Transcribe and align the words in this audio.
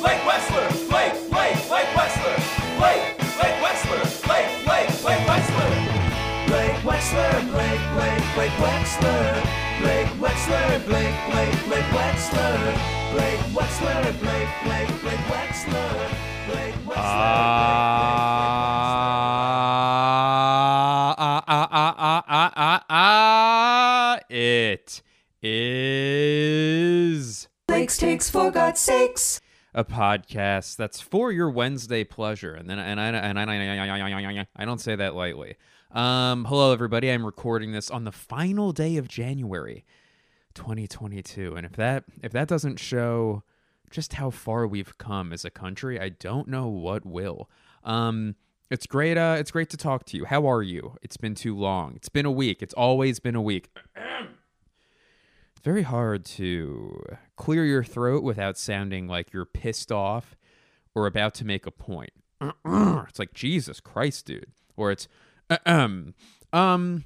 Blake 0.00 0.22
Wexler, 0.22 0.68
Blake, 0.88 1.14
Blake, 1.30 1.58
Blake 1.68 1.90
Wexler, 1.98 2.36
Blake, 2.78 3.04
Blake 3.36 3.58
Wexler, 3.64 4.02
Blake, 4.26 4.50
Blake, 4.64 4.92
Blake 5.02 5.24
Wexler, 5.26 5.72
Blake 6.46 6.78
Wexler, 6.86 7.34
Blake, 7.50 7.84
Blake, 7.94 8.24
Blake 8.34 8.56
Wexler, 8.62 9.42
Blake 9.80 10.12
Wexler, 10.22 10.68
Blake, 10.86 11.18
Blake, 11.30 11.58
Blake 11.66 11.90
Wexler, 11.98 12.58
Blake 13.12 13.42
Wexler, 13.56 14.04
Blake, 14.20 14.52
Blake, 14.64 14.92
Blake 15.02 15.24
Wexler, 15.32 15.94
Wexler. 16.86 16.94
Ah, 16.96 17.44
ah, 21.18 21.42
ah, 21.46 21.68
ah, 21.70 21.94
ah, 21.98 22.22
ah, 22.28 22.50
ah, 22.56 22.80
ah. 22.88 24.18
It 24.30 25.02
is 25.42 26.18
Blake's 27.68 27.96
takes 27.98 28.30
for 28.30 28.50
God's 28.50 28.80
sakes. 28.80 29.27
A 29.78 29.84
podcast 29.84 30.74
that's 30.74 31.00
for 31.00 31.30
your 31.30 31.48
Wednesday 31.48 32.02
pleasure, 32.02 32.52
and 32.52 32.68
then 32.68 32.80
and 32.80 33.00
I 33.00 33.06
and 33.10 33.38
I, 33.38 33.54
and 33.54 34.26
I, 34.26 34.46
I 34.56 34.64
don't 34.64 34.80
say 34.80 34.96
that 34.96 35.14
lightly. 35.14 35.54
Um, 35.92 36.46
hello 36.46 36.72
everybody. 36.72 37.08
I'm 37.08 37.24
recording 37.24 37.70
this 37.70 37.88
on 37.88 38.02
the 38.02 38.10
final 38.10 38.72
day 38.72 38.96
of 38.96 39.06
January, 39.06 39.84
2022, 40.54 41.54
and 41.54 41.64
if 41.64 41.76
that 41.76 42.02
if 42.24 42.32
that 42.32 42.48
doesn't 42.48 42.80
show 42.80 43.44
just 43.88 44.14
how 44.14 44.30
far 44.30 44.66
we've 44.66 44.98
come 44.98 45.32
as 45.32 45.44
a 45.44 45.50
country, 45.50 46.00
I 46.00 46.08
don't 46.08 46.48
know 46.48 46.66
what 46.66 47.06
will. 47.06 47.48
Um, 47.84 48.34
it's 48.72 48.84
great. 48.84 49.16
Uh, 49.16 49.36
it's 49.38 49.52
great 49.52 49.70
to 49.70 49.76
talk 49.76 50.04
to 50.06 50.16
you. 50.16 50.24
How 50.24 50.50
are 50.50 50.62
you? 50.62 50.96
It's 51.02 51.16
been 51.16 51.36
too 51.36 51.56
long. 51.56 51.94
It's 51.94 52.08
been 52.08 52.26
a 52.26 52.32
week. 52.32 52.62
It's 52.62 52.74
always 52.74 53.20
been 53.20 53.36
a 53.36 53.42
week. 53.42 53.70
Very 55.68 55.82
hard 55.82 56.24
to 56.24 56.98
clear 57.36 57.62
your 57.62 57.84
throat 57.84 58.22
without 58.22 58.56
sounding 58.56 59.06
like 59.06 59.34
you're 59.34 59.44
pissed 59.44 59.92
off 59.92 60.34
or 60.94 61.06
about 61.06 61.34
to 61.34 61.44
make 61.44 61.66
a 61.66 61.70
point. 61.70 62.14
it's 62.40 63.18
like 63.18 63.34
Jesus 63.34 63.78
Christ, 63.78 64.24
dude. 64.24 64.52
Or 64.78 64.90
it's 64.90 65.08
um 65.66 66.14
um 66.54 67.04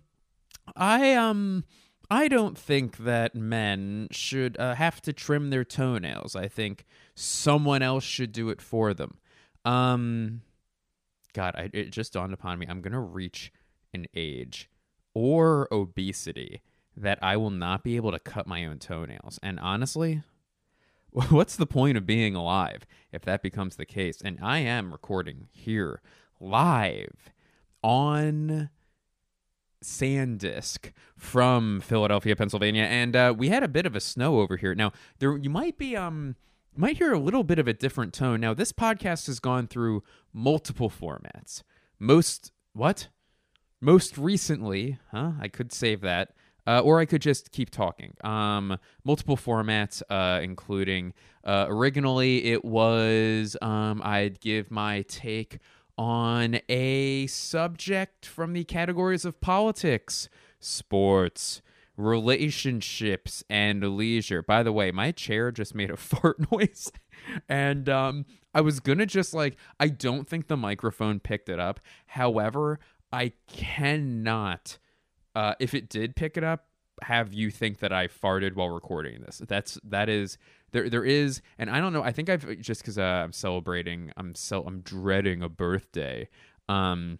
I 0.77 1.13
um 1.15 1.65
I 2.09 2.29
don't 2.29 2.57
think 2.57 2.99
that 2.99 3.35
men 3.35 4.07
should 4.13 4.57
uh, 4.61 4.77
have 4.77 5.03
to 5.03 5.13
trim 5.13 5.51
their 5.51 5.65
toenails. 5.65 6.37
I 6.37 6.47
think 6.47 6.85
someone 7.17 7.83
else 7.83 8.05
should 8.05 8.31
do 8.31 8.49
it 8.49 8.63
for 8.63 8.95
them. 8.95 9.19
Um 9.65 10.43
God, 11.35 11.57
I, 11.57 11.69
it 11.73 11.91
just 11.91 12.13
dawned 12.13 12.33
upon 12.33 12.61
me. 12.61 12.67
I'm 12.69 12.81
gonna 12.81 13.01
reach 13.01 13.53
an 13.93 14.07
age 14.15 14.71
or 15.15 15.67
obesity 15.73 16.63
that 16.97 17.19
I 17.23 17.37
will 17.37 17.51
not 17.51 17.83
be 17.83 17.97
able 17.97 18.13
to 18.13 18.19
cut 18.19 18.47
my 18.47 18.65
own 18.65 18.79
toenails. 18.79 19.39
And 19.43 19.59
honestly, 19.61 20.23
what's 21.11 21.57
the 21.57 21.67
point 21.67 21.97
of 21.97 22.07
being 22.07 22.35
alive 22.35 22.87
if 23.13 23.23
that 23.23 23.43
becomes 23.43 23.77
the 23.77 23.87
case? 23.87 24.21
And 24.23 24.39
I 24.43 24.59
am 24.59 24.93
recording 24.93 25.49
here 25.51 26.01
live 26.41 27.31
on 27.83 28.71
Sandisk 29.83 30.93
from 31.17 31.81
Philadelphia, 31.81 32.37
Pennsylvania, 32.37 32.85
and 32.85 33.17
uh, 33.17 33.35
we 33.37 33.49
had 33.49 33.63
a 33.63 33.69
bit 33.69 33.87
of 33.87 33.97
a 33.97 34.01
snow 34.01 34.41
over 34.41 34.57
here. 34.57 34.75
Now, 34.75 34.93
there 35.19 35.37
you 35.37 35.51
might 35.51 35.77
be 35.77 35.97
um 35.97 36.37
might 36.75 36.97
hear 36.97 37.13
a 37.13 37.19
little 37.19 37.45
bit 37.45 37.59
of 37.59 37.69
a 37.69 37.75
different 37.75 38.15
tone. 38.15 38.41
Now, 38.41 38.55
this 38.55 38.73
podcast 38.73 39.27
has 39.27 39.41
gone 39.41 39.67
through 39.67 40.03
multiple 40.33 40.89
formats. 40.89 41.63
Most 41.99 42.53
what? 42.73 43.09
Most 43.81 44.17
recently, 44.17 44.99
huh? 45.11 45.33
I 45.41 45.49
could 45.49 45.73
save 45.73 46.01
that. 46.03 46.31
Uh, 46.67 46.81
or 46.81 47.01
I 47.01 47.07
could 47.07 47.23
just 47.23 47.51
keep 47.51 47.71
talking. 47.71 48.15
Um, 48.23 48.79
multiple 49.05 49.37
formats, 49.37 50.03
uh, 50.09 50.41
including 50.43 51.13
uh, 51.45 51.67
originally 51.69 52.45
it 52.45 52.65
was 52.65 53.57
um, 53.61 54.01
I'd 54.05 54.41
give 54.41 54.71
my 54.71 55.03
take 55.03 55.59
on 55.99 56.61
a 56.69 57.27
subject 57.27 58.27
from 58.27 58.53
the 58.53 58.65
categories 58.65 59.25
of 59.25 59.41
politics, 59.41 60.29
sports, 60.61 61.63
relationships, 61.97 63.45
and 63.51 63.83
leisure. 63.97 64.43
By 64.43 64.63
the 64.63 64.73
way, 64.73 64.91
my 64.91 65.13
chair 65.13 65.51
just 65.51 65.75
made 65.75 65.91
a 65.91 65.97
fart 65.97 66.51
noise, 66.51 66.91
and 67.49 67.89
um, 67.89 68.27
I 68.55 68.61
was 68.61 68.81
gonna 68.81 69.07
just 69.07 69.35
like 69.35 69.57
I 69.79 69.89
don't 69.89 70.29
think 70.29 70.49
the 70.49 70.57
microphone 70.57 71.21
picked 71.21 71.49
it 71.49 71.59
up. 71.59 71.81
However, 72.07 72.79
I 73.13 73.33
cannot 73.47 74.79
uh, 75.35 75.55
if 75.61 75.75
it 75.75 75.89
did 75.89 76.17
pick 76.17 76.37
it 76.37 76.45
up, 76.45 76.67
have 77.03 77.33
you 77.33 77.51
think 77.51 77.79
that 77.79 77.93
I 77.93 78.07
farted 78.07 78.55
while 78.55 78.69
recording 78.69 79.23
this. 79.23 79.41
That's 79.49 79.79
that 79.83 80.09
is 80.09 80.39
there 80.73 80.89
there 80.89 81.05
is, 81.05 81.41
and 81.59 81.71
I 81.71 81.81
don't 81.81 81.93
know. 81.93 82.03
I 82.03 82.13
think 82.13 82.29
I've 82.29 82.61
just 82.61 82.83
because 82.83 82.99
uh, 82.99 83.03
I'm 83.03 83.33
celebrating. 83.33 84.13
I'm 84.17 84.35
so 84.35 84.63
I'm 84.65 84.81
dreading 84.81 85.43
a 85.43 85.49
birthday. 85.49 86.29
Um, 86.69 87.19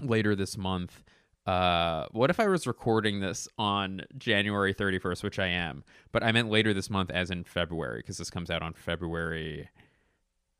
later 0.00 0.34
this 0.34 0.56
month. 0.56 1.02
Uh, 1.46 2.06
what 2.10 2.28
if 2.28 2.40
I 2.40 2.48
was 2.48 2.66
recording 2.66 3.20
this 3.20 3.46
on 3.56 4.02
January 4.18 4.74
31st, 4.74 5.22
which 5.22 5.38
I 5.38 5.46
am, 5.46 5.84
but 6.10 6.24
I 6.24 6.32
meant 6.32 6.50
later 6.50 6.74
this 6.74 6.90
month, 6.90 7.10
as 7.10 7.30
in 7.30 7.44
February, 7.44 8.00
because 8.00 8.18
this 8.18 8.30
comes 8.30 8.50
out 8.50 8.62
on 8.62 8.72
February 8.72 9.70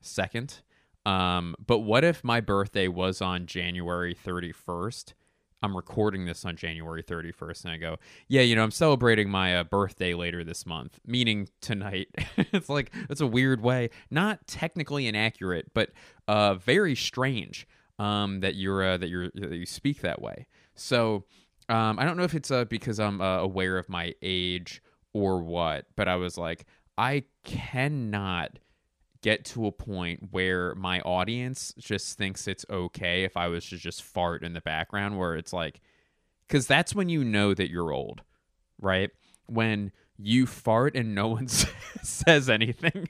2nd. 0.03 0.61
Um, 1.05 1.57
but 1.65 1.81
what 1.81 2.05
if 2.05 2.23
my 2.23 2.41
birthday 2.41 2.87
was 2.87 3.21
on 3.21 3.47
January 3.47 4.15
31st? 4.15 5.15
I'm 5.63 5.77
recording 5.77 6.27
this 6.27 6.45
on 6.45 6.57
January 6.57 7.03
31st, 7.03 7.65
and 7.65 7.73
I 7.73 7.77
go, 7.79 7.97
yeah, 8.29 8.43
you 8.43 8.55
know, 8.55 8.63
I'm 8.63 8.71
celebrating 8.71 9.31
my 9.31 9.57
uh, 9.57 9.65
birthday 9.65 10.15
later 10.15 10.45
this 10.45 10.67
month, 10.67 11.01
meaning 11.07 11.49
tonight. 11.61 12.09
it's 12.37 12.69
like 12.69 12.93
it's 13.09 13.21
a 13.21 13.27
weird 13.27 13.63
way, 13.63 13.91
not 14.11 14.47
technically 14.47 15.07
inaccurate, 15.07 15.73
but 15.75 15.91
uh, 16.29 16.55
very 16.55 16.95
strange 16.95 17.67
um, 17.99 18.41
that 18.41 18.55
you're 18.55 18.83
uh, 18.83 18.97
that 18.99 19.09
you're 19.09 19.31
that 19.35 19.53
you 19.53 19.67
speak 19.67 20.03
that 20.03 20.21
way. 20.21 20.47
So 20.75 21.25
um, 21.69 21.99
I 21.99 22.05
don't 22.05 22.17
know 22.17 22.25
if 22.25 22.35
it's 22.35 22.51
uh, 22.51 22.65
because 22.67 23.01
I'm 23.01 23.21
uh, 23.21 23.39
aware 23.39 23.79
of 23.79 23.89
my 23.89 24.15
age 24.23 24.83
or 25.13 25.41
what, 25.41 25.87
but 25.97 26.07
I 26.07 26.17
was 26.17 26.37
like, 26.37 26.67
I 26.99 27.25
cannot 27.45 28.59
get 29.27 29.45
to 29.45 29.67
a 29.67 29.73
point 29.73 30.29
where 30.31 30.73
my 30.77 31.01
audience 31.01 31.75
just 31.77 32.17
thinks 32.17 32.47
it's 32.47 32.65
okay 32.71 33.25
if 33.25 33.37
I 33.37 33.49
was 33.49 33.69
to 33.71 33.77
just 33.77 34.05
fart 34.05 34.45
in 34.45 34.53
the 34.53 34.61
background, 34.61 35.19
where 35.19 35.35
it's 35.35 35.53
like, 35.53 35.81
because 36.47 36.69
that's 36.69 36.95
when 36.95 37.09
you 37.09 37.25
know 37.25 37.53
that 37.53 37.69
you're 37.69 37.91
old, 37.91 38.23
right? 38.81 39.11
When 39.47 39.91
you 40.17 40.47
fart 40.47 40.95
and 40.95 41.13
no 41.13 41.27
one 41.39 41.49
says 41.49 42.49
anything. 42.49 43.09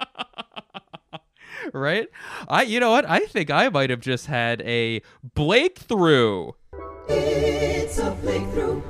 right? 1.74 2.08
I 2.48 2.62
you 2.62 2.80
know 2.80 2.92
what? 2.92 3.04
I 3.06 3.18
think 3.26 3.50
I 3.50 3.68
might 3.68 3.90
have 3.90 4.00
just 4.00 4.24
had 4.24 4.62
a 4.62 5.02
breakthrough. 5.34 6.52
It's 7.10 7.98
a 7.98 8.12
breakthrough. 8.22 8.82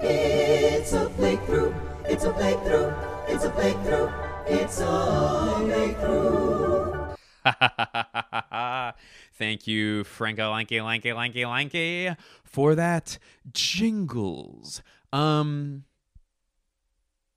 It's 0.00 0.92
a 0.92 1.08
breakthrough. 1.16 1.74
It's 2.04 2.22
a 2.22 2.30
breakthrough. 2.30 2.94
It's 3.26 3.42
a 3.42 3.50
breakthrough. 3.50 4.33
It's 4.46 4.80
all 4.80 5.62
a 5.62 5.64
breakthrough. 5.64 7.14
Thank 9.38 9.66
you, 9.66 10.04
Franco 10.04 10.50
Lanky 10.50 10.80
Lanky 10.80 11.12
Lanky 11.12 11.44
Lanky, 11.44 12.14
for 12.44 12.74
that 12.74 13.18
jingles. 13.52 14.82
Um 15.12 15.84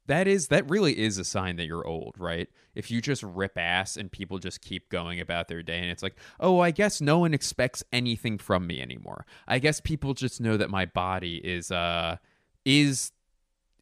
that 0.08 0.28
is 0.28 0.48
that 0.48 0.70
really 0.70 0.98
is 0.98 1.18
a 1.18 1.26
sign 1.26 1.58
that 1.58 1.66
you're 1.66 1.86
old, 1.86 2.16
right? 2.18 2.48
If 2.76 2.90
you 2.90 3.02
just 3.02 3.24
rip 3.24 3.58
ass 3.58 3.98
and 3.98 4.12
people 4.12 4.38
just 4.38 4.62
keep 4.62 4.90
going 4.90 5.20
about 5.20 5.50
their 5.50 5.62
day 5.62 5.80
and 5.80 5.92
it's 5.92 6.02
like, 6.04 6.16
"Oh, 6.40 6.60
I 6.60 6.72
guess 6.72 7.02
no 7.02 7.20
one 7.20 7.34
expects 7.34 7.84
anything 7.92 8.38
from 8.38 8.68
me 8.68 8.82
anymore. 8.82 9.26
I 9.48 9.60
guess 9.60 9.82
people 9.82 10.14
just 10.14 10.40
know 10.40 10.56
that 10.58 10.70
my 10.70 10.86
body 10.86 11.38
is 11.44 11.72
uh 11.72 12.18
is 12.64 13.12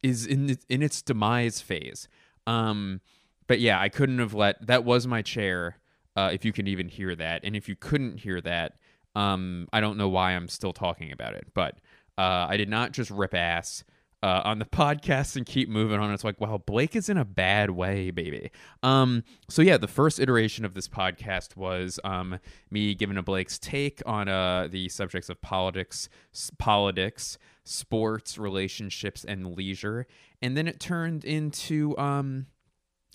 is 0.02 0.26
in 0.26 0.58
in 0.68 0.82
its 0.82 1.00
demise 1.02 1.60
phase." 1.60 2.08
Um 2.46 3.00
but 3.46 3.60
yeah, 3.60 3.80
I 3.80 3.88
couldn't 3.88 4.18
have 4.18 4.34
let 4.34 4.66
that 4.66 4.84
was 4.84 5.06
my 5.06 5.22
chair. 5.22 5.78
Uh, 6.16 6.30
if 6.32 6.44
you 6.44 6.52
can 6.52 6.66
even 6.66 6.88
hear 6.88 7.14
that, 7.14 7.42
and 7.44 7.54
if 7.54 7.68
you 7.68 7.76
couldn't 7.76 8.20
hear 8.20 8.40
that, 8.40 8.78
um, 9.14 9.68
I 9.72 9.80
don't 9.80 9.98
know 9.98 10.08
why 10.08 10.32
I'm 10.32 10.48
still 10.48 10.72
talking 10.72 11.12
about 11.12 11.34
it. 11.34 11.48
But 11.54 11.74
uh, 12.16 12.46
I 12.48 12.56
did 12.56 12.68
not 12.70 12.92
just 12.92 13.10
rip 13.10 13.34
ass 13.34 13.84
uh, 14.22 14.42
on 14.44 14.58
the 14.58 14.64
podcast 14.64 15.36
and 15.36 15.44
keep 15.44 15.68
moving 15.68 16.00
on. 16.00 16.12
It's 16.12 16.24
like, 16.24 16.40
wow, 16.40 16.58
Blake 16.58 16.96
is 16.96 17.08
in 17.08 17.16
a 17.18 17.24
bad 17.24 17.70
way, 17.70 18.10
baby. 18.10 18.50
Um, 18.82 19.24
so 19.48 19.62
yeah, 19.62 19.76
the 19.76 19.88
first 19.88 20.18
iteration 20.18 20.64
of 20.64 20.74
this 20.74 20.88
podcast 20.88 21.56
was 21.56 22.00
um, 22.04 22.38
me 22.70 22.94
giving 22.94 23.16
a 23.16 23.22
Blake's 23.22 23.58
take 23.58 24.02
on 24.06 24.28
uh, 24.28 24.68
the 24.70 24.88
subjects 24.88 25.28
of 25.28 25.40
politics, 25.42 26.08
s- 26.34 26.50
politics, 26.58 27.38
sports, 27.64 28.38
relationships, 28.38 29.24
and 29.24 29.54
leisure, 29.54 30.06
and 30.40 30.56
then 30.56 30.66
it 30.66 30.80
turned 30.80 31.24
into 31.24 31.96
um, 31.98 32.46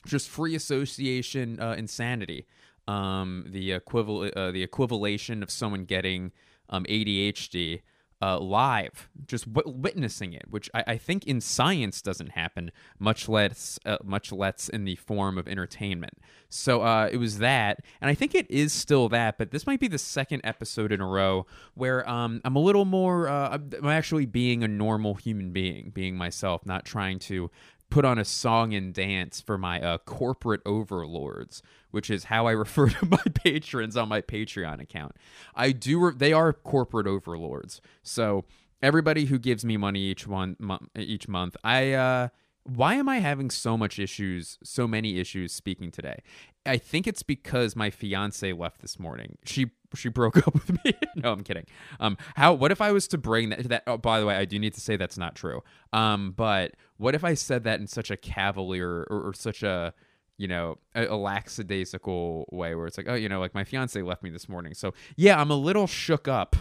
just 0.06 0.30
free 0.30 0.56
association 0.56 1.60
uh, 1.60 1.74
insanity. 1.78 2.46
Um, 2.88 3.46
the 3.48 3.74
equivalent, 3.74 4.36
uh, 4.36 4.52
the 4.52 4.64
equivalation 4.64 5.44
of 5.44 5.52
someone 5.52 5.86
getting 5.86 6.32
um, 6.70 6.84
ADHD 6.86 7.82
uh, 8.22 8.40
live, 8.40 9.10
just 9.26 9.52
w- 9.52 9.76
witnessing 9.76 10.34
it, 10.34 10.44
which 10.50 10.70
I, 10.74 10.84
I 10.88 10.98
think 10.98 11.26
in 11.26 11.42
science 11.42 12.02
doesn't 12.02 12.32
happen, 12.32 12.72
much 13.00 13.28
less 13.28 13.80
uh, 13.86 13.98
much 14.04 14.32
less 14.32 14.70
in 14.70 14.86
the 14.86 14.96
form 14.96 15.38
of 15.38 15.48
entertainment. 15.48 16.14
So 16.48 16.84
uh, 16.84 17.10
it 17.12 17.18
was 17.18 17.40
that, 17.40 17.80
and 18.00 18.10
I 18.10 18.14
think 18.14 18.36
it 18.36 18.50
is 18.50 18.74
still 18.74 19.10
that. 19.10 19.38
But 19.40 19.50
this 19.52 19.66
might 19.66 19.80
be 19.80 19.88
the 19.88 19.98
second 19.98 20.42
episode 20.44 20.92
in 20.92 21.02
a 21.02 21.08
row 21.08 21.48
where 21.74 22.08
um, 22.08 22.42
I'm 22.46 22.56
a 22.56 22.60
little 22.60 22.86
more. 22.86 23.28
Uh, 23.28 23.58
I'm 23.82 23.88
actually 23.88 24.28
being 24.28 24.64
a 24.64 24.68
normal 24.68 25.16
human 25.16 25.52
being, 25.52 25.90
being 25.90 26.16
myself, 26.16 26.64
not 26.66 26.86
trying 26.86 27.18
to 27.20 27.50
put 27.92 28.06
on 28.06 28.18
a 28.18 28.26
song 28.26 28.74
and 28.74 28.94
dance 28.94 29.40
for 29.40 29.58
my 29.58 29.80
uh, 29.80 29.98
corporate 30.00 30.62
overlords, 30.66 31.62
which 31.92 32.10
is 32.10 32.26
how 32.26 32.48
I 32.48 32.52
refer 32.66 32.90
to 32.90 33.06
my 33.06 33.24
patrons 33.36 33.96
on 33.96 34.10
my 34.10 34.22
Patreon 34.22 34.82
account. 34.82 35.16
I 35.54 35.72
do; 35.72 36.00
re- 36.00 36.14
they 36.16 36.34
are 36.34 36.52
corporate 36.54 37.06
overlords. 37.06 37.82
So 38.02 38.46
everybody 38.82 39.26
who 39.26 39.38
gives 39.38 39.64
me 39.64 39.78
money 39.78 40.00
each 40.00 40.26
one 40.26 40.56
mo- 40.60 40.88
each 40.98 41.28
month, 41.28 41.56
I. 41.64 41.94
Uh, 41.94 42.28
why 42.64 42.96
am 42.96 43.10
I 43.10 43.20
having 43.20 43.50
so 43.50 43.78
much 43.78 44.00
issues, 44.00 44.58
so 44.64 44.88
many 44.88 45.20
issues 45.20 45.52
speaking 45.52 45.92
today? 45.92 46.22
I 46.66 46.78
think 46.78 47.08
it's 47.08 47.24
because 47.24 47.76
my 47.76 47.90
fiance 47.90 48.52
left 48.54 48.82
this 48.82 49.00
morning. 49.00 49.38
She 49.46 49.72
she 49.96 50.10
broke 50.10 50.38
up 50.48 50.54
with 50.54 50.84
me. 50.84 50.94
no, 51.16 51.32
I'm 51.32 51.44
kidding. 51.44 51.66
Um, 52.00 52.18
how? 52.36 52.54
What 52.54 52.72
if 52.72 52.82
I 52.82 52.92
was 52.92 53.08
to 53.10 53.18
bring 53.18 53.50
that? 53.50 53.70
That. 53.70 53.84
Oh, 53.88 53.98
by 53.98 54.20
the 54.20 54.26
way, 54.26 54.36
I 54.36 54.46
do 54.46 54.60
need 54.60 54.74
to 54.76 54.82
say 54.82 54.96
that's 54.96 55.18
not 55.18 55.36
true. 55.36 55.64
Um, 55.92 56.34
but 56.36 56.76
what 56.98 57.16
if 57.16 57.24
I 57.24 57.34
said 57.34 57.64
that 57.64 57.80
in 57.80 57.88
such 57.88 58.12
a 58.12 58.18
cavalier 58.18 59.06
or, 59.10 59.30
or 59.30 59.34
such 59.34 59.64
a 59.64 59.94
you 60.38 60.48
know 60.48 60.78
a, 60.96 61.08
a 61.08 61.16
lackadaisical 61.16 62.48
way 62.52 62.76
where 62.76 62.88
it's 62.88 62.98
like, 62.98 63.08
oh, 63.10 63.16
you 63.16 63.28
know, 63.28 63.40
like 63.40 63.56
my 63.56 63.64
fiance 63.64 64.00
left 64.02 64.22
me 64.24 64.30
this 64.30 64.48
morning. 64.48 64.74
So 64.74 64.94
yeah, 65.16 65.42
I'm 65.42 65.52
a 65.52 65.56
little 65.56 65.88
shook 65.88 66.28
up. 66.28 66.56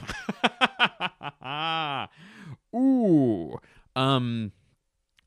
Ooh. 2.75 3.59
Um 3.97 4.53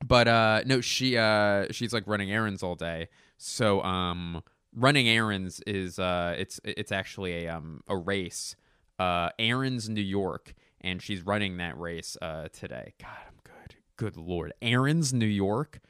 but 0.06 0.28
uh 0.28 0.62
no 0.66 0.80
she 0.80 1.16
uh 1.16 1.66
she's 1.70 1.92
like 1.92 2.04
running 2.06 2.30
errands 2.30 2.62
all 2.62 2.74
day 2.74 3.08
so 3.38 3.82
um 3.82 4.42
running 4.74 5.08
errands 5.08 5.60
is 5.66 5.98
uh 5.98 6.34
it's 6.38 6.60
it's 6.64 6.92
actually 6.92 7.46
a 7.46 7.48
um 7.48 7.80
a 7.88 7.96
race 7.96 8.54
uh 8.98 9.30
errands 9.38 9.88
new 9.88 10.02
york 10.02 10.52
and 10.82 11.00
she's 11.00 11.22
running 11.22 11.56
that 11.56 11.78
race 11.78 12.16
uh 12.20 12.48
today 12.52 12.92
god 13.00 13.08
i'm 13.26 13.38
good 13.42 13.76
good 13.96 14.16
lord 14.16 14.52
errands 14.60 15.12
new 15.14 15.26
york 15.26 15.80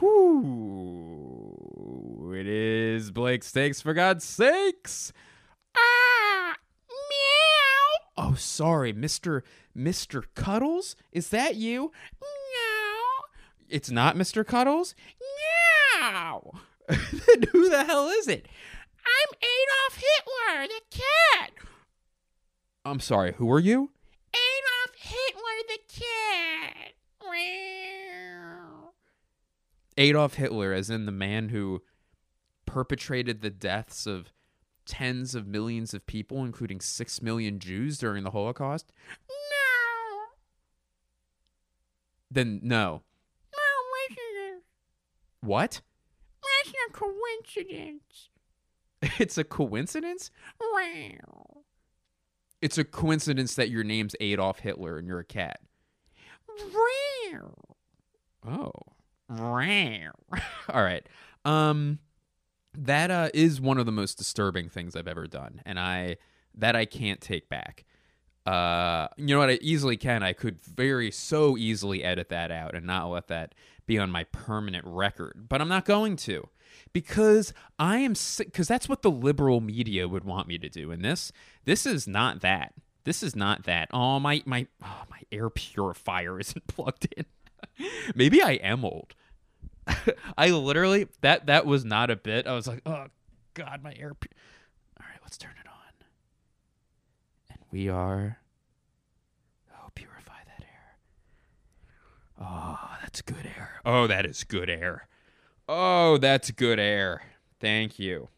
Whoo! 0.00 1.48
It 2.34 2.46
is 2.46 3.10
Blake's 3.10 3.50
takes 3.50 3.80
for 3.80 3.94
God's 3.94 4.22
sakes. 4.22 5.14
Ah, 5.74 6.56
meow. 6.88 7.96
Oh, 8.18 8.34
sorry, 8.34 8.92
Mister 8.92 9.42
Mister 9.74 10.24
Cuddles. 10.34 10.94
Is 11.10 11.30
that 11.30 11.56
you? 11.56 11.90
Meow. 12.20 12.47
It's 13.68 13.90
not 13.90 14.16
Mister 14.16 14.44
Cuddles. 14.44 14.94
Meow. 16.02 16.52
then 16.88 17.44
who 17.52 17.68
the 17.68 17.84
hell 17.84 18.08
is 18.08 18.28
it? 18.28 18.46
I'm 19.04 19.38
Adolf 19.38 19.96
Hitler, 19.96 20.66
the 20.66 20.96
cat. 20.96 21.50
I'm 22.84 23.00
sorry. 23.00 23.34
Who 23.34 23.50
are 23.50 23.58
you? 23.58 23.90
Adolf 24.32 24.94
Hitler, 24.96 25.42
the 25.68 25.78
cat. 26.00 26.92
Adolf 29.98 30.34
Hitler, 30.34 30.72
as 30.72 30.90
in 30.90 31.06
the 31.06 31.12
man 31.12 31.48
who 31.48 31.82
perpetrated 32.66 33.42
the 33.42 33.50
deaths 33.50 34.06
of 34.06 34.32
tens 34.86 35.34
of 35.34 35.46
millions 35.46 35.92
of 35.92 36.06
people, 36.06 36.44
including 36.44 36.80
six 36.80 37.20
million 37.20 37.58
Jews 37.58 37.98
during 37.98 38.22
the 38.22 38.30
Holocaust? 38.30 38.92
No. 39.28 40.26
Then 42.30 42.60
no. 42.62 42.78
No, 42.82 43.02
What? 45.40 45.80
That's 46.42 46.74
a 46.88 46.92
coincidence. 46.92 48.28
It's 49.20 49.38
a 49.38 49.44
coincidence? 49.44 50.32
Wow. 50.60 51.62
It's 52.60 52.78
a 52.78 52.84
coincidence 52.84 53.54
that 53.54 53.70
your 53.70 53.84
name's 53.84 54.16
Adolf 54.18 54.58
Hitler 54.58 54.98
and 54.98 55.06
you're 55.06 55.20
a 55.20 55.24
cat. 55.24 55.60
Wow. 56.48 57.54
Oh. 58.44 58.72
Wow. 59.28 60.10
All 60.68 60.82
right. 60.82 61.06
Um 61.44 62.00
that 62.76 63.10
uh 63.12 63.30
is 63.34 63.60
one 63.60 63.78
of 63.78 63.86
the 63.86 63.92
most 63.92 64.18
disturbing 64.18 64.68
things 64.68 64.96
I've 64.96 65.08
ever 65.08 65.28
done 65.28 65.62
and 65.64 65.78
I 65.78 66.16
that 66.56 66.74
I 66.74 66.84
can't 66.84 67.20
take 67.20 67.48
back. 67.48 67.84
Uh 68.48 69.08
you 69.18 69.26
know 69.26 69.38
what 69.38 69.50
I 69.50 69.58
easily 69.60 69.98
can. 69.98 70.22
I 70.22 70.32
could 70.32 70.62
very 70.62 71.10
so 71.10 71.58
easily 71.58 72.02
edit 72.02 72.30
that 72.30 72.50
out 72.50 72.74
and 72.74 72.86
not 72.86 73.08
let 73.08 73.28
that 73.28 73.54
be 73.86 73.98
on 73.98 74.10
my 74.10 74.24
permanent 74.24 74.84
record, 74.86 75.46
but 75.48 75.60
I'm 75.60 75.68
not 75.68 75.84
going 75.84 76.16
to 76.16 76.48
because 76.94 77.52
I 77.78 77.98
am 77.98 78.14
cuz 78.14 78.66
that's 78.66 78.88
what 78.88 79.02
the 79.02 79.10
liberal 79.10 79.60
media 79.60 80.08
would 80.08 80.24
want 80.24 80.48
me 80.48 80.56
to 80.58 80.68
do 80.70 80.90
and 80.90 81.04
this 81.04 81.30
this 81.64 81.84
is 81.84 82.08
not 82.08 82.40
that. 82.40 82.72
This 83.04 83.22
is 83.22 83.36
not 83.36 83.64
that. 83.64 83.88
Oh 83.92 84.18
my 84.18 84.42
my 84.46 84.66
oh, 84.82 85.02
my 85.10 85.20
air 85.30 85.50
purifier 85.50 86.40
isn't 86.40 86.66
plugged 86.68 87.06
in. 87.14 87.26
Maybe 88.14 88.42
I 88.42 88.52
am 88.52 88.82
old. 88.82 89.14
I 90.38 90.50
literally 90.50 91.08
that 91.20 91.46
that 91.46 91.66
was 91.66 91.84
not 91.84 92.10
a 92.10 92.16
bit. 92.16 92.46
I 92.46 92.54
was 92.54 92.66
like, 92.66 92.80
oh 92.86 93.08
god, 93.52 93.82
my 93.82 93.94
air. 93.98 94.14
Pu-. 94.14 94.28
All 94.98 95.06
right, 95.06 95.20
let's 95.22 95.36
turn 95.36 95.52
it 95.62 95.67
we 97.70 97.88
are. 97.88 98.38
Oh, 99.72 99.88
purify 99.94 100.40
that 100.46 100.64
air. 100.64 100.98
Oh, 102.40 102.78
that's 103.02 103.22
good 103.22 103.46
air. 103.46 103.80
Oh, 103.84 104.06
that 104.06 104.26
is 104.26 104.44
good 104.44 104.70
air. 104.70 105.08
Oh, 105.68 106.18
that's 106.18 106.50
good 106.50 106.78
air. 106.78 107.22
Thank 107.60 107.98
you. 107.98 108.28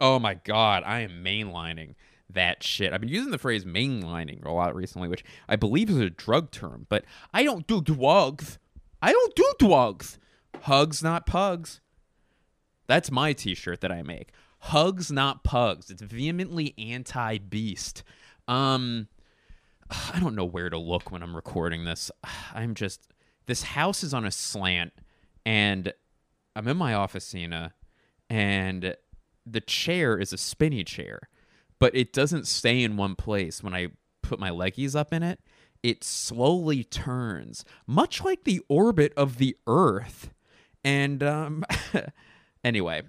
Oh 0.00 0.18
my 0.18 0.34
god, 0.34 0.82
I 0.84 1.00
am 1.00 1.24
mainlining 1.24 1.94
that 2.30 2.62
shit. 2.62 2.92
I've 2.92 3.00
been 3.00 3.08
using 3.08 3.30
the 3.30 3.38
phrase 3.38 3.64
mainlining 3.64 4.44
a 4.44 4.52
lot 4.52 4.74
recently, 4.74 5.08
which 5.08 5.24
I 5.48 5.56
believe 5.56 5.90
is 5.90 5.98
a 5.98 6.10
drug 6.10 6.50
term, 6.50 6.86
but 6.88 7.04
I 7.32 7.42
don't 7.42 7.66
do 7.66 7.80
drugs. 7.80 8.58
I 9.00 9.12
don't 9.12 9.34
do 9.34 9.52
drugs. 9.58 10.18
Hugs, 10.62 11.02
not 11.02 11.26
pugs. 11.26 11.80
That's 12.86 13.10
my 13.10 13.32
t 13.32 13.54
shirt 13.54 13.80
that 13.80 13.92
I 13.92 14.02
make. 14.02 14.30
Hugs, 14.60 15.10
not 15.10 15.44
pugs. 15.44 15.90
It's 15.90 16.02
vehemently 16.02 16.74
anti 16.78 17.38
beast. 17.38 18.02
Um, 18.46 19.08
I 20.14 20.18
don't 20.20 20.34
know 20.34 20.44
where 20.44 20.70
to 20.70 20.78
look 20.78 21.10
when 21.10 21.22
I'm 21.22 21.36
recording 21.36 21.84
this. 21.84 22.10
I'm 22.54 22.74
just, 22.74 23.12
this 23.46 23.62
house 23.62 24.02
is 24.02 24.12
on 24.12 24.24
a 24.24 24.30
slant, 24.30 24.92
and 25.46 25.92
I'm 26.56 26.68
in 26.68 26.76
my 26.76 26.92
officina, 26.92 27.72
and 28.28 28.96
the 29.46 29.60
chair 29.60 30.18
is 30.18 30.32
a 30.32 30.38
spinny 30.38 30.84
chair, 30.84 31.28
but 31.78 31.94
it 31.94 32.12
doesn't 32.12 32.46
stay 32.46 32.82
in 32.82 32.96
one 32.96 33.14
place 33.14 33.62
when 33.62 33.74
I 33.74 33.88
put 34.22 34.38
my 34.38 34.50
leggies 34.50 34.94
up 34.94 35.12
in 35.12 35.22
it. 35.22 35.40
It 35.82 36.02
slowly 36.02 36.82
turns, 36.82 37.64
much 37.86 38.22
like 38.24 38.44
the 38.44 38.60
orbit 38.68 39.12
of 39.16 39.38
the 39.38 39.56
Earth. 39.66 40.30
And 40.84 41.22
um, 41.22 41.64
anyway, 42.64 43.02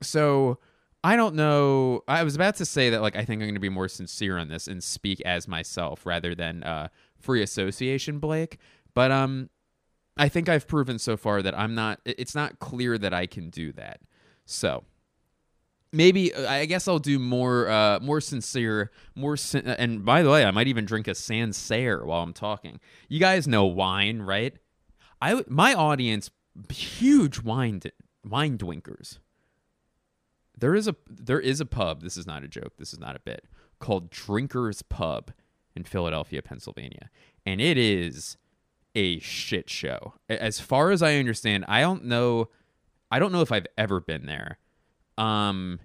so 0.00 0.58
I 1.04 1.16
don't 1.16 1.34
know. 1.34 2.02
I 2.06 2.22
was 2.22 2.36
about 2.36 2.56
to 2.56 2.64
say 2.64 2.90
that 2.90 3.02
like 3.02 3.16
I 3.16 3.24
think 3.24 3.40
I'm 3.42 3.48
going 3.48 3.54
to 3.54 3.60
be 3.60 3.68
more 3.68 3.88
sincere 3.88 4.38
on 4.38 4.48
this 4.48 4.68
and 4.68 4.82
speak 4.82 5.20
as 5.22 5.48
myself 5.48 6.06
rather 6.06 6.34
than 6.34 6.62
uh, 6.62 6.88
free 7.18 7.42
association 7.42 8.18
Blake. 8.18 8.58
But 8.94 9.10
um, 9.10 9.50
I 10.16 10.28
think 10.28 10.48
I've 10.48 10.68
proven 10.68 10.98
so 10.98 11.16
far 11.16 11.42
that 11.42 11.58
I'm 11.58 11.74
not. 11.74 12.00
It's 12.04 12.34
not 12.34 12.58
clear 12.60 12.98
that 12.98 13.12
I 13.12 13.26
can 13.26 13.50
do 13.50 13.72
that. 13.72 14.00
So 14.44 14.84
maybe 15.92 16.32
uh, 16.32 16.48
I 16.48 16.66
guess 16.66 16.86
I'll 16.86 16.98
do 16.98 17.18
more 17.18 17.68
uh 17.68 17.98
more 18.00 18.20
sincere, 18.20 18.92
more 19.16 19.36
sin- 19.36 19.66
and 19.66 20.04
by 20.04 20.22
the 20.22 20.30
way, 20.30 20.44
I 20.44 20.52
might 20.52 20.68
even 20.68 20.84
drink 20.84 21.08
a 21.08 21.14
Sancerre 21.14 22.04
while 22.04 22.22
I'm 22.22 22.32
talking. 22.32 22.78
You 23.08 23.18
guys 23.18 23.48
know 23.48 23.64
wine, 23.64 24.22
right? 24.22 24.54
I 25.20 25.42
my 25.48 25.74
audience 25.74 26.30
huge 26.70 27.40
wine 27.40 27.80
wine 28.24 28.56
drinkers. 28.56 29.18
There 30.62 30.76
is 30.76 30.86
a 30.86 30.94
there 31.10 31.40
is 31.40 31.60
a 31.60 31.66
pub, 31.66 32.02
this 32.02 32.16
is 32.16 32.24
not 32.24 32.44
a 32.44 32.48
joke, 32.48 32.74
this 32.78 32.92
is 32.92 33.00
not 33.00 33.16
a 33.16 33.18
bit, 33.18 33.46
called 33.80 34.10
Drinkers 34.10 34.80
Pub 34.82 35.32
in 35.74 35.82
Philadelphia, 35.82 36.40
Pennsylvania. 36.40 37.10
And 37.44 37.60
it 37.60 37.76
is 37.76 38.36
a 38.94 39.18
shit 39.18 39.68
show. 39.68 40.14
As 40.28 40.60
far 40.60 40.92
as 40.92 41.02
I 41.02 41.16
understand, 41.16 41.64
I 41.66 41.80
don't 41.80 42.04
know 42.04 42.48
I 43.10 43.18
don't 43.18 43.32
know 43.32 43.40
if 43.40 43.50
I've 43.50 43.66
ever 43.76 43.98
been 43.98 44.26
there. 44.26 44.58
Um 45.18 45.80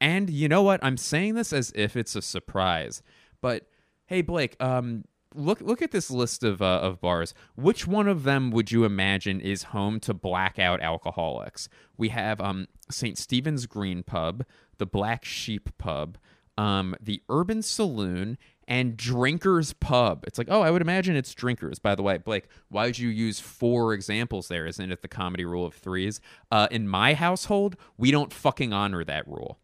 and 0.00 0.30
you 0.30 0.48
know 0.48 0.62
what? 0.62 0.78
I'm 0.84 0.96
saying 0.96 1.34
this 1.34 1.52
as 1.52 1.72
if 1.74 1.96
it's 1.96 2.14
a 2.14 2.22
surprise. 2.22 3.02
But 3.40 3.66
hey 4.06 4.22
Blake, 4.22 4.54
um 4.60 5.06
look 5.36 5.60
look 5.60 5.82
at 5.82 5.90
this 5.90 6.10
list 6.10 6.42
of 6.42 6.60
uh, 6.62 6.80
of 6.82 7.00
bars. 7.00 7.34
Which 7.54 7.86
one 7.86 8.08
of 8.08 8.24
them 8.24 8.50
would 8.50 8.72
you 8.72 8.84
imagine 8.84 9.40
is 9.40 9.64
home 9.64 10.00
to 10.00 10.14
blackout 10.14 10.80
alcoholics? 10.80 11.68
We 11.96 12.08
have 12.10 12.40
um 12.40 12.68
St. 12.90 13.18
Stephen's 13.18 13.66
Green 13.66 14.02
Pub, 14.02 14.44
the 14.78 14.86
Black 14.86 15.24
Sheep 15.24 15.70
Pub, 15.78 16.18
um 16.56 16.96
the 17.00 17.22
Urban 17.28 17.62
Saloon, 17.62 18.38
and 18.68 18.96
Drinkers 18.96 19.72
Pub. 19.74 20.24
It's 20.26 20.38
like, 20.38 20.48
oh, 20.50 20.62
I 20.62 20.70
would 20.70 20.82
imagine 20.82 21.16
it's 21.16 21.34
Drinkers. 21.34 21.78
By 21.78 21.94
the 21.94 22.02
way, 22.02 22.18
Blake, 22.18 22.48
why 22.68 22.86
would 22.86 22.98
you 22.98 23.08
use 23.08 23.38
four 23.38 23.92
examples 23.92 24.48
there? 24.48 24.66
Isn't 24.66 24.90
it 24.90 25.02
the 25.02 25.08
comedy 25.08 25.44
rule 25.44 25.64
of 25.64 25.74
threes? 25.74 26.20
Uh, 26.50 26.66
in 26.70 26.88
my 26.88 27.14
household, 27.14 27.76
we 27.96 28.10
don't 28.10 28.32
fucking 28.32 28.72
honor 28.72 29.04
that 29.04 29.26
rule. 29.28 29.58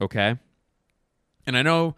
Okay? 0.00 0.36
And 1.46 1.56
I 1.56 1.62
know, 1.62 1.94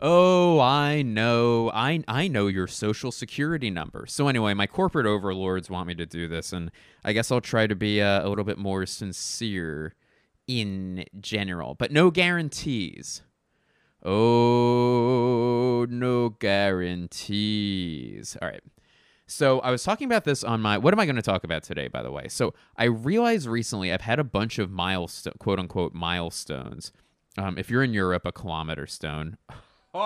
oh, 0.00 0.60
I 0.60 1.02
know, 1.02 1.70
I 1.72 2.02
I 2.06 2.28
know 2.28 2.46
your 2.46 2.66
social 2.66 3.12
security 3.12 3.70
number. 3.70 4.06
So 4.06 4.28
anyway, 4.28 4.54
my 4.54 4.66
corporate 4.66 5.06
overlords 5.06 5.70
want 5.70 5.88
me 5.88 5.94
to 5.94 6.06
do 6.06 6.28
this, 6.28 6.52
and 6.52 6.70
I 7.04 7.12
guess 7.12 7.30
I'll 7.30 7.40
try 7.40 7.66
to 7.66 7.74
be 7.74 8.00
uh, 8.00 8.26
a 8.26 8.28
little 8.28 8.44
bit 8.44 8.58
more 8.58 8.86
sincere 8.86 9.94
in 10.46 11.04
general, 11.20 11.74
but 11.74 11.90
no 11.90 12.10
guarantees. 12.10 13.22
Oh, 14.04 15.86
no 15.88 16.28
guarantees. 16.28 18.36
All 18.40 18.48
right. 18.48 18.62
So 19.26 19.58
I 19.60 19.72
was 19.72 19.82
talking 19.82 20.06
about 20.06 20.24
this 20.24 20.44
on 20.44 20.60
my. 20.60 20.78
What 20.78 20.94
am 20.94 21.00
I 21.00 21.06
going 21.06 21.16
to 21.16 21.22
talk 21.22 21.42
about 21.42 21.64
today, 21.64 21.88
by 21.88 22.02
the 22.02 22.12
way? 22.12 22.28
So 22.28 22.54
I 22.76 22.84
realized 22.84 23.48
recently 23.48 23.92
I've 23.92 24.02
had 24.02 24.20
a 24.20 24.24
bunch 24.24 24.60
of 24.60 24.70
milestone, 24.70 25.32
quote 25.38 25.58
unquote, 25.58 25.94
milestones. 25.94 26.92
Um, 27.36 27.58
if 27.58 27.68
you're 27.68 27.82
in 27.82 27.92
Europe, 27.92 28.22
a 28.24 28.32
kilometer 28.32 28.86
stone. 28.86 29.36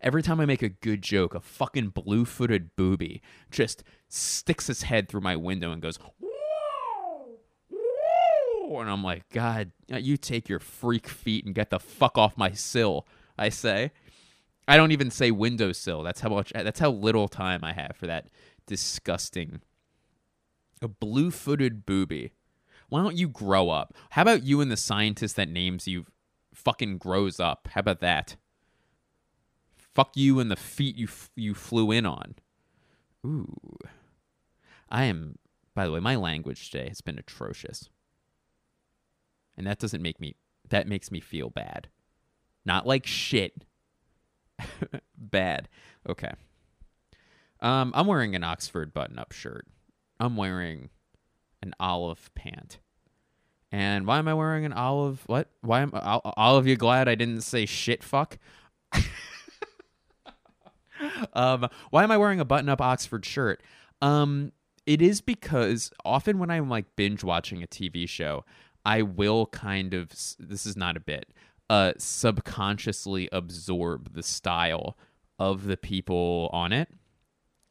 Every 0.00 0.22
time 0.22 0.38
I 0.40 0.46
make 0.46 0.62
a 0.62 0.68
good 0.68 1.02
joke, 1.02 1.34
a 1.34 1.40
fucking 1.40 1.88
blue 1.88 2.24
footed 2.24 2.76
booby 2.76 3.20
just 3.50 3.82
sticks 4.08 4.68
his 4.68 4.82
head 4.82 5.08
through 5.08 5.22
my 5.22 5.34
window 5.36 5.72
and 5.72 5.82
goes, 5.82 5.96
"Whoa!" 5.96 6.28
and 8.80 8.88
I'm 8.88 9.02
like, 9.02 9.28
God, 9.30 9.72
you 9.88 10.16
take 10.16 10.48
your 10.48 10.60
freak 10.60 11.08
feet 11.08 11.44
and 11.44 11.54
get 11.54 11.70
the 11.70 11.80
fuck 11.80 12.16
off 12.16 12.38
my 12.38 12.52
sill. 12.52 13.08
I 13.36 13.48
say, 13.48 13.90
I 14.66 14.76
don't 14.76 14.92
even 14.92 15.10
say 15.10 15.30
windowsill. 15.30 16.02
That's 16.02 16.20
how 16.20 16.30
much. 16.30 16.52
That's 16.54 16.80
how 16.80 16.90
little 16.90 17.28
time 17.28 17.64
I 17.64 17.72
have 17.72 17.96
for 17.96 18.06
that 18.06 18.28
disgusting, 18.66 19.60
a 20.80 20.88
blue-footed 20.88 21.86
booby. 21.86 22.32
Why 22.88 23.02
don't 23.02 23.16
you 23.16 23.28
grow 23.28 23.70
up? 23.70 23.94
How 24.10 24.22
about 24.22 24.44
you 24.44 24.60
and 24.60 24.70
the 24.70 24.76
scientist 24.76 25.36
that 25.36 25.48
names 25.48 25.86
you 25.86 26.06
fucking 26.54 26.98
grows 26.98 27.38
up? 27.38 27.68
How 27.72 27.80
about 27.80 28.00
that? 28.00 28.36
Fuck 29.76 30.16
you 30.16 30.40
and 30.40 30.50
the 30.50 30.56
feet 30.56 30.96
you 30.96 31.06
f- 31.06 31.30
you 31.36 31.54
flew 31.54 31.90
in 31.90 32.06
on. 32.06 32.36
Ooh, 33.26 33.78
I 34.88 35.04
am. 35.04 35.38
By 35.74 35.86
the 35.86 35.92
way, 35.92 36.00
my 36.00 36.16
language 36.16 36.70
today 36.70 36.88
has 36.88 37.00
been 37.00 37.18
atrocious 37.18 37.88
and 39.58 39.66
that 39.66 39.78
doesn't 39.78 40.00
make 40.00 40.18
me 40.20 40.36
that 40.70 40.86
makes 40.86 41.10
me 41.10 41.20
feel 41.20 41.50
bad 41.50 41.88
not 42.64 42.86
like 42.86 43.04
shit 43.04 43.64
bad 45.18 45.68
okay 46.08 46.32
um 47.60 47.92
i'm 47.94 48.06
wearing 48.06 48.34
an 48.34 48.44
oxford 48.44 48.94
button 48.94 49.18
up 49.18 49.32
shirt 49.32 49.66
i'm 50.20 50.36
wearing 50.36 50.88
an 51.62 51.74
olive 51.80 52.30
pant. 52.34 52.78
And 53.70 54.06
why 54.06 54.18
am 54.18 54.28
i 54.28 54.34
wearing 54.34 54.64
an 54.64 54.72
olive 54.72 55.22
what? 55.26 55.50
Why 55.60 55.80
am 55.82 55.90
all, 55.94 56.56
of 56.56 56.66
you 56.66 56.76
glad 56.76 57.08
i 57.08 57.14
didn't 57.14 57.42
say 57.42 57.66
shit 57.66 58.02
fuck? 58.02 58.38
Um 61.32 61.68
why 61.90 62.02
am 62.02 62.10
i 62.10 62.16
wearing 62.16 62.40
a 62.40 62.44
button 62.44 62.68
up 62.68 62.80
oxford 62.80 63.24
shirt? 63.24 63.62
Um 64.02 64.50
it 64.84 65.00
is 65.00 65.20
because 65.20 65.92
often 66.04 66.40
when 66.40 66.50
i'm 66.50 66.68
like 66.68 66.96
binge 66.96 67.22
watching 67.22 67.62
a 67.62 67.68
tv 67.68 68.08
show 68.08 68.44
I 68.84 69.02
will 69.02 69.46
kind 69.46 69.94
of 69.94 70.08
this 70.40 70.66
is 70.66 70.76
not 70.76 70.96
a 70.96 71.00
bit 71.00 71.32
uh 71.70 71.92
subconsciously 71.98 73.28
absorb 73.30 74.14
the 74.14 74.24
style 74.24 74.96
of 75.38 75.64
the 75.64 75.76
people 75.76 76.50
on 76.52 76.72
it. 76.72 76.88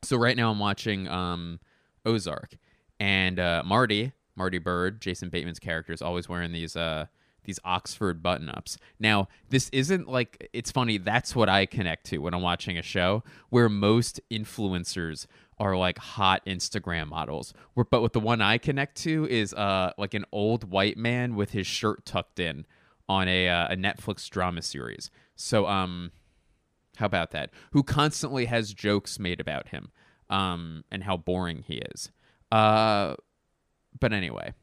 So 0.04 0.16
right 0.16 0.38
now 0.38 0.50
I'm 0.50 0.60
watching 0.60 1.10
um 1.10 1.60
Ozark 2.06 2.56
and 3.00 3.40
uh 3.40 3.64
Marty, 3.66 4.14
Marty 4.36 4.60
Byrde, 4.60 5.00
Jason 5.00 5.30
Bateman's 5.30 5.60
character 5.60 5.94
is 5.94 6.02
always 6.02 6.28
wearing 6.30 6.52
these 6.52 6.76
uh 6.76 7.08
these 7.48 7.60
Oxford 7.64 8.22
button 8.22 8.50
ups. 8.50 8.78
Now, 9.00 9.30
this 9.50 9.70
isn't 9.70 10.08
like 10.08 10.50
it's 10.54 10.70
funny, 10.70 10.98
that's 10.98 11.36
what 11.36 11.50
I 11.50 11.66
connect 11.66 12.06
to 12.08 12.18
when 12.20 12.34
I'm 12.34 12.42
watching 12.42 12.78
a 12.78 12.82
show 12.82 13.24
where 13.50 13.70
most 13.70 14.20
influencers 14.30 15.26
are 15.58 15.76
like 15.76 15.98
hot 15.98 16.46
Instagram 16.46 17.08
models. 17.08 17.54
Where, 17.74 17.86
But 17.86 18.02
what 18.02 18.14
the 18.14 18.20
one 18.20 18.42
I 18.42 18.58
connect 18.58 18.98
to 19.04 19.26
is 19.28 19.54
uh 19.54 19.94
like 19.98 20.14
an 20.14 20.26
old 20.32 20.70
white 20.70 20.98
man 20.98 21.36
with 21.36 21.52
his 21.52 21.66
shirt 21.66 22.06
tucked 22.06 22.40
in 22.40 22.66
on 23.10 23.28
a 23.28 23.48
uh, 23.48 23.68
a 23.70 23.76
Netflix 23.76 24.30
drama 24.30 24.62
series. 24.62 25.10
So 25.36 25.66
um 25.68 26.12
how 26.98 27.06
about 27.06 27.32
that? 27.32 27.52
Who 27.72 27.82
constantly 27.82 28.46
has 28.46 28.74
jokes 28.74 29.20
made 29.20 29.40
about 29.40 29.70
him 29.70 29.92
um 30.30 30.84
and 30.92 31.04
how 31.04 31.16
boring 31.16 31.64
he 31.66 31.76
is. 31.76 32.12
Uh 32.52 33.16
but 34.00 34.14
anyway, 34.14 34.54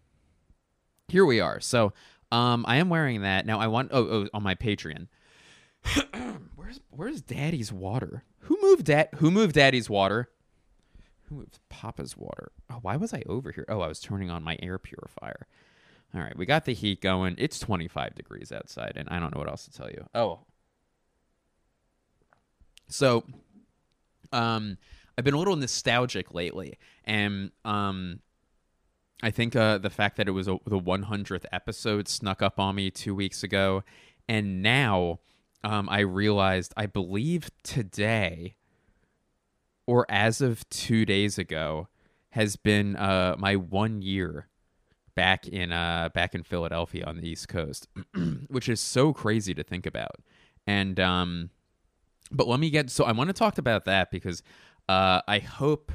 here 1.08 1.24
we 1.26 1.40
are. 1.40 1.60
So 1.60 1.92
um 2.32 2.64
I 2.66 2.76
am 2.76 2.88
wearing 2.88 3.22
that. 3.22 3.46
Now 3.46 3.60
I 3.60 3.66
want 3.66 3.90
oh, 3.92 4.06
oh 4.06 4.28
on 4.32 4.42
my 4.42 4.54
Patreon. 4.54 5.08
where's 6.56 6.80
where's 6.90 7.20
Daddy's 7.20 7.72
water? 7.72 8.24
Who 8.40 8.58
moved 8.60 8.86
that? 8.86 9.14
Who 9.16 9.30
moved 9.30 9.54
Daddy's 9.54 9.90
water? 9.90 10.30
Who 11.28 11.36
moved 11.36 11.58
Papa's 11.68 12.16
water? 12.16 12.52
Oh, 12.70 12.78
why 12.82 12.96
was 12.96 13.14
I 13.14 13.22
over 13.26 13.50
here? 13.50 13.64
Oh, 13.68 13.80
I 13.80 13.88
was 13.88 14.00
turning 14.00 14.30
on 14.30 14.42
my 14.42 14.58
air 14.62 14.78
purifier. 14.78 15.46
All 16.14 16.20
right, 16.20 16.36
we 16.36 16.46
got 16.46 16.64
the 16.64 16.74
heat 16.74 17.00
going. 17.00 17.34
It's 17.38 17.58
25 17.58 18.14
degrees 18.14 18.52
outside, 18.52 18.92
and 18.96 19.08
I 19.08 19.18
don't 19.18 19.34
know 19.34 19.40
what 19.40 19.48
else 19.48 19.64
to 19.64 19.72
tell 19.72 19.90
you. 19.90 20.06
Oh. 20.14 20.40
So, 22.88 23.24
um, 24.32 24.76
I've 25.16 25.24
been 25.24 25.34
a 25.34 25.38
little 25.38 25.56
nostalgic 25.56 26.34
lately, 26.34 26.78
and 27.04 27.50
um, 27.64 28.20
I 29.22 29.30
think 29.30 29.54
uh, 29.54 29.78
the 29.78 29.90
fact 29.90 30.16
that 30.16 30.28
it 30.28 30.32
was 30.32 30.48
a, 30.48 30.58
the 30.66 30.80
100th 30.80 31.44
episode 31.52 32.08
snuck 32.08 32.42
up 32.42 32.58
on 32.58 32.74
me 32.74 32.90
two 32.90 33.14
weeks 33.14 33.42
ago, 33.42 33.84
and 34.28 34.62
now 34.62 35.20
um, 35.62 35.88
I 35.88 36.00
realized 36.00 36.74
I 36.76 36.86
believe 36.86 37.50
today 37.62 38.56
or 39.86 40.06
as 40.08 40.40
of 40.40 40.68
two 40.68 41.04
days 41.04 41.38
ago, 41.38 41.88
has 42.30 42.56
been 42.56 42.96
uh, 42.96 43.36
my 43.38 43.56
one 43.56 44.02
year 44.02 44.48
back 45.14 45.46
in 45.46 45.72
uh, 45.72 46.08
back 46.14 46.34
in 46.34 46.42
Philadelphia 46.42 47.04
on 47.04 47.16
the 47.16 47.28
East 47.28 47.48
Coast, 47.48 47.86
which 48.48 48.68
is 48.68 48.80
so 48.80 49.12
crazy 49.12 49.54
to 49.54 49.62
think 49.62 49.86
about. 49.86 50.16
And 50.66 50.98
um, 50.98 51.50
but 52.30 52.48
let 52.48 52.58
me 52.58 52.70
get 52.70 52.90
so 52.90 53.04
I 53.04 53.12
want 53.12 53.28
to 53.28 53.34
talk 53.34 53.58
about 53.58 53.84
that 53.84 54.10
because 54.10 54.42
uh, 54.88 55.20
I 55.26 55.38
hope 55.38 55.92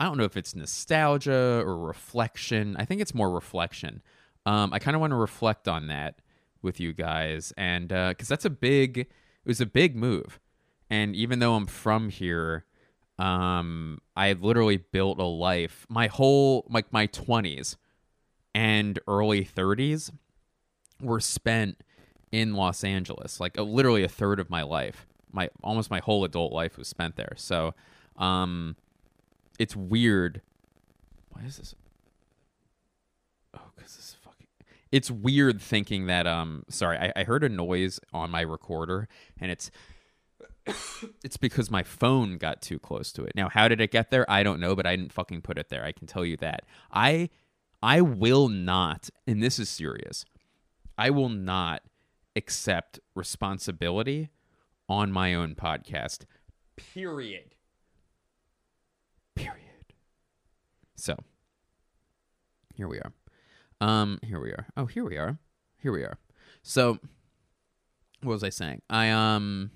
I 0.00 0.04
don't 0.04 0.16
know 0.16 0.24
if 0.24 0.36
it's 0.36 0.54
nostalgia 0.54 1.62
or 1.66 1.76
reflection. 1.76 2.76
I 2.78 2.84
think 2.84 3.00
it's 3.00 3.14
more 3.14 3.30
reflection. 3.30 4.02
Um, 4.46 4.72
I 4.72 4.78
kind 4.78 4.94
of 4.94 5.00
want 5.00 5.10
to 5.10 5.16
reflect 5.16 5.66
on 5.66 5.88
that 5.88 6.20
with 6.62 6.80
you 6.80 6.92
guys, 6.92 7.52
and 7.56 7.88
because 7.88 8.30
uh, 8.30 8.34
that's 8.34 8.44
a 8.44 8.50
big, 8.50 8.98
it 8.98 9.08
was 9.44 9.60
a 9.60 9.66
big 9.66 9.96
move. 9.96 10.38
And 10.90 11.14
even 11.14 11.38
though 11.38 11.54
I'm 11.54 11.66
from 11.66 12.08
here, 12.08 12.64
um, 13.18 14.00
I 14.16 14.32
literally 14.32 14.78
built 14.78 15.18
a 15.18 15.24
life. 15.24 15.86
My 15.88 16.06
whole 16.06 16.66
like 16.70 16.92
my 16.92 17.06
twenties 17.06 17.76
and 18.54 18.98
early 19.06 19.44
thirties 19.44 20.10
were 21.00 21.20
spent 21.20 21.82
in 22.30 22.54
Los 22.54 22.84
Angeles. 22.84 23.40
Like 23.40 23.58
uh, 23.58 23.62
literally 23.62 24.04
a 24.04 24.08
third 24.08 24.40
of 24.40 24.48
my 24.48 24.62
life, 24.62 25.06
my 25.38 25.48
almost 25.62 25.88
my 25.88 26.00
whole 26.00 26.24
adult 26.24 26.52
life 26.52 26.76
was 26.76 26.88
spent 26.88 27.14
there. 27.14 27.34
So, 27.36 27.74
um, 28.16 28.74
it's 29.58 29.76
weird. 29.76 30.42
Why 31.30 31.42
is 31.42 31.58
this? 31.58 31.76
Oh, 33.56 33.60
because 33.76 33.96
this 33.96 34.06
is 34.06 34.16
fucking. 34.20 34.48
It's 34.90 35.10
weird 35.10 35.60
thinking 35.60 36.06
that. 36.06 36.26
Um, 36.26 36.64
sorry, 36.68 36.98
I, 36.98 37.12
I 37.20 37.24
heard 37.24 37.44
a 37.44 37.48
noise 37.48 38.00
on 38.12 38.30
my 38.30 38.40
recorder, 38.40 39.08
and 39.40 39.52
it's 39.52 39.70
it's 41.24 41.36
because 41.36 41.70
my 41.70 41.84
phone 41.84 42.36
got 42.36 42.60
too 42.60 42.80
close 42.80 43.12
to 43.12 43.22
it. 43.22 43.32
Now, 43.36 43.48
how 43.48 43.68
did 43.68 43.80
it 43.80 43.92
get 43.92 44.10
there? 44.10 44.28
I 44.28 44.42
don't 44.42 44.58
know, 44.58 44.74
but 44.74 44.86
I 44.86 44.96
didn't 44.96 45.12
fucking 45.12 45.42
put 45.42 45.56
it 45.56 45.68
there. 45.68 45.84
I 45.84 45.92
can 45.92 46.08
tell 46.08 46.24
you 46.24 46.36
that. 46.38 46.64
I 46.90 47.30
I 47.80 48.00
will 48.00 48.48
not, 48.48 49.08
and 49.24 49.40
this 49.40 49.60
is 49.60 49.68
serious. 49.68 50.24
I 50.98 51.10
will 51.10 51.28
not 51.28 51.82
accept 52.34 52.98
responsibility 53.14 54.30
on 54.88 55.12
my 55.12 55.34
own 55.34 55.54
podcast. 55.54 56.24
Period. 56.76 57.54
Period. 59.34 59.64
So, 60.96 61.16
here 62.74 62.88
we 62.88 62.98
are. 62.98 63.12
Um, 63.80 64.18
here 64.22 64.40
we 64.40 64.50
are. 64.50 64.66
Oh, 64.76 64.86
here 64.86 65.04
we 65.04 65.16
are. 65.16 65.38
Here 65.78 65.92
we 65.92 66.02
are. 66.02 66.18
So, 66.62 66.98
what 68.22 68.32
was 68.32 68.44
I 68.44 68.48
saying? 68.50 68.82
I 68.90 69.10
um 69.10 69.70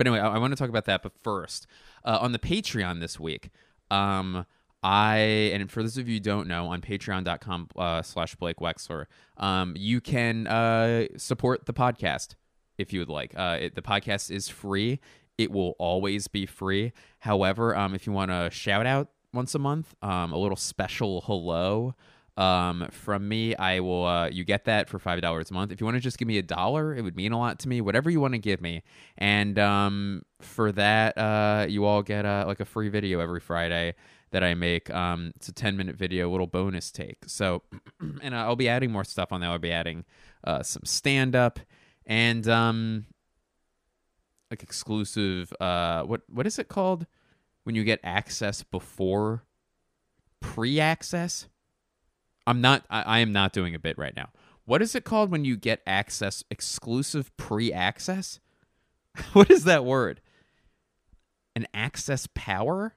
but 0.00 0.06
anyway, 0.06 0.20
I, 0.20 0.36
I 0.36 0.38
want 0.38 0.52
to 0.52 0.56
talk 0.56 0.70
about 0.70 0.86
that. 0.86 1.02
But 1.02 1.12
first, 1.22 1.66
uh, 2.06 2.18
on 2.22 2.32
the 2.32 2.38
Patreon 2.38 3.00
this 3.00 3.20
week, 3.20 3.50
um, 3.90 4.46
I 4.82 5.18
and 5.52 5.70
for 5.70 5.82
those 5.82 5.98
of 5.98 6.08
you 6.08 6.14
who 6.14 6.20
don't 6.20 6.48
know, 6.48 6.68
on 6.68 6.80
patreon.com 6.80 7.68
uh, 7.76 8.00
slash 8.00 8.34
Blake 8.36 8.56
Wexler, 8.56 9.04
um, 9.36 9.74
you 9.76 10.00
can 10.00 10.46
uh, 10.46 11.06
support 11.18 11.66
the 11.66 11.74
podcast 11.74 12.34
if 12.80 12.92
you 12.92 13.00
would 13.00 13.08
like. 13.08 13.32
Uh, 13.36 13.58
it, 13.60 13.74
the 13.74 13.82
podcast 13.82 14.30
is 14.30 14.48
free. 14.48 15.00
It 15.38 15.50
will 15.50 15.74
always 15.78 16.28
be 16.28 16.46
free. 16.46 16.92
However, 17.20 17.76
um, 17.76 17.94
if 17.94 18.06
you 18.06 18.12
want 18.12 18.30
to 18.30 18.50
shout 18.50 18.86
out 18.86 19.08
once 19.32 19.54
a 19.54 19.58
month, 19.58 19.94
um, 20.02 20.32
a 20.32 20.38
little 20.38 20.56
special 20.56 21.22
hello 21.22 21.94
um, 22.36 22.88
from 22.90 23.28
me, 23.28 23.54
I 23.54 23.80
will. 23.80 24.06
Uh, 24.06 24.28
you 24.28 24.44
get 24.44 24.64
that 24.64 24.88
for 24.88 24.98
five 24.98 25.20
dollars 25.20 25.50
a 25.50 25.54
month. 25.54 25.72
If 25.72 25.80
you 25.80 25.84
want 25.84 25.96
to 25.96 26.00
just 26.00 26.18
give 26.18 26.26
me 26.26 26.38
a 26.38 26.42
dollar, 26.42 26.94
it 26.94 27.02
would 27.02 27.16
mean 27.16 27.32
a 27.32 27.38
lot 27.38 27.58
to 27.60 27.68
me. 27.68 27.80
Whatever 27.80 28.08
you 28.08 28.20
want 28.20 28.32
to 28.32 28.38
give 28.38 28.60
me, 28.60 28.82
and 29.18 29.58
um, 29.58 30.22
for 30.40 30.72
that, 30.72 31.18
uh, 31.18 31.66
you 31.68 31.84
all 31.84 32.02
get 32.02 32.24
uh, 32.24 32.44
like 32.46 32.60
a 32.60 32.64
free 32.64 32.88
video 32.88 33.20
every 33.20 33.40
Friday 33.40 33.94
that 34.30 34.42
I 34.42 34.54
make. 34.54 34.88
Um, 34.90 35.32
it's 35.36 35.48
a 35.48 35.52
ten 35.52 35.76
minute 35.76 35.96
video, 35.96 36.30
little 36.30 36.46
bonus 36.46 36.90
take. 36.90 37.18
So, 37.26 37.62
and 38.22 38.34
I'll 38.34 38.56
be 38.56 38.68
adding 38.68 38.90
more 38.90 39.04
stuff 39.04 39.32
on 39.32 39.40
that. 39.42 39.50
I'll 39.50 39.58
be 39.58 39.72
adding 39.72 40.04
uh, 40.42 40.62
some 40.62 40.84
stand 40.84 41.36
up 41.36 41.60
and 42.10 42.46
um, 42.48 43.06
like 44.50 44.62
exclusive. 44.62 45.54
Uh, 45.58 46.02
what 46.02 46.22
what 46.28 46.46
is 46.46 46.58
it 46.58 46.68
called 46.68 47.06
when 47.62 47.74
you 47.74 47.84
get 47.84 48.00
access 48.02 48.62
before 48.64 49.44
pre 50.40 50.78
access? 50.80 51.48
I'm 52.46 52.60
not. 52.60 52.84
I, 52.90 53.02
I 53.02 53.18
am 53.20 53.32
not 53.32 53.52
doing 53.52 53.74
a 53.74 53.78
bit 53.78 53.96
right 53.96 54.14
now. 54.14 54.30
What 54.66 54.82
is 54.82 54.94
it 54.94 55.04
called 55.04 55.30
when 55.30 55.44
you 55.44 55.56
get 55.56 55.80
access 55.86 56.44
exclusive 56.50 57.34
pre 57.36 57.72
access? 57.72 58.40
what 59.32 59.50
is 59.50 59.64
that 59.64 59.84
word? 59.84 60.20
An 61.54 61.66
access 61.72 62.28
power? 62.34 62.96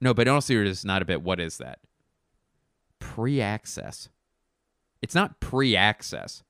No, 0.00 0.14
but 0.14 0.24
don't 0.24 0.42
serious. 0.42 0.84
Not 0.84 1.02
a 1.02 1.04
bit. 1.04 1.22
What 1.22 1.38
is 1.38 1.58
that? 1.58 1.78
Pre 2.98 3.40
access. 3.40 4.08
It's 5.00 5.14
not 5.14 5.38
pre 5.38 5.76
access. 5.76 6.42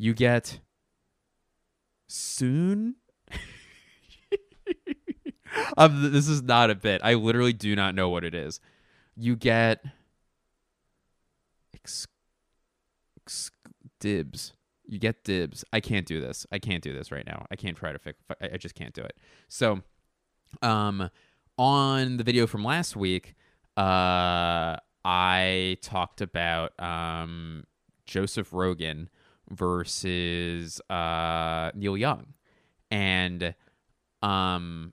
You 0.00 0.14
get 0.14 0.60
soon. 2.08 2.94
um, 5.76 6.10
this 6.10 6.26
is 6.26 6.40
not 6.42 6.70
a 6.70 6.74
bit. 6.74 7.02
I 7.04 7.12
literally 7.12 7.52
do 7.52 7.76
not 7.76 7.94
know 7.94 8.08
what 8.08 8.24
it 8.24 8.34
is. 8.34 8.60
You 9.14 9.36
get 9.36 9.84
ex- 11.74 12.06
ex- 13.20 13.50
dibs. 14.00 14.54
You 14.86 14.98
get 14.98 15.22
dibs. 15.22 15.66
I 15.70 15.80
can't 15.80 16.06
do 16.06 16.18
this. 16.18 16.46
I 16.50 16.58
can't 16.58 16.82
do 16.82 16.94
this 16.94 17.12
right 17.12 17.26
now. 17.26 17.44
I 17.50 17.56
can't 17.56 17.76
try 17.76 17.92
to 17.92 17.98
fix. 17.98 18.18
I 18.40 18.54
I 18.54 18.56
just 18.56 18.74
can't 18.74 18.94
do 18.94 19.02
it. 19.02 19.18
So, 19.48 19.82
um, 20.62 21.10
on 21.58 22.16
the 22.16 22.24
video 22.24 22.46
from 22.46 22.64
last 22.64 22.96
week, 22.96 23.34
uh, 23.76 24.76
I 25.04 25.76
talked 25.82 26.22
about 26.22 26.72
um 26.80 27.64
Joseph 28.06 28.54
Rogan 28.54 29.10
versus 29.50 30.80
uh 30.90 31.70
Neil 31.74 31.96
Young, 31.96 32.34
and 32.90 33.54
um 34.22 34.92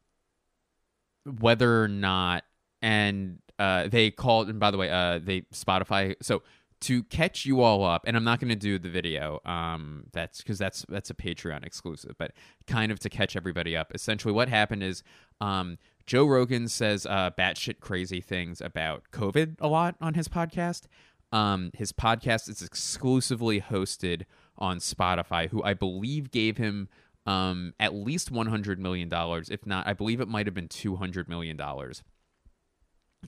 whether 1.40 1.84
or 1.84 1.88
not 1.88 2.44
and 2.82 3.40
uh 3.60 3.88
they 3.88 4.12
called 4.12 4.50
and 4.50 4.60
by 4.60 4.72
the 4.72 4.78
way 4.78 4.90
uh 4.90 5.20
they 5.22 5.42
Spotify 5.54 6.16
so 6.22 6.44
to 6.80 7.04
catch 7.06 7.46
you 7.46 7.62
all 7.62 7.84
up 7.84 8.04
and 8.06 8.16
i'm 8.16 8.24
not 8.24 8.40
going 8.40 8.50
to 8.50 8.56
do 8.56 8.78
the 8.78 8.90
video 8.90 9.40
um 9.46 10.04
that's 10.14 10.38
because 10.40 10.60
that's 10.60 10.86
that's 10.90 11.10
a 11.10 11.14
patreon 11.14 11.66
exclusive 11.66 12.14
but 12.20 12.32
kind 12.68 12.92
of 12.92 13.00
to 13.00 13.10
catch 13.10 13.36
everybody 13.36 13.76
up. 13.76 13.92
Essentially 13.96 14.34
what 14.34 14.48
happened 14.48 14.84
is 14.84 15.02
um 15.42 15.78
joe 16.06 16.26
rogan 16.26 16.68
says 16.68 17.06
uh 17.08 17.32
batshit 17.38 17.80
crazy 17.80 18.22
things 18.22 18.62
about 18.62 19.04
covid 19.12 19.56
a 19.60 19.68
lot 19.68 19.96
on 20.00 20.14
his 20.14 20.28
podcast. 20.28 20.84
Um 21.32 21.72
his 21.74 21.92
podcast 21.92 22.48
is 22.48 22.62
exclusively 22.62 23.60
hosted 23.60 24.24
on 24.58 24.80
spotify 24.80 25.50
who 25.50 25.64
i 25.64 25.74
believe 25.74 26.32
gave 26.32 26.58
him 26.58 26.88
um 27.26 27.74
at 27.80 27.94
least 27.94 28.32
100 28.32 28.80
million 28.80 29.10
dollars 29.10 29.50
if 29.50 29.66
not 29.66 29.88
i 29.88 29.94
believe 29.94 30.22
it 30.22 30.28
might 30.28 30.48
have 30.48 30.56
been 30.56 30.68
200 30.68 31.28
million 31.30 31.58
dollars 31.58 32.04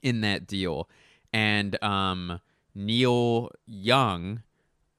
in 0.01 0.21
that 0.21 0.47
deal. 0.47 0.89
And 1.33 1.81
um 1.83 2.39
Neil 2.75 3.49
Young 3.65 4.43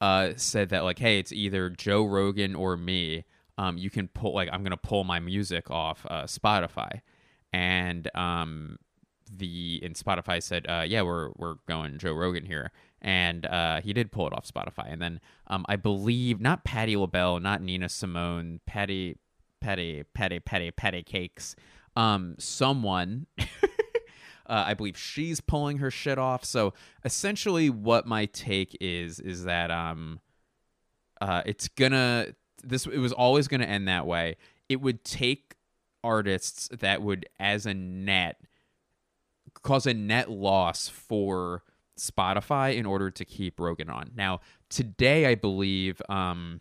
uh, 0.01 0.33
said 0.37 0.71
that 0.71 0.83
like, 0.85 0.99
hey, 0.99 1.19
it's 1.19 1.33
either 1.33 1.71
Joe 1.71 2.05
Rogan 2.05 2.55
or 2.55 2.77
me. 2.77 3.25
Um, 3.59 3.77
you 3.77 3.91
can 3.91 4.09
pull 4.09 4.35
like 4.35 4.49
I'm 4.53 4.63
gonna 4.63 4.77
pull 4.77 5.05
my 5.05 5.21
music 5.21 5.71
off 5.71 6.07
uh, 6.09 6.25
Spotify, 6.25 7.03
and 7.53 8.09
um, 8.15 8.79
the 9.31 9.81
and 9.83 9.95
Spotify 9.95 10.43
said, 10.43 10.67
uh, 10.69 10.85
yeah, 10.87 11.03
we're 11.03 11.31
we're 11.37 11.57
going 11.69 11.99
Joe 11.99 12.15
Rogan 12.15 12.47
here, 12.47 12.71
and 13.03 13.47
uh, 13.47 13.81
he 13.81 13.93
did 13.93 14.13
pull 14.13 14.27
it 14.27 14.33
off 14.33 14.47
Spotify, 14.47 14.93
and 14.93 15.01
then 15.01 15.21
um, 15.47 15.65
I 15.69 15.77
believe 15.77 16.41
not 16.41 16.65
Patti 16.65 16.97
LaBelle, 16.97 17.41
not 17.41 17.63
Nina 17.63 17.89
Simone, 17.89 18.61
Patty, 18.67 19.17
Patty, 19.61 20.05
Patty, 20.15 20.41
Patty, 20.41 20.71
Patty 20.71 21.03
Cakes, 21.03 21.57
um, 21.97 22.37
someone. 22.39 23.27
Uh, 24.47 24.65
I 24.67 24.75
believe 24.75 24.99
she's 24.99 25.41
pulling 25.41 25.79
her 25.79 25.93
shit 25.93 26.19
off. 26.19 26.45
So 26.45 26.75
essentially, 27.05 27.71
what 27.71 28.05
my 28.05 28.27
take 28.27 28.77
is 28.81 29.21
is 29.21 29.45
that 29.45 29.71
um, 29.71 30.19
uh, 31.21 31.43
it's 31.47 31.69
gonna 31.69 32.35
this 32.65 32.85
it 32.85 32.99
was 32.99 33.13
always 33.13 33.47
gonna 33.47 33.67
end 33.67 33.87
that 33.87 34.09
way. 34.09 34.39
It 34.69 34.81
would 34.81 35.05
take 35.05 35.55
artists 36.03 36.69
that 36.81 37.03
would, 37.03 37.27
as 37.39 37.67
a 37.67 37.75
net, 37.75 38.41
cause 39.63 39.87
a 39.87 39.95
net 39.95 40.31
loss 40.31 40.89
for 40.89 41.63
Spotify 42.01 42.75
in 42.75 42.87
order 42.87 43.11
to 43.11 43.25
keep 43.25 43.61
Rogan 43.61 43.91
on. 43.91 44.11
Now, 44.17 44.41
today, 44.71 45.27
I 45.27 45.35
believe 45.35 46.01
um, 46.09 46.61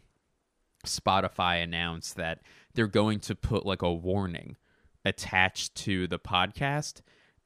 Spotify 0.85 1.63
announced 1.63 2.17
that 2.17 2.41
they're 2.73 2.87
going 2.87 3.19
to 3.21 3.35
put 3.35 3.65
like 3.65 3.81
a 3.81 3.91
warning 3.91 4.57
attached 5.05 5.75
to 5.75 6.07
the 6.07 6.19
podcast 6.19 7.01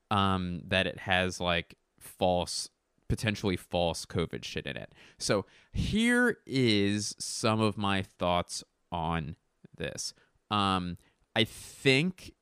um, 0.10 0.62
that 0.68 0.88
it 0.88 1.00
has 1.00 1.40
like 1.40 1.76
false, 2.00 2.70
potentially 3.08 3.56
false 3.56 4.06
COVID 4.06 4.44
shit 4.44 4.66
in 4.66 4.76
it. 4.76 4.94
So 5.20 5.46
here 5.72 6.38
is 6.48 7.16
some 7.20 7.62
of 7.62 7.78
my 7.78 8.02
thoughts 8.02 8.64
on 8.92 9.36
this. 9.78 10.14
Um, 10.50 10.98
I 11.36 11.44
think. 11.44 12.34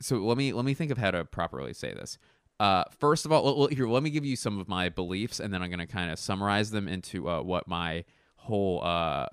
So 0.00 0.16
let 0.16 0.38
me 0.38 0.54
let 0.54 0.64
me 0.64 0.72
think 0.72 0.90
of 0.90 0.96
how 0.96 1.10
to 1.10 1.26
properly 1.26 1.74
say 1.74 1.92
this. 1.92 2.16
Uh, 2.60 2.84
first 2.98 3.24
of 3.24 3.32
all, 3.32 3.46
l- 3.46 3.62
l- 3.62 3.68
here 3.68 3.88
let 3.88 4.02
me 4.02 4.10
give 4.10 4.24
you 4.24 4.36
some 4.36 4.60
of 4.60 4.68
my 4.68 4.90
beliefs, 4.90 5.40
and 5.40 5.52
then 5.52 5.62
I'm 5.62 5.70
going 5.70 5.80
to 5.80 5.86
kind 5.86 6.10
of 6.10 6.18
summarize 6.18 6.70
them 6.70 6.88
into 6.88 7.26
uh, 7.26 7.40
what 7.42 7.66
my 7.66 8.04
whole 8.36 8.84
uh, 8.84 9.26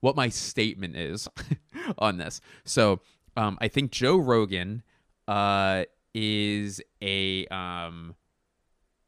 what 0.00 0.16
my 0.16 0.28
statement 0.28 0.96
is 0.96 1.28
on 1.98 2.18
this. 2.18 2.42
So 2.64 3.00
um, 3.38 3.56
I 3.60 3.68
think 3.68 3.90
Joe 3.90 4.18
Rogan 4.18 4.82
uh, 5.26 5.84
is 6.14 6.82
a 7.00 7.46
um 7.46 8.14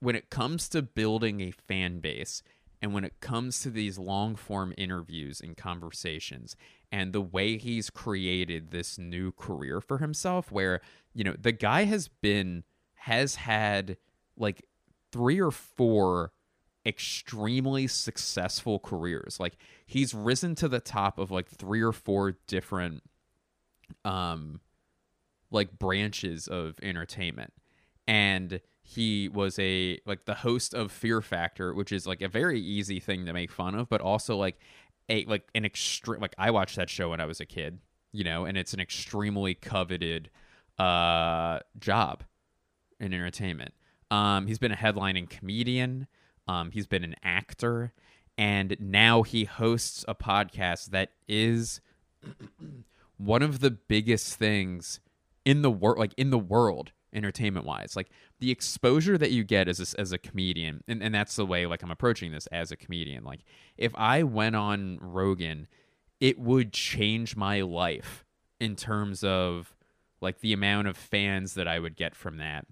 when 0.00 0.16
it 0.16 0.30
comes 0.30 0.68
to 0.70 0.80
building 0.80 1.42
a 1.42 1.50
fan 1.50 2.00
base 2.00 2.42
and 2.80 2.94
when 2.94 3.04
it 3.04 3.20
comes 3.20 3.60
to 3.60 3.70
these 3.70 3.98
long 3.98 4.36
form 4.36 4.72
interviews 4.78 5.40
and 5.40 5.56
conversations 5.56 6.56
and 6.90 7.12
the 7.12 7.20
way 7.20 7.58
he's 7.58 7.90
created 7.90 8.70
this 8.70 8.98
new 8.98 9.32
career 9.32 9.82
for 9.82 9.98
himself 9.98 10.50
where 10.50 10.80
you 11.12 11.24
know 11.24 11.34
the 11.38 11.52
guy 11.52 11.84
has 11.84 12.08
been 12.08 12.64
has 13.04 13.34
had 13.34 13.98
like 14.38 14.66
three 15.12 15.38
or 15.38 15.50
four 15.50 16.32
extremely 16.86 17.86
successful 17.86 18.78
careers. 18.78 19.38
Like 19.38 19.58
he's 19.86 20.14
risen 20.14 20.54
to 20.56 20.68
the 20.68 20.80
top 20.80 21.18
of 21.18 21.30
like 21.30 21.46
three 21.46 21.82
or 21.82 21.92
four 21.92 22.38
different 22.46 23.02
um 24.06 24.60
like 25.50 25.78
branches 25.78 26.48
of 26.48 26.78
entertainment. 26.82 27.52
And 28.08 28.60
he 28.82 29.28
was 29.28 29.58
a 29.58 30.00
like 30.06 30.24
the 30.24 30.36
host 30.36 30.72
of 30.72 30.90
fear 30.90 31.20
factor 31.20 31.74
which 31.74 31.92
is 31.92 32.06
like 32.06 32.22
a 32.22 32.28
very 32.28 32.60
easy 32.60 33.00
thing 33.00 33.24
to 33.24 33.32
make 33.32 33.50
fun 33.50 33.74
of 33.74 33.88
but 33.88 34.02
also 34.02 34.36
like 34.36 34.58
a 35.08 35.24
like 35.24 35.48
an 35.54 35.64
extreme 35.64 36.20
like 36.20 36.34
i 36.36 36.50
watched 36.50 36.76
that 36.76 36.90
show 36.90 37.08
when 37.08 37.18
i 37.18 37.24
was 37.24 37.40
a 37.40 37.46
kid 37.46 37.78
you 38.12 38.22
know 38.22 38.44
and 38.44 38.58
it's 38.58 38.74
an 38.74 38.80
extremely 38.80 39.54
coveted 39.54 40.28
uh 40.78 41.58
job 41.78 42.24
in 43.00 43.12
entertainment. 43.12 43.74
Um 44.10 44.46
he's 44.46 44.58
been 44.58 44.72
a 44.72 44.76
headlining 44.76 45.28
comedian. 45.28 46.06
Um 46.48 46.70
he's 46.70 46.86
been 46.86 47.04
an 47.04 47.16
actor. 47.22 47.92
And 48.36 48.76
now 48.80 49.22
he 49.22 49.44
hosts 49.44 50.04
a 50.08 50.14
podcast 50.14 50.86
that 50.90 51.10
is 51.28 51.80
one 53.16 53.42
of 53.42 53.60
the 53.60 53.70
biggest 53.70 54.34
things 54.34 55.00
in 55.44 55.62
the 55.62 55.70
world 55.70 55.98
like 55.98 56.14
in 56.16 56.30
the 56.30 56.38
world 56.38 56.92
entertainment 57.12 57.64
wise 57.64 57.94
like 57.94 58.10
the 58.40 58.50
exposure 58.50 59.16
that 59.16 59.30
you 59.30 59.44
get 59.44 59.68
as 59.68 59.94
a, 59.94 60.00
as 60.00 60.10
a 60.10 60.18
comedian 60.18 60.82
and, 60.88 61.02
and 61.02 61.14
that's 61.14 61.36
the 61.36 61.46
way 61.46 61.64
like 61.66 61.82
i'm 61.82 61.90
approaching 61.90 62.32
this 62.32 62.46
as 62.48 62.72
a 62.72 62.76
comedian. 62.76 63.24
Like 63.24 63.44
if 63.76 63.92
i 63.94 64.22
went 64.22 64.56
on 64.56 64.98
rogan 65.00 65.68
it 66.20 66.38
would 66.38 66.72
change 66.72 67.36
my 67.36 67.60
life 67.60 68.24
in 68.58 68.74
terms 68.74 69.22
of 69.22 69.74
like 70.20 70.40
the 70.40 70.52
amount 70.52 70.88
of 70.88 70.96
fans 70.96 71.54
that 71.54 71.68
i 71.68 71.78
would 71.78 71.96
get 71.96 72.14
from 72.16 72.38
that 72.38 72.66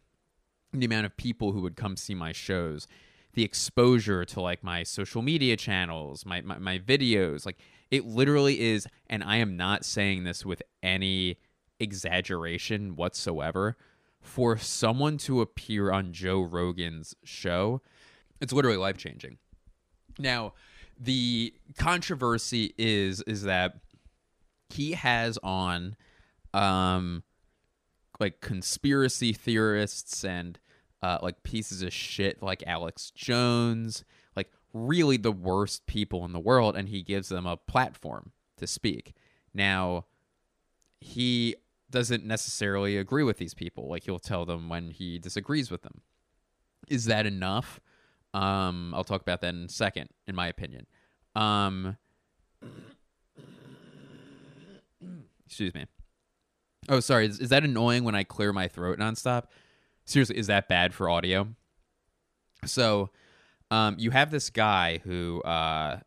the 0.81 0.87
amount 0.87 1.07
of 1.07 1.17
people 1.17 1.53
who 1.53 1.61
would 1.61 1.77
come 1.77 1.97
see 1.97 2.15
my 2.15 2.33
shows, 2.33 2.87
the 3.35 3.45
exposure 3.45 4.25
to 4.25 4.41
like 4.41 4.63
my 4.63 4.83
social 4.83 5.23
media 5.23 5.57
channels, 5.57 6.25
my, 6.25 6.41
my, 6.43 6.59
my 6.59 6.79
videos, 6.79 7.45
like 7.47 7.59
it 7.91 8.07
literally 8.07 8.61
is, 8.61 8.87
and 9.09 9.23
I 9.23 9.37
am 9.37 9.57
not 9.57 9.85
saying 9.85 10.25
this 10.25 10.47
with 10.47 10.63
any 10.83 11.39
exaggeration 11.79 12.97
whatsoever. 12.97 13.77
For 14.21 14.57
someone 14.57 15.19
to 15.19 15.41
appear 15.41 15.91
on 15.91 16.13
Joe 16.13 16.43
Rogan's 16.43 17.17
show, 17.25 17.83
it's 18.41 18.53
literally 18.53 18.79
life 18.79 18.97
changing. 18.97 19.39
Now, 20.19 20.53
the 20.99 21.53
controversy 21.77 22.73
is 22.79 23.21
is 23.23 23.43
that 23.43 23.79
he 24.69 24.93
has 24.93 25.39
on 25.43 25.97
um 26.55 27.25
like 28.23 28.41
conspiracy 28.41 29.33
theorists 29.33 30.25
and 30.25 30.61
uh, 31.03 31.19
like 31.21 31.43
pieces 31.43 31.83
of 31.83 31.93
shit 31.93 32.41
like 32.41 32.63
Alex 32.69 33.11
Jones, 33.11 34.05
like 34.37 34.53
really 34.73 35.17
the 35.17 35.33
worst 35.33 35.87
people 35.87 36.25
in 36.25 36.33
the 36.33 36.39
world, 36.39 36.77
and 36.77 36.89
he 36.89 37.03
gives 37.03 37.29
them 37.31 37.47
a 37.47 37.57
platform 37.57 38.31
to 38.59 38.67
speak. 38.69 39.15
Now, 39.53 40.07
he 41.01 41.57
doesn't 41.91 42.25
necessarily 42.25 42.97
agree 42.97 43.25
with 43.25 43.39
these 43.39 43.55
people. 43.55 43.89
Like 43.89 44.05
he'll 44.05 44.21
tell 44.21 44.47
them 44.47 44.69
when 44.69 44.93
he 44.93 45.19
disagrees 45.19 45.69
with 45.69 45.83
them. 45.83 46.03
Is 46.89 47.07
that 47.07 47.27
enough? 47.27 47.81
Um, 48.33 48.95
I'll 48.95 49.03
talk 49.03 49.21
about 49.21 49.41
that 49.41 49.53
in 49.53 49.65
a 49.65 49.69
second, 49.69 50.11
in 50.29 50.37
my 50.37 50.47
opinion. 50.47 50.87
Um, 51.35 51.97
excuse 55.45 55.75
me. 55.75 55.87
Oh, 56.89 57.01
sorry. 57.01 57.27
Is, 57.27 57.39
is 57.41 57.49
that 57.51 57.65
annoying 57.65 58.05
when 58.05 58.15
I 58.15 58.25
clear 58.25 58.53
my 58.53 58.69
throat 58.69 58.99
nonstop? 58.99 59.45
Seriously, 60.05 60.37
is 60.37 60.49
that 60.49 60.69
bad 60.69 60.93
for 60.95 61.09
audio? 61.09 61.49
So, 62.65 63.11
um, 63.71 63.97
you 63.99 64.11
have 64.11 64.31
this 64.31 64.51
guy 64.51 65.01
who 65.05 65.41
uh, 65.43 66.01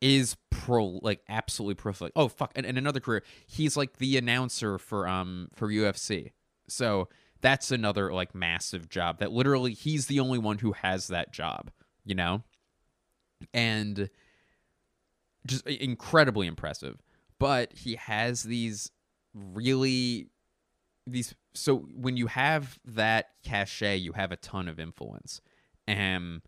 is 0.00 0.36
pro, 0.50 0.98
like 1.02 1.20
absolutely 1.28 1.74
prolific. 1.74 2.12
Oh 2.16 2.28
fuck! 2.28 2.52
And, 2.54 2.64
and 2.64 2.78
another 2.78 3.00
career, 3.00 3.22
he's 3.46 3.76
like 3.76 3.98
the 3.98 4.16
announcer 4.16 4.78
for 4.78 5.06
um 5.06 5.48
for 5.54 5.68
UFC. 5.68 6.32
So 6.68 7.08
that's 7.40 7.70
another 7.70 8.12
like 8.12 8.34
massive 8.34 8.88
job. 8.88 9.18
That 9.18 9.32
literally 9.32 9.74
he's 9.74 10.06
the 10.06 10.20
only 10.20 10.38
one 10.38 10.58
who 10.58 10.72
has 10.72 11.08
that 11.08 11.32
job. 11.32 11.70
You 12.04 12.14
know, 12.14 12.42
and 13.52 14.08
just 15.46 15.66
incredibly 15.66 16.46
impressive. 16.46 16.96
But 17.38 17.72
he 17.74 17.96
has 17.96 18.42
these 18.42 18.90
really 19.34 20.28
these 21.06 21.34
so 21.54 21.78
when 21.94 22.16
you 22.16 22.28
have 22.28 22.78
that 22.84 23.30
cachet, 23.42 23.96
you 23.96 24.12
have 24.12 24.32
a 24.32 24.36
ton 24.36 24.68
of 24.68 24.78
influence. 24.78 25.40
And 25.86 26.42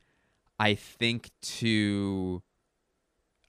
I 0.59 0.75
think 0.75 1.31
to 1.43 2.43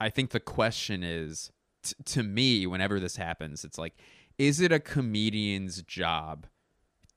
I 0.00 0.10
think 0.10 0.30
the 0.30 0.40
question 0.40 1.02
is 1.02 1.52
t- 1.82 1.94
to 2.04 2.22
me 2.22 2.66
whenever 2.66 2.98
this 2.98 3.16
happens, 3.16 3.64
it's 3.64 3.78
like 3.78 3.94
is 4.38 4.60
it 4.60 4.72
a 4.72 4.80
comedian's 4.80 5.82
job 5.82 6.46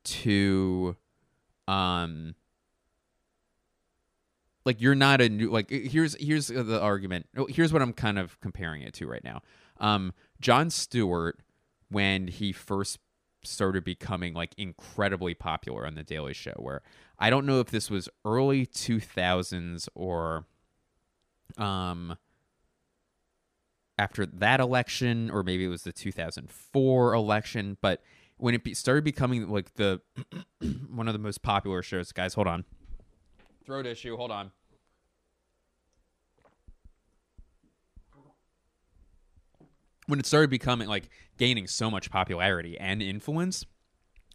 to 0.03 0.95
um 1.67 2.35
like 4.65 4.81
you're 4.81 4.95
not 4.95 5.21
a 5.21 5.29
new 5.29 5.49
like 5.49 5.69
here's 5.69 6.15
here's 6.19 6.47
the 6.47 6.79
argument 6.79 7.27
here's 7.49 7.73
what 7.73 7.81
i'm 7.81 7.91
kind 7.91 8.17
of 8.17 8.39
comparing 8.39 8.81
it 8.81 8.93
to 8.93 9.07
right 9.07 9.23
now 9.23 9.41
um 9.79 10.13
jon 10.39 10.69
stewart 10.69 11.39
when 11.89 12.27
he 12.27 12.51
first 12.51 12.99
started 13.43 13.83
becoming 13.83 14.33
like 14.33 14.53
incredibly 14.57 15.33
popular 15.33 15.85
on 15.85 15.95
the 15.95 16.03
daily 16.03 16.33
show 16.33 16.53
where 16.57 16.81
i 17.19 17.29
don't 17.29 17.45
know 17.45 17.59
if 17.59 17.67
this 17.67 17.89
was 17.89 18.09
early 18.25 18.65
2000s 18.65 19.87
or 19.95 20.45
um 21.57 22.17
after 23.97 24.25
that 24.25 24.59
election 24.59 25.29
or 25.29 25.43
maybe 25.43 25.65
it 25.65 25.69
was 25.69 25.83
the 25.83 25.93
2004 25.93 27.13
election 27.13 27.77
but 27.81 28.01
when 28.37 28.53
it 28.53 28.63
be- 28.63 28.73
started 28.73 29.03
becoming 29.03 29.49
like 29.49 29.73
the 29.75 30.01
one 30.89 31.07
of 31.07 31.13
the 31.13 31.19
most 31.19 31.41
popular 31.41 31.81
shows 31.81 32.11
guys 32.11 32.33
hold 32.33 32.47
on. 32.47 32.65
Throat 33.65 33.85
issue 33.85 34.15
hold 34.15 34.31
on 34.31 34.51
when 40.07 40.19
it 40.19 40.25
started 40.25 40.49
becoming 40.49 40.87
like 40.87 41.09
gaining 41.37 41.67
so 41.67 41.91
much 41.91 42.09
popularity 42.09 42.77
and 42.79 43.01
influence, 43.01 43.65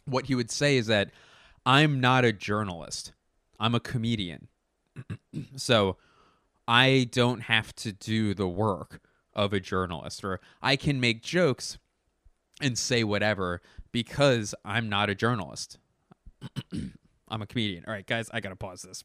what 0.04 0.26
he 0.26 0.34
would 0.34 0.50
say 0.50 0.76
is 0.76 0.86
that 0.86 1.10
I'm 1.66 2.00
not 2.00 2.24
a 2.24 2.32
journalist. 2.32 3.12
I'm 3.58 3.74
a 3.74 3.80
comedian. 3.80 4.48
so 5.56 5.96
I 6.68 7.08
don't 7.10 7.42
have 7.42 7.74
to 7.76 7.92
do 7.92 8.34
the 8.34 8.48
work 8.48 9.00
of 9.34 9.52
a 9.52 9.60
journalist 9.60 10.22
or 10.24 10.40
I 10.60 10.76
can 10.76 11.00
make 11.00 11.22
jokes 11.22 11.78
and 12.60 12.78
say 12.78 13.02
whatever 13.02 13.60
because 13.90 14.54
I'm 14.64 14.88
not 14.88 15.10
a 15.10 15.14
journalist. 15.14 15.78
I'm 17.28 17.42
a 17.42 17.46
comedian. 17.46 17.84
All 17.86 17.94
right, 17.94 18.06
guys, 18.06 18.28
I 18.32 18.40
got 18.40 18.50
to 18.50 18.56
pause 18.56 18.82
this. 18.82 19.04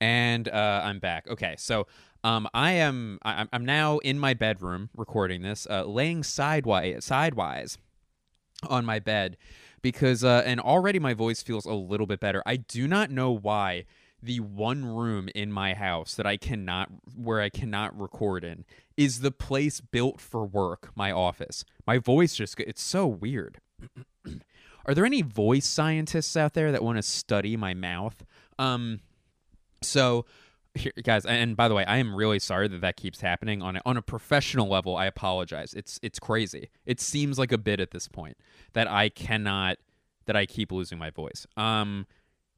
And 0.00 0.48
uh, 0.48 0.82
I'm 0.84 0.98
back. 1.00 1.26
Okay, 1.28 1.54
so 1.58 1.86
um, 2.24 2.48
I 2.54 2.72
am 2.72 3.18
I, 3.24 3.46
I'm 3.52 3.64
now 3.64 3.98
in 3.98 4.18
my 4.18 4.34
bedroom 4.34 4.90
recording 4.96 5.42
this, 5.42 5.66
uh, 5.68 5.84
laying 5.84 6.22
sidewise 6.22 7.04
sidewise 7.04 7.78
on 8.68 8.84
my 8.84 8.98
bed 8.98 9.36
because 9.82 10.24
uh, 10.24 10.42
and 10.44 10.60
already 10.60 10.98
my 10.98 11.14
voice 11.14 11.42
feels 11.42 11.64
a 11.64 11.72
little 11.72 12.06
bit 12.06 12.20
better. 12.20 12.42
I 12.44 12.56
do 12.56 12.88
not 12.88 13.10
know 13.10 13.30
why 13.30 13.84
the 14.20 14.40
one 14.40 14.84
room 14.84 15.28
in 15.34 15.52
my 15.52 15.74
house 15.74 16.14
that 16.16 16.26
I 16.26 16.36
cannot 16.36 16.88
where 17.14 17.40
I 17.40 17.48
cannot 17.48 17.98
record 17.98 18.44
in 18.44 18.64
is 18.96 19.20
the 19.20 19.30
place 19.30 19.80
built 19.80 20.20
for 20.20 20.44
work, 20.44 20.90
my 20.96 21.12
office. 21.12 21.64
My 21.86 21.98
voice 21.98 22.34
just 22.34 22.58
it's 22.60 22.82
so 22.82 23.06
weird. 23.06 23.60
Are 24.86 24.94
there 24.94 25.06
any 25.06 25.22
voice 25.22 25.66
scientists 25.66 26.36
out 26.36 26.54
there 26.54 26.72
that 26.72 26.82
want 26.82 26.96
to 26.96 27.02
study 27.02 27.56
my 27.56 27.74
mouth? 27.74 28.24
Um 28.58 29.00
so 29.82 30.26
here, 30.74 30.92
guys, 31.02 31.26
and 31.26 31.56
by 31.56 31.68
the 31.68 31.74
way, 31.74 31.84
I 31.84 31.98
am 31.98 32.14
really 32.14 32.38
sorry 32.38 32.68
that 32.68 32.80
that 32.80 32.96
keeps 32.96 33.20
happening 33.20 33.62
on 33.62 33.76
a, 33.76 33.82
on 33.84 33.96
a 33.96 34.02
professional 34.02 34.68
level. 34.68 34.96
I 34.96 35.06
apologize. 35.06 35.74
It's 35.74 35.98
it's 36.02 36.18
crazy. 36.18 36.70
It 36.86 37.00
seems 37.00 37.38
like 37.38 37.52
a 37.52 37.58
bit 37.58 37.80
at 37.80 37.90
this 37.90 38.08
point 38.08 38.36
that 38.72 38.88
I 38.88 39.08
cannot 39.08 39.78
that 40.26 40.36
I 40.36 40.46
keep 40.46 40.72
losing 40.72 40.98
my 40.98 41.10
voice. 41.10 41.46
Um, 41.56 42.06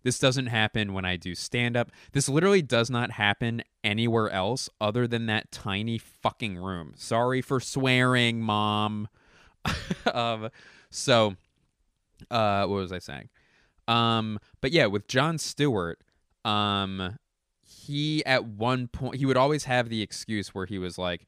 this 0.03 0.19
doesn't 0.19 0.47
happen 0.47 0.93
when 0.93 1.05
I 1.05 1.17
do 1.17 1.35
stand 1.35 1.77
up. 1.77 1.91
This 2.13 2.29
literally 2.29 2.63
does 2.63 2.91
not 2.91 3.13
happen 3.13 3.63
anywhere 3.85 4.31
else 4.31 4.69
other 4.81 5.07
than 5.07 5.27
that 5.27 5.53
tiny 5.53 5.99
fucking 5.99 6.57
room. 6.57 6.95
Sorry 6.97 7.43
for 7.43 7.61
swearing, 7.61 8.41
mom. 8.41 9.09
um, 10.13 10.49
so, 10.91 11.37
uh, 12.31 12.65
what 12.67 12.77
was 12.77 12.93
I 12.93 12.99
saying? 12.99 13.29
Um, 13.89 14.39
but 14.61 14.73
yeah, 14.73 14.87
with 14.87 15.07
Jon 15.07 15.37
Stewart, 15.37 16.01
um, 16.45 17.17
he 17.63 18.25
at 18.27 18.45
one 18.45 18.89
point 18.89 19.17
he 19.17 19.27
would 19.27 19.37
always 19.37 19.65
have 19.65 19.89
the 19.89 20.03
excuse 20.03 20.55
where 20.55 20.67
he 20.67 20.79
was 20.79 20.99
like 20.99 21.27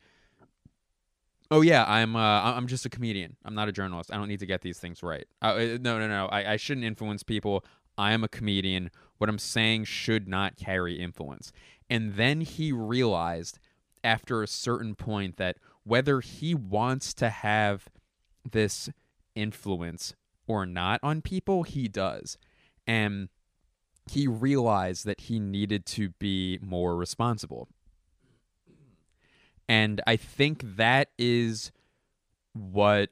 oh 1.51 1.61
yeah 1.61 1.85
i'm 1.87 2.16
uh 2.16 2.42
i'm 2.42 2.66
just 2.66 2.85
a 2.87 2.90
comedian. 2.90 3.37
I'm 3.44 3.55
not 3.55 3.68
a 3.68 3.72
journalist. 3.72 4.12
I 4.12 4.16
don't 4.16 4.29
need 4.29 4.40
to 4.40 4.46
get 4.46 4.62
these 4.62 4.79
things 4.79 5.03
right. 5.03 5.27
Uh, 5.40 5.79
no 5.81 5.98
no 5.98 6.09
no. 6.09 6.27
I, 6.27 6.53
I 6.53 6.57
shouldn't 6.57 6.87
influence 6.87 7.22
people. 7.22 7.64
I 7.96 8.12
am 8.12 8.25
a 8.25 8.29
comedian. 8.29 8.90
What 9.18 9.29
i'm 9.29 9.38
saying 9.38 9.85
should 9.85 10.27
not 10.27 10.57
carry 10.57 10.98
influence. 10.98 11.53
And 11.88 12.14
then 12.14 12.40
he 12.40 12.72
realized 12.72 13.59
after 14.03 14.42
a 14.42 14.48
certain 14.48 14.94
point 14.94 15.37
that 15.37 15.59
whether 15.85 16.20
he 16.20 16.55
wants 16.55 17.14
to 17.14 17.29
have 17.29 17.88
this 18.51 18.90
influence 19.35 20.14
or 20.46 20.66
not 20.66 21.01
on 21.03 21.22
people 21.22 21.62
he 21.62 21.87
does. 21.88 22.37
And 22.87 23.29
he 24.10 24.26
realized 24.26 25.04
that 25.06 25.20
he 25.22 25.38
needed 25.38 25.86
to 25.86 26.10
be 26.10 26.58
more 26.62 26.96
responsible. 26.96 27.68
And 29.68 30.00
I 30.06 30.16
think 30.16 30.76
that 30.76 31.10
is 31.18 31.72
what, 32.52 33.10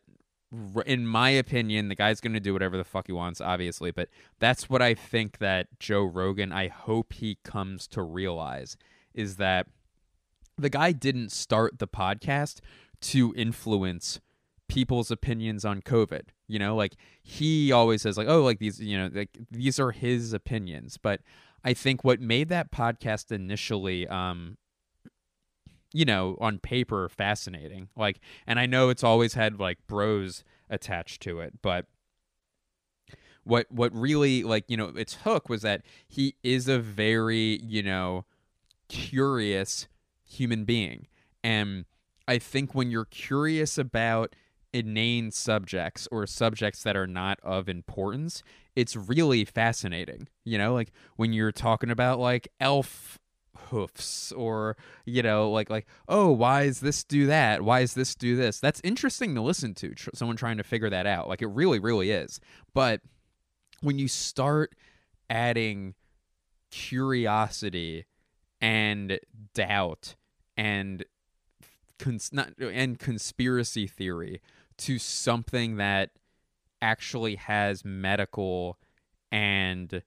in 0.84 1.06
my 1.06 1.30
opinion, 1.30 1.88
the 1.88 1.94
guy's 1.94 2.20
going 2.20 2.32
to 2.32 2.40
do 2.40 2.52
whatever 2.52 2.76
the 2.76 2.84
fuck 2.84 3.06
he 3.06 3.12
wants, 3.12 3.40
obviously, 3.40 3.90
but 3.90 4.08
that's 4.40 4.68
what 4.68 4.82
I 4.82 4.94
think 4.94 5.38
that 5.38 5.68
Joe 5.78 6.02
Rogan, 6.02 6.52
I 6.52 6.68
hope 6.68 7.12
he 7.12 7.38
comes 7.44 7.86
to 7.88 8.02
realize 8.02 8.76
is 9.14 9.36
that 9.36 9.68
the 10.58 10.70
guy 10.70 10.92
didn't 10.92 11.32
start 11.32 11.78
the 11.78 11.88
podcast 11.88 12.60
to 13.00 13.32
influence 13.36 14.20
people's 14.70 15.10
opinions 15.10 15.64
on 15.64 15.82
COVID. 15.82 16.28
You 16.46 16.58
know, 16.58 16.76
like 16.76 16.96
he 17.22 17.72
always 17.72 18.02
says, 18.02 18.16
like, 18.16 18.28
oh, 18.28 18.42
like 18.42 18.60
these, 18.60 18.80
you 18.80 18.96
know, 18.96 19.10
like 19.12 19.36
these 19.50 19.78
are 19.78 19.90
his 19.90 20.32
opinions. 20.32 20.96
But 20.96 21.20
I 21.64 21.74
think 21.74 22.04
what 22.04 22.20
made 22.20 22.48
that 22.48 22.70
podcast 22.70 23.32
initially, 23.32 24.06
um, 24.08 24.56
you 25.92 26.04
know, 26.04 26.38
on 26.40 26.58
paper 26.58 27.08
fascinating, 27.08 27.88
like, 27.96 28.20
and 28.46 28.58
I 28.58 28.66
know 28.66 28.88
it's 28.88 29.04
always 29.04 29.34
had 29.34 29.58
like 29.58 29.78
bros 29.86 30.44
attached 30.70 31.20
to 31.22 31.40
it, 31.40 31.54
but 31.62 31.86
what 33.42 33.66
what 33.70 33.92
really 33.92 34.44
like 34.44 34.64
you 34.68 34.76
know 34.76 34.92
its 34.96 35.14
hook 35.24 35.48
was 35.48 35.62
that 35.62 35.82
he 36.06 36.36
is 36.42 36.68
a 36.68 36.78
very 36.78 37.58
you 37.64 37.82
know 37.82 38.24
curious 38.88 39.88
human 40.24 40.64
being 40.64 41.06
and 41.42 41.86
i 42.28 42.38
think 42.38 42.74
when 42.74 42.90
you're 42.90 43.06
curious 43.06 43.78
about 43.78 44.36
inane 44.72 45.30
subjects 45.30 46.06
or 46.12 46.26
subjects 46.26 46.82
that 46.82 46.96
are 46.96 47.06
not 47.06 47.38
of 47.42 47.68
importance 47.68 48.42
it's 48.76 48.94
really 48.94 49.44
fascinating 49.44 50.28
you 50.44 50.56
know 50.56 50.72
like 50.74 50.92
when 51.16 51.32
you're 51.32 51.52
talking 51.52 51.90
about 51.90 52.18
like 52.18 52.48
elf 52.60 53.18
hoofs 53.70 54.32
or 54.32 54.76
you 55.04 55.22
know 55.22 55.50
like 55.50 55.70
like 55.70 55.86
oh 56.08 56.30
why 56.30 56.62
is 56.62 56.80
this 56.80 57.04
do 57.04 57.26
that? 57.26 57.62
Why 57.62 57.80
is 57.80 57.94
this 57.94 58.14
do 58.14 58.36
this? 58.36 58.60
That's 58.60 58.80
interesting 58.84 59.34
to 59.34 59.40
listen 59.40 59.74
to 59.76 59.94
tr- 59.94 60.10
someone 60.14 60.36
trying 60.36 60.58
to 60.58 60.64
figure 60.64 60.90
that 60.90 61.06
out. 61.06 61.28
Like 61.28 61.42
it 61.42 61.48
really 61.48 61.78
really 61.78 62.10
is. 62.10 62.40
But 62.74 63.00
when 63.80 63.98
you 63.98 64.08
start 64.08 64.74
adding 65.28 65.94
curiosity 66.70 68.06
and 68.60 69.18
doubt 69.54 70.16
and 70.56 71.04
cons- 71.98 72.32
not, 72.32 72.52
and 72.58 72.98
conspiracy 72.98 73.86
theory 73.86 74.40
to 74.80 74.98
something 74.98 75.76
that 75.76 76.10
actually 76.82 77.36
has 77.36 77.84
medical 77.84 78.78
and 79.30 80.02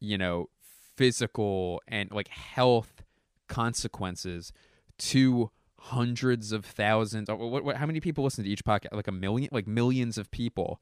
you 0.00 0.16
know 0.16 0.48
physical 0.96 1.82
and 1.88 2.10
like 2.12 2.28
health 2.28 3.02
consequences 3.48 4.52
to 4.98 5.50
hundreds 5.78 6.52
of 6.52 6.64
thousands 6.64 7.28
what, 7.28 7.64
what, 7.64 7.76
how 7.76 7.86
many 7.86 7.98
people 7.98 8.22
listen 8.22 8.44
to 8.44 8.50
each 8.50 8.64
podcast? 8.64 8.92
Like 8.92 9.08
a 9.08 9.12
million 9.12 9.48
like 9.52 9.66
millions 9.66 10.16
of 10.16 10.30
people. 10.30 10.80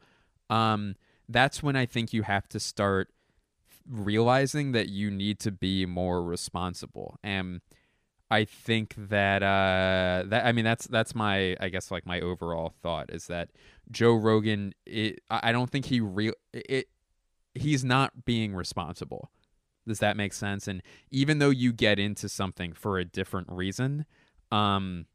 Um 0.48 0.96
that's 1.28 1.62
when 1.62 1.76
i 1.76 1.86
think 1.86 2.12
you 2.12 2.22
have 2.22 2.48
to 2.48 2.58
start 2.58 3.08
realizing 3.88 4.72
that 4.72 4.88
you 4.88 5.10
need 5.10 5.38
to 5.40 5.50
be 5.50 5.86
more 5.86 6.22
responsible. 6.22 7.18
And 7.22 7.60
i 8.30 8.44
think 8.44 8.94
that 8.96 9.42
uh 9.42 10.22
that 10.26 10.46
i 10.46 10.52
mean 10.52 10.64
that's 10.64 10.86
that's 10.86 11.14
my 11.14 11.56
i 11.60 11.68
guess 11.68 11.90
like 11.90 12.06
my 12.06 12.20
overall 12.20 12.72
thought 12.82 13.10
is 13.10 13.26
that 13.26 13.50
joe 13.90 14.14
rogan 14.14 14.72
it, 14.86 15.20
i 15.30 15.52
don't 15.52 15.70
think 15.70 15.86
he 15.86 16.00
real 16.00 16.34
it 16.52 16.88
he's 17.54 17.84
not 17.84 18.24
being 18.24 18.54
responsible 18.54 19.30
does 19.86 19.98
that 19.98 20.16
make 20.16 20.32
sense 20.32 20.68
and 20.68 20.82
even 21.10 21.38
though 21.38 21.50
you 21.50 21.72
get 21.72 21.98
into 21.98 22.28
something 22.28 22.72
for 22.72 22.98
a 22.98 23.04
different 23.04 23.48
reason 23.50 24.04
um 24.52 25.06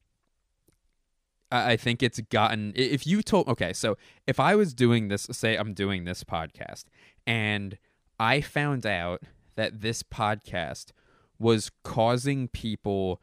I 1.51 1.71
I 1.73 1.77
think 1.77 2.03
it's 2.03 2.19
gotten. 2.19 2.73
If 2.75 3.05
you 3.07 3.21
told, 3.21 3.47
okay, 3.47 3.73
so 3.73 3.97
if 4.27 4.39
I 4.39 4.55
was 4.55 4.73
doing 4.73 5.07
this, 5.07 5.27
say 5.31 5.55
I'm 5.55 5.73
doing 5.73 6.03
this 6.03 6.23
podcast, 6.23 6.85
and 7.25 7.77
I 8.19 8.41
found 8.41 8.85
out 8.85 9.23
that 9.55 9.81
this 9.81 10.03
podcast 10.03 10.91
was 11.39 11.71
causing 11.83 12.47
people 12.47 13.21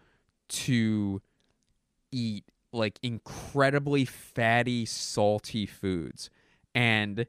to 0.48 1.22
eat 2.11 2.44
like 2.72 2.98
incredibly 3.03 4.05
fatty, 4.05 4.87
salty 4.87 5.66
foods, 5.66 6.31
and 6.75 7.27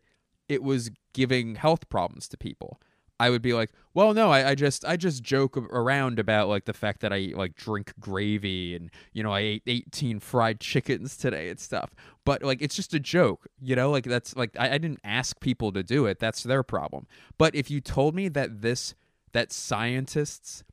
it 0.48 0.64
was 0.64 0.92
giving 1.14 1.56
health 1.56 1.90
problems 1.90 2.28
to 2.30 2.38
people. 2.38 2.80
I 3.20 3.30
would 3.30 3.42
be 3.42 3.54
like, 3.54 3.72
well, 3.94 4.14
no, 4.14 4.32
I, 4.32 4.50
I 4.50 4.56
just 4.56 4.84
I 4.84 4.98
just 4.98 5.24
joke 5.24 5.56
around 5.56 6.20
about 6.20 6.50
like 6.50 6.66
the 6.66 6.74
fact 6.74 7.02
that 7.02 7.14
I 7.14 7.32
like 7.36 7.56
drink 7.56 7.94
gravy 8.00 8.76
and 8.76 8.90
you 9.14 9.24
know 9.24 9.32
I 9.32 9.40
ate 9.40 9.64
18 9.68 10.20
fried 10.20 10.60
chickens 10.60 11.16
today 11.16 11.50
and 11.50 11.60
stuff. 11.60 11.92
But 12.26 12.44
like 12.44 12.62
it's 12.62 12.76
just 12.76 12.94
a 12.94 13.00
joke, 13.00 13.48
you 13.62 13.76
know, 13.76 13.92
like 13.92 14.06
that's 14.06 14.36
like 14.36 14.58
I, 14.60 14.72
I 14.72 14.78
didn't 14.78 15.00
ask 15.04 15.40
people 15.40 15.72
to 15.74 15.84
do 15.84 16.06
it. 16.06 16.20
That's 16.20 16.44
their 16.44 16.64
problem. 16.64 17.08
But 17.38 17.56
if 17.56 17.70
you 17.70 17.82
told 17.82 18.16
me 18.16 18.28
that 18.30 18.62
this 18.62 18.96
that 19.32 19.52
scientists 19.52 20.64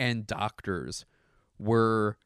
and 0.00 0.26
doctors 0.26 1.04
were 1.58 2.16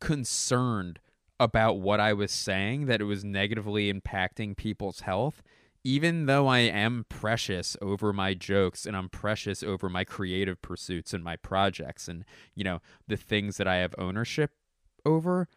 concerned 0.00 1.00
about 1.40 1.80
what 1.80 1.98
I 1.98 2.12
was 2.12 2.30
saying, 2.30 2.86
that 2.86 3.00
it 3.00 3.04
was 3.04 3.24
negatively 3.24 3.92
impacting 3.92 4.56
people's 4.56 5.00
health, 5.00 5.42
even 5.82 6.26
though 6.26 6.46
I 6.46 6.58
am 6.58 7.06
precious 7.08 7.76
over 7.80 8.12
my 8.12 8.34
jokes 8.34 8.86
and 8.86 8.96
I'm 8.96 9.08
precious 9.08 9.62
over 9.62 9.88
my 9.88 10.04
creative 10.04 10.60
pursuits 10.60 11.14
and 11.14 11.24
my 11.24 11.36
projects 11.36 12.06
and, 12.06 12.24
you 12.54 12.64
know, 12.64 12.80
the 13.08 13.16
things 13.16 13.56
that 13.56 13.66
I 13.66 13.76
have 13.76 13.94
ownership 13.98 14.50
over, 15.04 15.48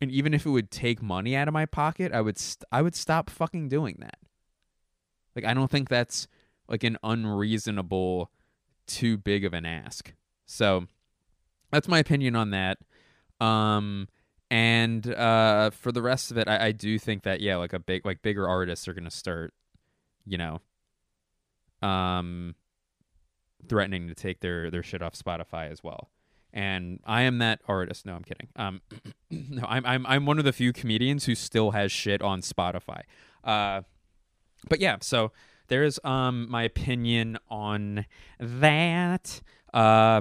and 0.00 0.10
even 0.10 0.34
if 0.34 0.46
it 0.46 0.50
would 0.50 0.70
take 0.70 1.02
money 1.02 1.36
out 1.36 1.48
of 1.48 1.54
my 1.54 1.66
pocket, 1.66 2.12
I 2.12 2.22
would 2.22 2.38
st- 2.38 2.64
I 2.72 2.82
would 2.82 2.94
stop 2.94 3.28
fucking 3.28 3.68
doing 3.68 3.98
that. 4.00 4.18
Like 5.36 5.44
I 5.44 5.54
don't 5.54 5.70
think 5.70 5.88
that's 5.88 6.26
like 6.68 6.84
an 6.84 6.96
unreasonable 7.02 8.30
too 8.86 9.16
big 9.16 9.44
of 9.44 9.52
an 9.52 9.66
ask. 9.66 10.14
So 10.46 10.86
that's 11.72 11.88
my 11.88 11.98
opinion 11.98 12.36
on 12.36 12.50
that. 12.50 12.78
Um 13.40 14.08
and 14.50 15.06
uh 15.08 15.70
for 15.70 15.90
the 15.90 16.02
rest 16.02 16.30
of 16.30 16.36
it 16.36 16.46
I, 16.46 16.66
I 16.66 16.72
do 16.72 16.98
think 16.98 17.22
that 17.22 17.40
yeah, 17.40 17.56
like 17.56 17.72
a 17.72 17.78
big 17.78 18.04
like 18.04 18.22
bigger 18.22 18.48
artists 18.48 18.86
are 18.86 18.92
gonna 18.94 19.10
start, 19.10 19.52
you 20.26 20.38
know, 20.38 20.60
um 21.86 22.54
threatening 23.68 24.08
to 24.08 24.14
take 24.14 24.40
their 24.40 24.70
their 24.70 24.82
shit 24.82 25.02
off 25.02 25.14
Spotify 25.14 25.70
as 25.70 25.82
well. 25.82 26.10
And 26.52 27.00
I 27.06 27.22
am 27.22 27.38
that 27.38 27.60
artist. 27.66 28.04
No, 28.04 28.14
I'm 28.14 28.24
kidding. 28.24 28.48
Um 28.56 28.82
no, 29.30 29.64
I'm 29.66 29.84
I'm 29.86 30.06
I'm 30.06 30.26
one 30.26 30.38
of 30.38 30.44
the 30.44 30.52
few 30.52 30.72
comedians 30.72 31.24
who 31.24 31.34
still 31.34 31.70
has 31.72 31.90
shit 31.90 32.20
on 32.22 32.42
Spotify. 32.42 33.02
Uh 33.42 33.82
but 34.68 34.78
yeah, 34.80 34.98
so 35.00 35.32
there's 35.68 35.98
um 36.04 36.48
my 36.50 36.62
opinion 36.62 37.38
on 37.48 38.04
that. 38.38 39.40
Uh 39.72 40.20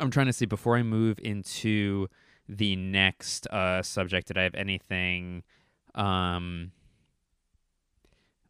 I'm 0.00 0.10
trying 0.10 0.26
to 0.26 0.32
see 0.32 0.46
before 0.46 0.76
I 0.76 0.82
move 0.82 1.18
into 1.22 2.08
the 2.48 2.76
next 2.76 3.46
uh 3.46 3.82
subject 3.82 4.26
did 4.28 4.36
I 4.36 4.42
have 4.42 4.54
anything 4.54 5.44
um 5.94 6.72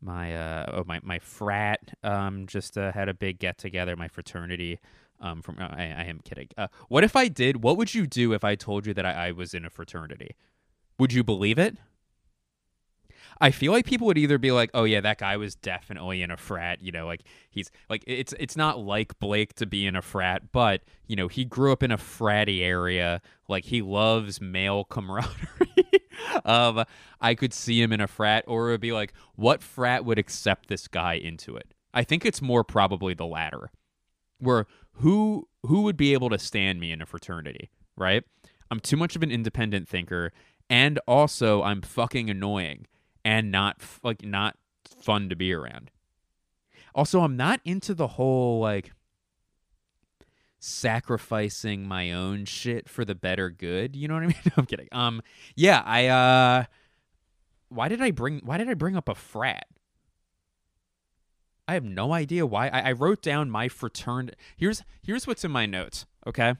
my 0.00 0.34
uh 0.34 0.66
oh 0.72 0.84
my 0.84 0.98
my 1.02 1.18
frat 1.18 1.94
um 2.02 2.46
just 2.46 2.76
uh, 2.78 2.90
had 2.92 3.08
a 3.08 3.14
big 3.14 3.38
get 3.38 3.58
together 3.58 3.94
my 3.94 4.08
fraternity 4.08 4.80
um 5.20 5.42
from 5.42 5.56
I, 5.58 5.82
I 5.82 6.04
am 6.04 6.20
kidding. 6.24 6.48
Uh 6.56 6.68
what 6.88 7.04
if 7.04 7.14
I 7.14 7.28
did 7.28 7.62
what 7.62 7.76
would 7.76 7.94
you 7.94 8.06
do 8.06 8.32
if 8.32 8.44
I 8.44 8.54
told 8.54 8.86
you 8.86 8.94
that 8.94 9.06
I, 9.06 9.28
I 9.28 9.32
was 9.32 9.54
in 9.54 9.64
a 9.64 9.70
fraternity? 9.70 10.34
Would 10.98 11.12
you 11.12 11.22
believe 11.22 11.58
it 11.58 11.76
I 13.40 13.50
feel 13.50 13.72
like 13.72 13.86
people 13.86 14.06
would 14.06 14.18
either 14.18 14.38
be 14.38 14.52
like, 14.52 14.70
"Oh 14.74 14.84
yeah, 14.84 15.00
that 15.00 15.18
guy 15.18 15.36
was 15.36 15.54
definitely 15.54 16.22
in 16.22 16.30
a 16.30 16.36
frat," 16.36 16.82
you 16.82 16.92
know, 16.92 17.06
like 17.06 17.22
he's 17.50 17.70
like 17.88 18.04
it's 18.06 18.34
it's 18.38 18.56
not 18.56 18.78
like 18.78 19.18
Blake 19.18 19.54
to 19.54 19.66
be 19.66 19.86
in 19.86 19.96
a 19.96 20.02
frat, 20.02 20.52
but 20.52 20.82
you 21.06 21.16
know, 21.16 21.28
he 21.28 21.44
grew 21.44 21.72
up 21.72 21.82
in 21.82 21.90
a 21.90 21.98
fratty 21.98 22.62
area, 22.62 23.20
like 23.48 23.64
he 23.64 23.82
loves 23.82 24.40
male 24.40 24.84
camaraderie. 24.90 25.74
um, 26.44 26.84
I 27.20 27.34
could 27.34 27.52
see 27.52 27.80
him 27.80 27.92
in 27.92 28.00
a 28.00 28.06
frat, 28.06 28.44
or 28.46 28.68
it 28.68 28.72
would 28.72 28.80
be 28.80 28.92
like, 28.92 29.12
what 29.34 29.62
frat 29.62 30.04
would 30.04 30.18
accept 30.18 30.68
this 30.68 30.88
guy 30.88 31.14
into 31.14 31.56
it? 31.56 31.74
I 31.94 32.04
think 32.04 32.24
it's 32.24 32.42
more 32.42 32.64
probably 32.64 33.14
the 33.14 33.26
latter, 33.26 33.70
where 34.38 34.66
who 34.94 35.48
who 35.62 35.82
would 35.82 35.96
be 35.96 36.12
able 36.12 36.30
to 36.30 36.38
stand 36.38 36.80
me 36.80 36.92
in 36.92 37.02
a 37.02 37.06
fraternity, 37.06 37.70
right? 37.96 38.24
I'm 38.70 38.80
too 38.80 38.96
much 38.96 39.16
of 39.16 39.22
an 39.22 39.30
independent 39.30 39.88
thinker, 39.88 40.32
and 40.70 40.98
also 41.06 41.62
I'm 41.62 41.82
fucking 41.82 42.30
annoying 42.30 42.86
and 43.24 43.50
not 43.50 43.82
like 44.02 44.24
not 44.24 44.56
fun 44.84 45.28
to 45.28 45.36
be 45.36 45.52
around. 45.52 45.90
Also, 46.94 47.20
I'm 47.20 47.36
not 47.36 47.60
into 47.64 47.94
the 47.94 48.06
whole 48.06 48.60
like 48.60 48.92
sacrificing 50.58 51.86
my 51.88 52.12
own 52.12 52.44
shit 52.44 52.88
for 52.88 53.04
the 53.04 53.16
better 53.16 53.50
good. 53.50 53.96
You 53.96 54.08
know 54.08 54.14
what 54.14 54.22
I 54.22 54.26
mean? 54.28 54.36
I'm 54.56 54.66
kidding. 54.66 54.88
Um, 54.92 55.22
yeah, 55.56 55.82
I 55.84 56.06
uh, 56.06 56.64
why 57.68 57.88
did 57.88 58.00
I 58.00 58.10
bring 58.10 58.40
why 58.44 58.58
did 58.58 58.68
I 58.68 58.74
bring 58.74 58.96
up 58.96 59.08
a 59.08 59.14
frat? 59.14 59.66
I 61.66 61.74
have 61.74 61.84
no 61.84 62.12
idea 62.12 62.44
why. 62.44 62.68
I, 62.68 62.80
I 62.80 62.92
wrote 62.92 63.22
down 63.22 63.50
my 63.50 63.68
fraternity. 63.68 64.36
Here's 64.56 64.82
here's 65.02 65.26
what's 65.26 65.44
in 65.44 65.50
my 65.50 65.66
notes. 65.66 66.06
Okay, 66.26 66.54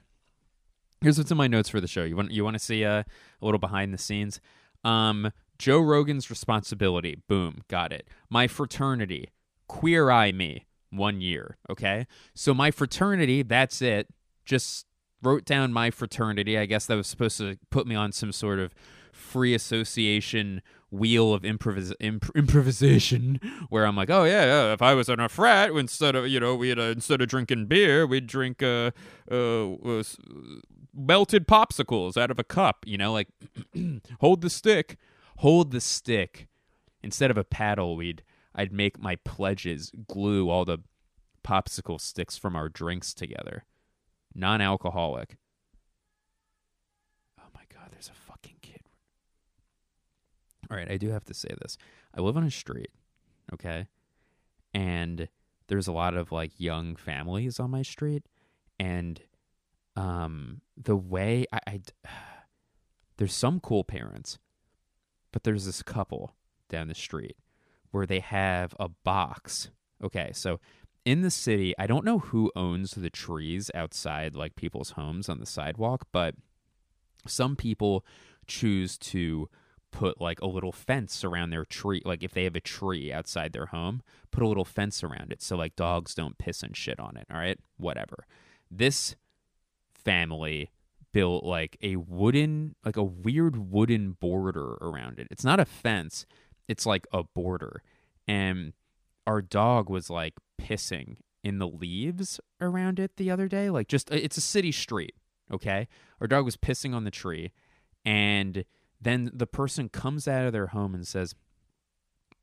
here's 1.00 1.18
what's 1.18 1.30
in 1.30 1.36
my 1.36 1.48
notes 1.48 1.68
for 1.68 1.80
the 1.80 1.88
show. 1.88 2.04
You 2.04 2.16
want 2.16 2.30
you 2.30 2.44
want 2.44 2.54
to 2.54 2.60
see 2.64 2.84
uh, 2.84 3.02
a 3.02 3.44
little 3.44 3.58
behind 3.58 3.92
the 3.92 3.98
scenes. 3.98 4.40
Um, 4.84 5.32
Joe 5.62 5.78
Rogan's 5.78 6.28
responsibility. 6.28 7.18
Boom, 7.28 7.62
got 7.68 7.92
it. 7.92 8.08
My 8.28 8.48
fraternity. 8.48 9.30
Queer 9.68 10.10
Eye 10.10 10.32
Me. 10.32 10.66
One 10.90 11.20
year. 11.20 11.56
Okay, 11.70 12.08
so 12.34 12.52
my 12.52 12.72
fraternity. 12.72 13.44
That's 13.44 13.80
it. 13.80 14.08
Just 14.44 14.86
wrote 15.22 15.44
down 15.44 15.72
my 15.72 15.92
fraternity. 15.92 16.58
I 16.58 16.66
guess 16.66 16.86
that 16.86 16.96
was 16.96 17.06
supposed 17.06 17.38
to 17.38 17.58
put 17.70 17.86
me 17.86 17.94
on 17.94 18.10
some 18.10 18.32
sort 18.32 18.58
of 18.58 18.74
free 19.12 19.54
association 19.54 20.62
wheel 20.90 21.32
of 21.32 21.42
improvis- 21.42 21.94
imp- 22.00 22.34
improvisation 22.34 23.38
where 23.68 23.86
I'm 23.86 23.94
like, 23.94 24.10
oh 24.10 24.24
yeah, 24.24 24.44
yeah, 24.44 24.72
if 24.72 24.82
I 24.82 24.94
was 24.94 25.08
in 25.08 25.20
a 25.20 25.28
frat, 25.28 25.70
instead 25.70 26.16
of 26.16 26.26
you 26.26 26.40
know, 26.40 26.56
we'd 26.56 26.80
uh, 26.80 26.82
instead 26.82 27.22
of 27.22 27.28
drinking 27.28 27.66
beer, 27.66 28.04
we'd 28.04 28.26
drink 28.26 28.64
uh, 28.64 28.90
uh, 29.30 29.74
uh 29.74 30.02
melted 30.92 31.46
popsicles 31.46 32.16
out 32.16 32.32
of 32.32 32.40
a 32.40 32.44
cup. 32.44 32.84
You 32.84 32.98
know, 32.98 33.12
like 33.12 33.28
hold 34.20 34.40
the 34.40 34.50
stick, 34.50 34.98
hold 35.42 35.72
the 35.72 35.80
stick. 35.80 36.46
Instead 37.02 37.32
of 37.32 37.36
a 37.36 37.42
paddle, 37.42 37.96
we'd 37.96 38.22
I'd 38.54 38.72
make 38.72 39.00
my 39.00 39.16
pledges 39.16 39.90
glue 40.06 40.48
all 40.48 40.64
the 40.64 40.78
popsicle 41.44 42.00
sticks 42.00 42.36
from 42.36 42.54
our 42.54 42.68
drinks 42.68 43.12
together. 43.12 43.64
Non-alcoholic. 44.36 45.36
Oh 47.40 47.48
my 47.54 47.62
god, 47.74 47.88
there's 47.90 48.08
a 48.08 48.14
fucking 48.14 48.58
kid. 48.62 48.82
All 50.70 50.76
right, 50.76 50.88
I 50.88 50.96
do 50.96 51.10
have 51.10 51.24
to 51.24 51.34
say 51.34 51.52
this. 51.60 51.76
I 52.16 52.20
live 52.20 52.36
on 52.36 52.44
a 52.44 52.50
street, 52.50 52.92
okay? 53.52 53.88
And 54.72 55.28
there's 55.66 55.88
a 55.88 55.92
lot 55.92 56.14
of 56.14 56.30
like 56.30 56.52
young 56.60 56.94
families 56.94 57.58
on 57.58 57.70
my 57.70 57.82
street 57.82 58.22
and 58.78 59.20
um 59.96 60.60
the 60.76 60.96
way 60.96 61.46
I, 61.52 61.58
I 61.66 61.80
there's 63.16 63.34
some 63.34 63.58
cool 63.58 63.82
parents 63.82 64.38
but 65.32 65.44
there's 65.44 65.66
this 65.66 65.82
couple 65.82 66.34
down 66.68 66.88
the 66.88 66.94
street 66.94 67.36
where 67.90 68.06
they 68.06 68.20
have 68.20 68.74
a 68.78 68.88
box. 68.88 69.70
Okay 70.02 70.30
so 70.32 70.60
in 71.04 71.22
the 71.22 71.32
city 71.32 71.74
i 71.80 71.86
don't 71.86 72.04
know 72.04 72.20
who 72.20 72.52
owns 72.54 72.92
the 72.92 73.10
trees 73.10 73.72
outside 73.74 74.36
like 74.36 74.54
people's 74.54 74.90
homes 74.90 75.28
on 75.28 75.40
the 75.40 75.46
sidewalk 75.46 76.06
but 76.12 76.36
some 77.26 77.56
people 77.56 78.04
choose 78.46 78.96
to 78.96 79.48
put 79.92 80.20
like 80.20 80.40
a 80.40 80.46
little 80.46 80.72
fence 80.72 81.22
around 81.22 81.50
their 81.50 81.64
tree 81.64 82.00
like 82.04 82.22
if 82.22 82.32
they 82.32 82.44
have 82.44 82.56
a 82.56 82.60
tree 82.60 83.12
outside 83.12 83.52
their 83.52 83.66
home 83.66 84.02
put 84.30 84.42
a 84.42 84.48
little 84.48 84.64
fence 84.64 85.04
around 85.04 85.30
it 85.30 85.42
so 85.42 85.56
like 85.56 85.76
dogs 85.76 86.14
don't 86.14 86.38
piss 86.38 86.62
and 86.62 86.76
shit 86.76 86.98
on 86.98 87.16
it 87.16 87.26
all 87.30 87.38
right? 87.38 87.58
Whatever. 87.76 88.26
This 88.70 89.14
family 89.92 90.70
built 91.12 91.44
like 91.44 91.76
a 91.82 91.96
wooden 91.96 92.74
like 92.84 92.96
a 92.96 93.02
weird 93.02 93.70
wooden 93.70 94.12
border 94.12 94.74
around 94.80 95.18
it. 95.18 95.28
It's 95.30 95.44
not 95.44 95.60
a 95.60 95.64
fence 95.64 96.26
it's 96.68 96.86
like 96.86 97.06
a 97.12 97.22
border. 97.22 97.82
And 98.26 98.72
our 99.26 99.42
dog 99.42 99.90
was 99.90 100.10
like 100.10 100.34
pissing 100.60 101.16
in 101.44 101.58
the 101.58 101.68
leaves 101.68 102.40
around 102.60 103.00
it 103.00 103.16
the 103.16 103.28
other 103.28 103.48
day 103.48 103.68
like 103.68 103.88
just 103.88 104.12
it's 104.12 104.36
a 104.36 104.40
city 104.40 104.70
street 104.70 105.14
okay? 105.52 105.88
Our 106.20 106.26
dog 106.26 106.44
was 106.44 106.56
pissing 106.56 106.94
on 106.94 107.04
the 107.04 107.10
tree 107.10 107.52
and 108.04 108.64
then 109.00 109.30
the 109.34 109.46
person 109.46 109.88
comes 109.88 110.28
out 110.28 110.46
of 110.46 110.52
their 110.52 110.68
home 110.68 110.94
and 110.94 111.06
says 111.06 111.34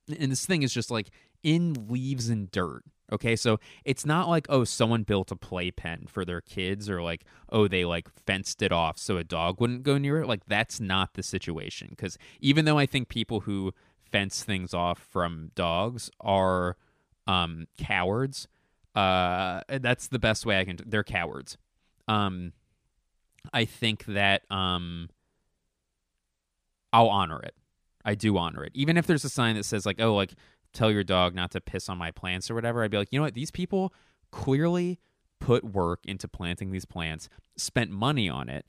and 0.08 0.32
this 0.32 0.46
thing 0.46 0.64
is 0.64 0.74
just 0.74 0.92
like 0.92 1.12
in 1.44 1.88
leaves 1.88 2.30
and 2.30 2.52
dirt 2.52 2.84
okay 3.12 3.36
so 3.36 3.60
it's 3.86 4.06
not 4.06 4.28
like 4.28 4.46
oh 4.50 4.64
someone 4.64 5.04
built 5.04 5.32
a 5.32 5.36
playpen 5.36 6.06
for 6.08 6.24
their 6.26 6.42
kids 6.42 6.90
or 6.90 7.02
like 7.02 7.24
oh 7.52 7.68
they 7.68 7.86
like 7.86 8.08
fenced 8.26 8.62
it 8.62 8.72
off 8.72 8.98
so 8.98 9.18
a 9.18 9.24
dog 9.24 9.60
wouldn't 9.60 9.84
go 9.84 9.98
near 9.98 10.22
it 10.22 10.28
like 10.28 10.46
that's 10.48 10.80
not 10.80 11.14
the 11.14 11.24
situation 11.24 11.88
because 11.90 12.18
even 12.40 12.66
though 12.66 12.78
i 12.78 12.86
think 12.86 13.10
people 13.10 13.42
who 13.42 13.74
fence 14.12 14.44
things 14.44 14.74
off 14.74 15.00
from 15.00 15.52
dogs 15.56 16.10
are 16.20 16.78
um 17.28 17.68
cowards 17.78 18.48
uh 18.96 19.62
that's 19.80 20.08
the 20.08 20.20
best 20.20 20.46
way 20.46 20.60
i 20.60 20.66
can 20.66 20.78
they're 20.86 21.04
cowards 21.04 21.58
um 22.08 22.52
i 23.54 23.66
think 23.66 24.06
that 24.06 24.42
um 24.52 25.10
I'll 26.92 27.10
honor 27.10 27.40
it. 27.42 27.56
I 28.06 28.16
do 28.16 28.38
honor 28.38 28.64
it. 28.64 28.72
Even 28.74 28.98
if 28.98 29.06
there's 29.06 29.26
a 29.26 29.30
sign 29.30 29.56
that 29.56 29.66
says 29.66 29.86
like, 29.86 30.02
"Oh, 30.02 30.16
like 30.16 30.34
tell 30.74 30.92
your 30.92 31.04
dog 31.04 31.36
not 31.36 31.52
to 31.52 31.62
piss 31.62 31.90
on 31.90 31.98
my 31.98 32.12
plants 32.12 32.50
or 32.50 32.56
whatever." 32.56 32.84
I'd 32.84 32.92
be 32.92 32.98
like, 32.98 33.12
"You 33.12 33.20
know 33.20 33.24
what? 33.24 33.34
These 33.34 33.52
people 33.52 33.94
clearly 34.32 35.00
put 35.40 35.64
work 35.64 36.06
into 36.06 36.28
planting 36.28 36.72
these 36.72 36.86
plants, 36.86 37.30
spent 37.58 37.92
money 37.92 38.30
on 38.30 38.50
it." 38.50 38.66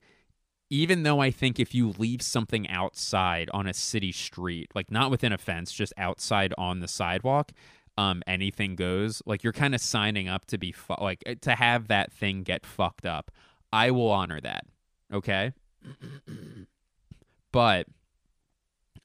Even 0.73 1.03
though 1.03 1.19
I 1.21 1.33
think 1.33 1.59
if 1.59 1.75
you 1.75 1.89
leave 1.99 2.23
something 2.23 2.69
outside 2.69 3.51
on 3.53 3.67
a 3.67 3.75
city 3.75 4.13
street, 4.13 4.71
like 4.75 4.89
not 4.91 5.11
within 5.11 5.33
a 5.33 5.39
fence, 5.39 5.73
just 5.73 5.93
outside 5.99 6.55
on 6.57 6.79
the 6.79 6.87
sidewalk, 6.87 7.51
um, 7.99 8.23
anything 8.27 8.77
goes. 8.77 9.23
Like 9.27 9.43
you're 9.45 9.53
kind 9.53 9.75
of 9.75 9.81
signing 9.81 10.29
up 10.29 10.47
to 10.47 10.59
be 10.59 10.73
fu- 10.73 10.95
like 11.01 11.23
eh, 11.27 11.35
to 11.43 11.55
have 11.55 11.89
that 11.89 12.13
thing 12.13 12.43
get 12.43 12.65
fucked 12.65 13.05
up. 13.05 13.31
I 13.73 13.91
will 13.91 14.11
honor 14.11 14.41
that. 14.41 14.65
Okay, 15.13 15.53
but 17.53 17.87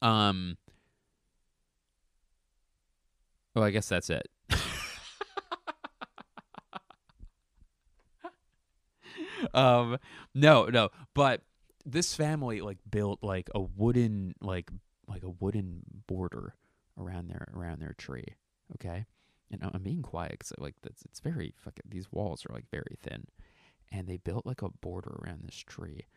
um. 0.01 0.57
Well, 3.55 3.63
I 3.63 3.71
guess 3.71 3.87
that's 3.87 4.09
it. 4.09 4.27
um, 9.53 9.97
no, 10.33 10.65
no, 10.65 10.89
but 11.13 11.41
this 11.85 12.13
family 12.15 12.59
like 12.59 12.79
built 12.89 13.19
like 13.23 13.49
a 13.55 13.61
wooden 13.61 14.35
like 14.41 14.69
like 15.07 15.23
a 15.23 15.29
wooden 15.29 15.83
border 16.07 16.55
around 16.97 17.29
their 17.29 17.47
around 17.55 17.79
their 17.79 17.93
tree. 17.97 18.35
Okay, 18.73 19.05
and 19.49 19.63
I'm 19.73 19.83
being 19.83 20.01
quiet 20.01 20.31
because 20.31 20.51
like 20.57 20.75
that's 20.81 21.03
it's 21.05 21.21
very 21.21 21.53
fucking. 21.57 21.85
These 21.87 22.11
walls 22.11 22.45
are 22.45 22.53
like 22.53 22.69
very 22.71 22.97
thin, 23.01 23.25
and 23.89 24.05
they 24.05 24.17
built 24.17 24.45
like 24.45 24.63
a 24.63 24.69
border 24.69 25.17
around 25.23 25.43
this 25.43 25.55
tree, 25.55 26.07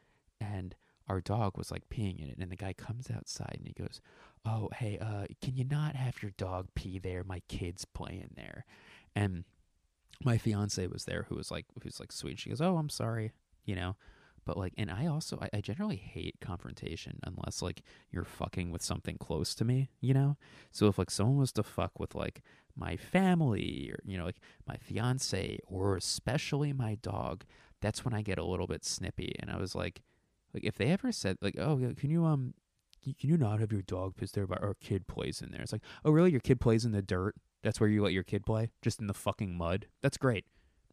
and 0.40 0.74
our 1.08 1.20
dog 1.20 1.56
was 1.56 1.70
like 1.70 1.88
peeing 1.88 2.20
in 2.22 2.28
it 2.28 2.38
and 2.38 2.50
the 2.50 2.56
guy 2.56 2.72
comes 2.72 3.10
outside 3.10 3.56
and 3.58 3.66
he 3.66 3.72
goes 3.72 4.00
oh 4.44 4.68
hey 4.76 4.98
uh 4.98 5.26
can 5.42 5.56
you 5.56 5.64
not 5.64 5.96
have 5.96 6.22
your 6.22 6.32
dog 6.36 6.68
pee 6.74 6.98
there? 6.98 7.24
My 7.24 7.40
kid's 7.48 7.84
playing 7.84 8.30
there. 8.36 8.64
And 9.14 9.44
my 10.22 10.36
fiance 10.38 10.84
was 10.86 11.04
there 11.04 11.26
who 11.28 11.36
was 11.36 11.50
like 11.50 11.66
who's 11.82 12.00
like 12.00 12.12
sweet 12.12 12.38
she 12.40 12.50
goes 12.50 12.60
oh 12.60 12.76
i'm 12.76 12.88
sorry 12.88 13.32
you 13.64 13.74
know? 13.74 13.96
But 14.44 14.56
like 14.56 14.72
and 14.78 14.90
i 14.90 15.06
also 15.06 15.38
I, 15.40 15.58
I 15.58 15.60
generally 15.60 15.96
hate 15.96 16.36
confrontation 16.40 17.20
unless 17.22 17.60
like 17.62 17.82
you're 18.10 18.24
fucking 18.24 18.70
with 18.70 18.82
something 18.82 19.16
close 19.18 19.54
to 19.56 19.64
me 19.64 19.90
you 20.00 20.14
know? 20.14 20.36
So 20.70 20.86
if 20.86 20.98
like 20.98 21.10
someone 21.10 21.36
was 21.38 21.52
to 21.52 21.62
fuck 21.62 21.98
with 22.00 22.14
like 22.14 22.42
my 22.76 22.96
family 22.96 23.90
or 23.92 23.98
you 24.04 24.16
know 24.16 24.24
like 24.24 24.40
my 24.66 24.76
fiance 24.76 25.58
or 25.66 25.96
especially 25.96 26.72
my 26.72 26.94
dog 27.02 27.44
that's 27.80 28.04
when 28.04 28.14
i 28.14 28.22
get 28.22 28.38
a 28.38 28.44
little 28.44 28.66
bit 28.66 28.84
snippy 28.84 29.34
and 29.40 29.50
i 29.50 29.56
was 29.56 29.74
like 29.74 30.02
like 30.54 30.64
if 30.64 30.76
they 30.76 30.86
ever 30.86 31.12
said 31.12 31.38
like, 31.40 31.56
"Oh, 31.58 31.78
yeah, 31.78 31.92
can 31.96 32.10
you 32.10 32.24
um, 32.24 32.54
can 33.02 33.30
you 33.30 33.36
not 33.36 33.60
have 33.60 33.72
your 33.72 33.82
dog 33.82 34.16
piss 34.16 34.32
there, 34.32 34.46
but 34.46 34.62
our 34.62 34.74
kid 34.74 35.06
plays 35.06 35.40
in 35.42 35.50
there?" 35.50 35.62
It's 35.62 35.72
like, 35.72 35.84
"Oh, 36.04 36.10
really? 36.10 36.30
Your 36.30 36.40
kid 36.40 36.60
plays 36.60 36.84
in 36.84 36.92
the 36.92 37.02
dirt? 37.02 37.34
That's 37.62 37.80
where 37.80 37.88
you 37.88 38.02
let 38.02 38.12
your 38.12 38.22
kid 38.22 38.46
play, 38.46 38.70
just 38.82 39.00
in 39.00 39.06
the 39.06 39.14
fucking 39.14 39.56
mud? 39.56 39.86
That's 40.02 40.16
great. 40.16 40.44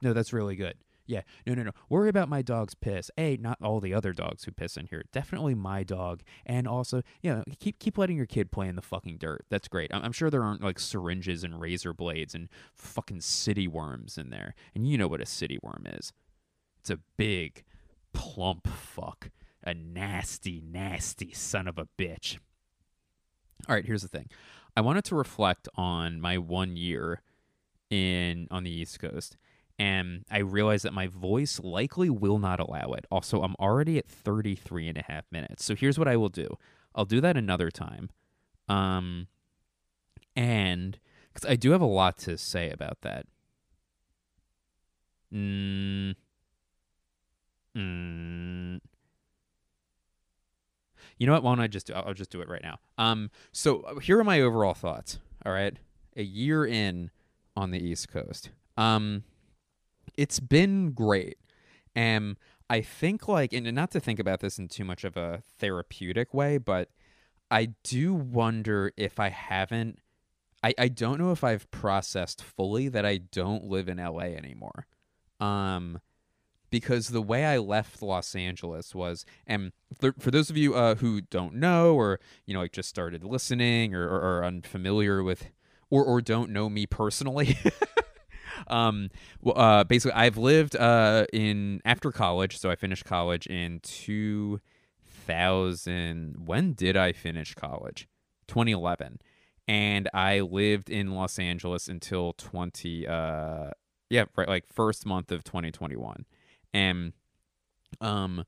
No, 0.01 0.13
that's 0.13 0.33
really 0.33 0.55
good. 0.55 0.75
Yeah, 1.07 1.21
no, 1.45 1.53
no, 1.53 1.63
no. 1.63 1.71
Worry 1.87 2.09
about 2.09 2.29
my 2.29 2.41
dog's 2.41 2.73
piss. 2.73 3.11
A, 3.17 3.37
not 3.37 3.59
all 3.61 3.79
the 3.79 3.93
other 3.93 4.11
dogs 4.11 4.43
who 4.43 4.51
piss 4.51 4.75
in 4.75 4.87
here. 4.87 5.03
Definitely 5.11 5.53
my 5.53 5.83
dog, 5.83 6.23
and 6.45 6.67
also, 6.67 7.03
you 7.21 7.31
know, 7.31 7.43
keep 7.59 7.77
keep 7.77 7.97
letting 7.97 8.17
your 8.17 8.25
kid 8.25 8.51
play 8.51 8.67
in 8.67 8.75
the 8.75 8.81
fucking 8.81 9.17
dirt. 9.17 9.45
That's 9.49 9.67
great. 9.67 9.93
I'm, 9.93 10.03
I'm 10.03 10.11
sure 10.11 10.29
there 10.31 10.43
aren't 10.43 10.63
like 10.63 10.79
syringes 10.79 11.43
and 11.43 11.61
razor 11.61 11.93
blades 11.93 12.33
and 12.33 12.49
fucking 12.73 13.21
city 13.21 13.67
worms 13.67 14.17
in 14.17 14.31
there, 14.31 14.55
and 14.73 14.87
you 14.87 14.97
know 14.97 15.07
what 15.07 15.21
a 15.21 15.27
city 15.27 15.59
worm 15.61 15.85
is. 15.85 16.11
It's 16.79 16.89
a 16.89 16.99
big, 17.17 17.63
plump 18.13 18.67
fuck 18.67 19.29
a 19.65 19.73
nasty, 19.73 20.61
nasty 20.65 21.31
son 21.33 21.67
of 21.67 21.77
a 21.77 21.87
bitch. 21.97 22.37
All 23.67 23.75
right, 23.75 23.85
here's 23.85 24.01
the 24.01 24.07
thing. 24.07 24.29
I 24.77 24.81
wanted 24.81 25.05
to 25.05 25.15
reflect 25.15 25.67
on 25.75 26.19
my 26.21 26.37
one 26.37 26.75
year 26.75 27.21
in 27.89 28.47
on 28.51 28.63
the 28.63 28.71
East 28.71 28.99
Coast, 28.99 29.37
and 29.79 30.25
I 30.29 30.39
realized 30.39 30.85
that 30.85 30.93
my 30.93 31.07
voice 31.07 31.59
likely 31.59 32.09
will 32.09 32.39
not 32.39 32.59
allow 32.59 32.93
it. 32.93 33.05
Also, 33.09 33.41
I'm 33.41 33.55
already 33.59 33.97
at 33.97 34.07
33 34.07 34.89
and 34.89 34.97
a 34.97 35.03
half 35.07 35.25
minutes. 35.31 35.65
So 35.65 35.75
here's 35.75 35.97
what 35.97 36.07
I 36.07 36.17
will 36.17 36.29
do. 36.29 36.57
I'll 36.93 37.05
do 37.05 37.21
that 37.21 37.37
another 37.37 37.71
time. 37.71 38.09
Um 38.67 39.27
and 40.35 40.99
cuz 41.33 41.45
I 41.49 41.55
do 41.55 41.71
have 41.71 41.81
a 41.81 41.85
lot 41.85 42.17
to 42.19 42.37
say 42.37 42.69
about 42.69 43.01
that. 43.01 43.25
Mm, 45.33 46.15
mm, 47.75 48.79
you 51.17 51.27
know 51.27 51.33
what? 51.33 51.43
Why 51.43 51.51
don't 51.51 51.61
I 51.63 51.67
just 51.67 51.87
do? 51.87 51.93
I'll 51.93 52.13
just 52.13 52.31
do 52.31 52.41
it 52.41 52.49
right 52.49 52.63
now. 52.63 52.79
Um, 52.97 53.29
so 53.51 53.81
uh, 53.81 53.99
here 53.99 54.19
are 54.19 54.23
my 54.23 54.41
overall 54.41 54.73
thoughts. 54.73 55.19
All 55.45 55.51
right, 55.51 55.77
a 56.15 56.23
year 56.23 56.65
in 56.65 57.11
on 57.55 57.71
the 57.71 57.79
East 57.79 58.09
Coast. 58.09 58.49
Um, 58.77 59.23
it's 60.17 60.39
been 60.39 60.91
great, 60.91 61.37
and 61.95 62.37
I 62.69 62.81
think 62.81 63.27
like, 63.27 63.53
and 63.53 63.71
not 63.73 63.91
to 63.91 63.99
think 63.99 64.19
about 64.19 64.39
this 64.39 64.57
in 64.57 64.67
too 64.67 64.83
much 64.83 65.03
of 65.03 65.15
a 65.15 65.43
therapeutic 65.59 66.33
way, 66.33 66.57
but 66.57 66.89
I 67.51 67.69
do 67.83 68.13
wonder 68.13 68.91
if 68.97 69.19
I 69.19 69.29
haven't. 69.29 69.99
I, 70.63 70.73
I 70.79 70.87
don't 70.87 71.19
know 71.19 71.31
if 71.31 71.43
I've 71.43 71.69
processed 71.69 72.41
fully 72.41 72.89
that 72.89 73.05
I 73.05 73.17
don't 73.17 73.65
live 73.65 73.87
in 73.87 73.97
LA 73.97 74.33
anymore. 74.33 74.87
Um, 75.39 75.99
because 76.69 77.09
the 77.09 77.21
way 77.21 77.45
I 77.45 77.57
left 77.57 78.01
Los 78.01 78.35
Angeles 78.35 78.93
was, 78.93 79.25
and 79.45 79.71
for, 79.99 80.13
for 80.19 80.31
those 80.31 80.49
of 80.49 80.57
you 80.57 80.75
uh, 80.75 80.95
who 80.95 81.21
don't 81.21 81.55
know, 81.55 81.95
or 81.95 82.19
you 82.45 82.53
know, 82.53 82.61
like 82.61 82.71
just 82.71 82.89
started 82.89 83.23
listening, 83.23 83.93
or, 83.93 84.07
or, 84.07 84.19
or 84.39 84.45
unfamiliar 84.45 85.23
with, 85.23 85.47
or 85.89 86.03
or 86.03 86.21
don't 86.21 86.51
know 86.51 86.69
me 86.69 86.85
personally. 86.85 87.57
um, 88.67 89.09
well, 89.41 89.57
uh, 89.57 89.83
basically, 89.83 90.13
I've 90.13 90.37
lived 90.37 90.75
uh 90.75 91.25
in 91.33 91.81
after 91.85 92.11
college, 92.11 92.57
so 92.57 92.69
I 92.69 92.75
finished 92.75 93.05
college 93.05 93.47
in 93.47 93.79
two 93.81 94.59
thousand. 95.03 96.45
When 96.45 96.73
did 96.73 96.97
I 96.97 97.11
finish 97.11 97.53
college? 97.55 98.07
2011 98.47 99.19
and 99.67 100.09
I 100.13 100.41
lived 100.41 100.89
in 100.89 101.15
Los 101.15 101.39
Angeles 101.39 101.87
until 101.87 102.33
20 102.33 103.07
uh 103.07 103.71
yeah, 104.09 104.25
right 104.35 104.47
like 104.47 104.67
first 104.67 105.05
month 105.05 105.31
of 105.31 105.43
2021. 105.43 106.25
And 106.75 107.13
um 108.01 108.43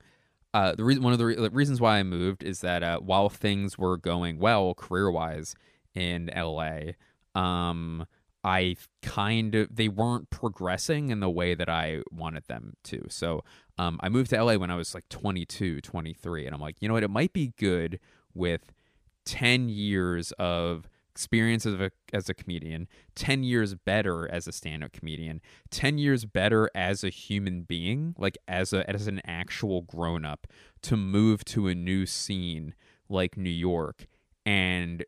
uh 0.53 0.75
the 0.75 0.83
reason 0.83 1.01
one 1.03 1.13
of 1.13 1.19
the, 1.19 1.25
re- 1.25 1.35
the 1.35 1.49
reasons 1.49 1.79
why 1.79 1.99
I 1.99 2.03
moved 2.03 2.43
is 2.43 2.59
that 2.61 2.83
uh 2.83 2.99
while 2.99 3.29
things 3.29 3.77
were 3.77 3.97
going 3.97 4.37
well 4.39 4.73
career-wise 4.75 5.55
in 5.95 6.29
LA, 6.35 6.91
um 7.33 8.05
I 8.43 8.75
kind 9.01 9.55
of 9.55 9.75
they 9.75 9.87
weren't 9.87 10.29
progressing 10.29 11.09
in 11.09 11.19
the 11.19 11.29
way 11.29 11.55
that 11.55 11.69
I 11.69 12.01
wanted 12.11 12.43
them 12.47 12.75
to. 12.85 13.05
So 13.09 13.43
um, 13.77 13.99
I 14.01 14.09
moved 14.09 14.29
to 14.29 14.41
LA 14.41 14.55
when 14.55 14.71
I 14.71 14.75
was 14.75 14.93
like 14.95 15.09
22, 15.09 15.81
23, 15.81 16.45
and 16.45 16.55
I'm 16.55 16.61
like, 16.61 16.77
you 16.79 16.87
know 16.87 16.93
what? 16.93 17.03
It 17.03 17.09
might 17.09 17.33
be 17.33 17.53
good 17.57 17.99
with 18.33 18.71
10 19.25 19.67
years 19.67 20.31
of 20.39 20.87
experience 21.17 21.65
as 21.65 21.73
a, 21.73 21.91
as 22.13 22.29
a 22.29 22.33
comedian, 22.35 22.87
10 23.15 23.43
years 23.43 23.73
better 23.73 24.29
as 24.31 24.47
a 24.47 24.51
stand-up 24.51 24.91
comedian, 24.91 25.41
10 25.71 25.97
years 25.97 26.25
better 26.25 26.69
as 26.75 27.03
a 27.03 27.09
human 27.09 27.63
being, 27.63 28.13
like 28.19 28.37
as 28.47 28.71
a 28.71 28.87
as 28.87 29.07
an 29.07 29.19
actual 29.25 29.81
grown-up 29.81 30.45
to 30.83 30.95
move 30.95 31.43
to 31.45 31.67
a 31.67 31.73
new 31.73 32.05
scene 32.05 32.75
like 33.09 33.35
New 33.35 33.49
York 33.49 34.05
and 34.45 35.03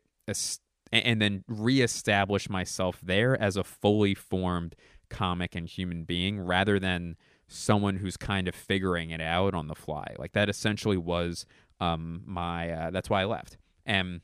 and 0.92 1.22
then 1.22 1.44
reestablish 1.46 2.50
myself 2.50 2.98
there 3.00 3.40
as 3.40 3.56
a 3.56 3.62
fully 3.62 4.14
formed 4.14 4.74
comic 5.08 5.54
and 5.54 5.68
human 5.68 6.02
being 6.02 6.40
rather 6.40 6.80
than 6.80 7.16
someone 7.46 7.96
who's 7.96 8.16
kind 8.16 8.48
of 8.48 8.54
figuring 8.54 9.10
it 9.10 9.20
out 9.20 9.54
on 9.54 9.68
the 9.68 9.74
fly. 9.74 10.14
Like 10.18 10.32
that 10.32 10.48
essentially 10.48 10.96
was 10.96 11.46
um 11.80 12.22
my 12.26 12.70
uh, 12.70 12.90
that's 12.90 13.08
why 13.08 13.22
I 13.22 13.26
left. 13.26 13.58
And 13.86 14.20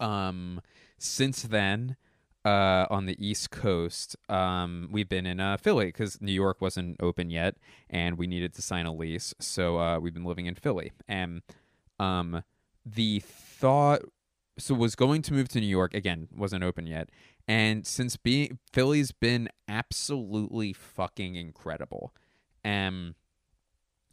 um 0.00 0.60
since 0.98 1.42
then 1.42 1.96
uh 2.44 2.86
on 2.88 3.06
the 3.06 3.16
East 3.24 3.50
Coast 3.50 4.16
um 4.28 4.88
we've 4.92 5.08
been 5.08 5.26
in 5.26 5.40
uh 5.40 5.56
Philly 5.56 5.90
cuz 5.92 6.20
New 6.20 6.32
York 6.32 6.60
wasn't 6.60 6.96
open 7.00 7.30
yet 7.30 7.56
and 7.90 8.16
we 8.16 8.26
needed 8.26 8.54
to 8.54 8.62
sign 8.62 8.86
a 8.86 8.92
lease. 8.94 9.34
So 9.40 9.78
uh 9.78 9.98
we've 9.98 10.14
been 10.14 10.24
living 10.24 10.46
in 10.46 10.54
Philly. 10.54 10.92
And 11.08 11.42
um 11.98 12.42
the 12.86 13.20
thought 13.20 14.02
so 14.58 14.74
was 14.74 14.94
going 14.96 15.22
to 15.22 15.32
move 15.32 15.48
to 15.48 15.60
New 15.60 15.66
York 15.66 15.94
again 15.94 16.28
wasn't 16.36 16.64
open 16.64 16.86
yet 16.86 17.10
and 17.46 17.86
since 17.86 18.16
being 18.16 18.58
Philly's 18.72 19.12
been 19.12 19.48
absolutely 19.68 20.72
fucking 20.72 21.36
incredible 21.36 22.14
um 22.64 23.14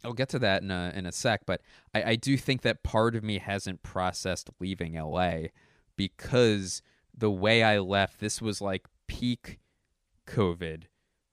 I'll 0.04 0.12
get 0.12 0.28
to 0.30 0.38
that 0.40 0.62
in 0.62 0.70
a 0.70 0.92
in 0.94 1.06
a 1.06 1.12
sec 1.12 1.46
but 1.46 1.62
I, 1.94 2.02
I 2.02 2.16
do 2.16 2.36
think 2.36 2.62
that 2.62 2.82
part 2.82 3.16
of 3.16 3.24
me 3.24 3.38
hasn't 3.38 3.82
processed 3.82 4.50
leaving 4.60 4.94
LA 4.94 5.48
because 5.96 6.82
the 7.16 7.30
way 7.30 7.62
I 7.62 7.78
left 7.78 8.20
this 8.20 8.42
was 8.42 8.60
like 8.60 8.86
peak 9.06 9.58
COVID. 10.26 10.84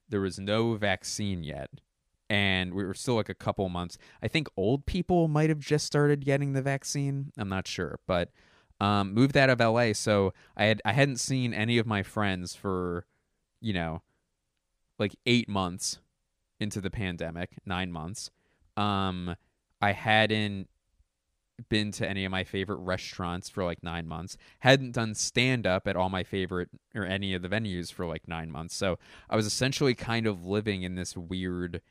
There 0.10 0.22
was 0.22 0.40
no 0.40 0.76
vaccine 0.76 1.44
yet 1.44 1.70
and 2.30 2.74
we 2.74 2.84
were 2.84 2.94
still 2.94 3.16
like 3.16 3.30
a 3.30 3.36
couple 3.36 3.68
months. 3.70 3.98
I 4.22 4.28
think 4.28 4.48
old 4.56 4.86
people 4.86 5.28
might 5.28 5.50
have 5.50 5.60
just 5.60 5.86
started 5.86 6.26
getting 6.26 6.54
the 6.54 6.62
vaccine. 6.62 7.32
I'm 7.38 7.50
not 7.50 7.68
sure 7.68 8.00
but 8.08 8.30
um, 8.84 9.14
moved 9.14 9.38
out 9.38 9.50
of 9.50 9.60
LA, 9.62 9.94
so 9.94 10.34
I 10.58 10.66
had 10.66 10.82
I 10.84 10.92
hadn't 10.92 11.18
seen 11.18 11.54
any 11.54 11.78
of 11.78 11.88
my 11.88 12.04
friends 12.04 12.54
for, 12.54 13.06
you 13.62 13.72
know, 13.72 14.02
like 15.00 15.16
eight 15.26 15.48
months 15.48 16.00
into 16.60 16.82
the 16.82 16.92
pandemic, 16.92 17.52
nine 17.66 17.92
months. 17.92 18.30
Um, 18.76 19.36
I 19.82 19.94
hadn't 19.94 20.70
been 21.70 21.92
to 21.94 22.08
any 22.08 22.26
of 22.26 22.32
my 22.32 22.44
favorite 22.44 22.78
restaurants 22.78 23.50
for 23.50 23.64
like 23.64 23.84
nine 23.84 24.08
months. 24.08 24.38
Hadn't 24.60 24.92
done 24.92 25.16
stand 25.16 25.66
up 25.66 25.88
at 25.88 25.96
all 25.96 26.10
my 26.10 26.24
favorite 26.24 26.70
or 26.96 27.06
any 27.06 27.34
of 27.34 27.42
the 27.42 27.50
venues 27.50 27.92
for 27.92 28.06
like 28.06 28.28
nine 28.28 28.52
months. 28.52 28.76
So 28.76 29.00
I 29.30 29.36
was 29.36 29.46
essentially 29.46 29.96
kind 29.96 30.28
of 30.28 30.46
living 30.46 30.84
in 30.84 30.96
this 30.96 31.16
weird 31.18 31.82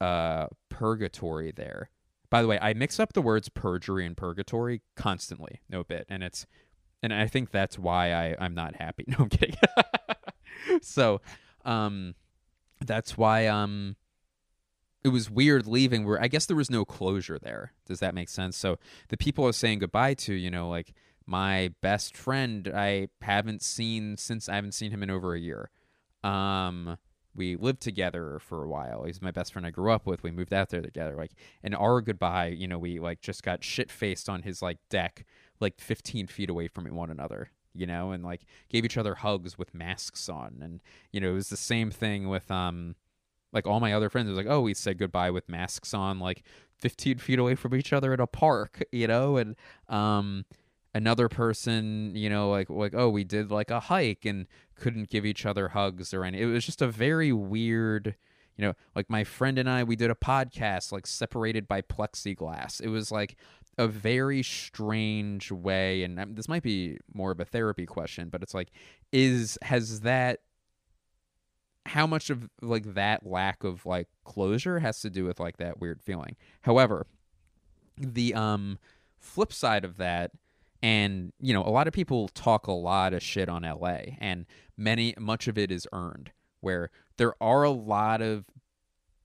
uh 0.00 0.46
purgatory 0.68 1.52
there. 1.52 1.90
By 2.30 2.42
the 2.42 2.48
way, 2.48 2.58
I 2.60 2.74
mix 2.74 3.00
up 3.00 3.12
the 3.12 3.22
words 3.22 3.48
perjury 3.48 4.06
and 4.06 4.16
purgatory 4.16 4.82
constantly, 4.94 5.60
no 5.68 5.82
bit, 5.82 6.06
and 6.08 6.22
it's 6.22 6.46
and 7.02 7.12
I 7.12 7.26
think 7.26 7.50
that's 7.50 7.78
why 7.78 8.12
I 8.12 8.36
I'm 8.38 8.54
not 8.54 8.76
happy. 8.76 9.04
No, 9.08 9.16
I'm 9.20 9.28
kidding. 9.28 9.56
so, 10.82 11.20
um, 11.64 12.14
that's 12.84 13.18
why 13.18 13.46
um, 13.46 13.96
it 15.02 15.08
was 15.08 15.30
weird 15.30 15.66
leaving. 15.66 16.06
Where 16.06 16.20
I 16.20 16.28
guess 16.28 16.46
there 16.46 16.56
was 16.56 16.70
no 16.70 16.84
closure 16.84 17.38
there. 17.38 17.72
Does 17.86 18.00
that 18.00 18.14
make 18.14 18.28
sense? 18.28 18.56
So 18.56 18.78
the 19.08 19.16
people 19.16 19.44
I 19.44 19.48
was 19.48 19.56
saying 19.56 19.80
goodbye 19.80 20.14
to, 20.14 20.34
you 20.34 20.50
know, 20.50 20.68
like 20.68 20.92
my 21.26 21.72
best 21.80 22.16
friend, 22.16 22.70
I 22.74 23.08
haven't 23.22 23.62
seen 23.62 24.16
since 24.16 24.48
I 24.48 24.56
haven't 24.56 24.72
seen 24.72 24.90
him 24.90 25.02
in 25.02 25.10
over 25.10 25.34
a 25.34 25.40
year. 25.40 25.70
Um, 26.22 26.98
we 27.34 27.56
lived 27.56 27.80
together 27.80 28.38
for 28.40 28.64
a 28.64 28.68
while. 28.68 29.04
He's 29.04 29.22
my 29.22 29.30
best 29.30 29.52
friend 29.52 29.66
I 29.66 29.70
grew 29.70 29.92
up 29.92 30.06
with. 30.06 30.22
We 30.22 30.30
moved 30.30 30.52
out 30.52 30.70
there 30.70 30.82
together. 30.82 31.14
Like, 31.14 31.32
and 31.62 31.74
our 31.74 32.00
goodbye, 32.00 32.48
you 32.48 32.66
know, 32.66 32.78
we 32.78 32.98
like 32.98 33.20
just 33.20 33.42
got 33.42 33.62
shit 33.62 33.90
faced 33.90 34.28
on 34.28 34.42
his 34.42 34.60
like 34.60 34.78
deck, 34.88 35.24
like 35.60 35.80
15 35.80 36.26
feet 36.26 36.50
away 36.50 36.66
from 36.66 36.84
one 36.94 37.10
another, 37.10 37.50
you 37.74 37.86
know, 37.86 38.10
and 38.10 38.24
like 38.24 38.42
gave 38.68 38.84
each 38.84 38.96
other 38.96 39.14
hugs 39.14 39.56
with 39.56 39.74
masks 39.74 40.28
on. 40.28 40.58
And, 40.60 40.82
you 41.12 41.20
know, 41.20 41.30
it 41.30 41.34
was 41.34 41.50
the 41.50 41.56
same 41.56 41.90
thing 41.90 42.28
with, 42.28 42.50
um, 42.50 42.96
like 43.52 43.66
all 43.66 43.80
my 43.80 43.92
other 43.92 44.08
friends. 44.08 44.26
It 44.26 44.30
was 44.30 44.38
like, 44.38 44.52
oh, 44.52 44.60
we 44.60 44.74
said 44.74 44.98
goodbye 44.98 45.30
with 45.30 45.48
masks 45.48 45.94
on, 45.94 46.18
like 46.18 46.42
15 46.78 47.18
feet 47.18 47.38
away 47.38 47.54
from 47.54 47.74
each 47.74 47.92
other 47.92 48.12
at 48.12 48.20
a 48.20 48.26
park, 48.26 48.82
you 48.92 49.06
know, 49.06 49.36
and, 49.36 49.56
um, 49.88 50.44
another 50.94 51.28
person, 51.28 52.12
you 52.14 52.28
know, 52.28 52.50
like 52.50 52.68
like 52.68 52.94
oh, 52.94 53.08
we 53.08 53.24
did 53.24 53.50
like 53.50 53.70
a 53.70 53.80
hike 53.80 54.24
and 54.24 54.46
couldn't 54.74 55.08
give 55.08 55.26
each 55.26 55.46
other 55.46 55.68
hugs 55.68 56.12
or 56.12 56.24
any. 56.24 56.40
It 56.40 56.46
was 56.46 56.64
just 56.64 56.82
a 56.82 56.88
very 56.88 57.32
weird, 57.32 58.16
you 58.56 58.64
know, 58.64 58.74
like 58.94 59.08
my 59.08 59.24
friend 59.24 59.58
and 59.58 59.68
I 59.68 59.84
we 59.84 59.96
did 59.96 60.10
a 60.10 60.14
podcast 60.14 60.92
like 60.92 61.06
separated 61.06 61.68
by 61.68 61.82
plexiglass. 61.82 62.80
It 62.80 62.88
was 62.88 63.12
like 63.12 63.36
a 63.78 63.86
very 63.86 64.42
strange 64.42 65.50
way 65.50 66.02
and 66.02 66.18
um, 66.18 66.34
this 66.34 66.48
might 66.48 66.62
be 66.62 66.98
more 67.14 67.30
of 67.30 67.40
a 67.40 67.44
therapy 67.44 67.86
question, 67.86 68.28
but 68.28 68.42
it's 68.42 68.54
like 68.54 68.70
is 69.12 69.58
has 69.62 70.00
that 70.00 70.40
how 71.86 72.06
much 72.06 72.30
of 72.30 72.48
like 72.60 72.94
that 72.94 73.26
lack 73.26 73.64
of 73.64 73.86
like 73.86 74.08
closure 74.24 74.78
has 74.80 75.00
to 75.00 75.10
do 75.10 75.24
with 75.24 75.40
like 75.40 75.56
that 75.56 75.80
weird 75.80 76.02
feeling. 76.02 76.36
However, 76.62 77.06
the 77.96 78.34
um 78.34 78.78
flip 79.18 79.52
side 79.52 79.84
of 79.84 79.96
that 79.98 80.32
and 80.82 81.32
you 81.40 81.52
know 81.52 81.62
a 81.62 81.68
lot 81.70 81.86
of 81.86 81.92
people 81.92 82.28
talk 82.28 82.66
a 82.66 82.72
lot 82.72 83.12
of 83.12 83.22
shit 83.22 83.48
on 83.48 83.62
LA 83.62 84.14
and 84.18 84.46
many 84.76 85.14
much 85.18 85.46
of 85.46 85.58
it 85.58 85.70
is 85.70 85.86
earned 85.92 86.30
where 86.60 86.90
there 87.18 87.34
are 87.42 87.62
a 87.62 87.70
lot 87.70 88.22
of 88.22 88.46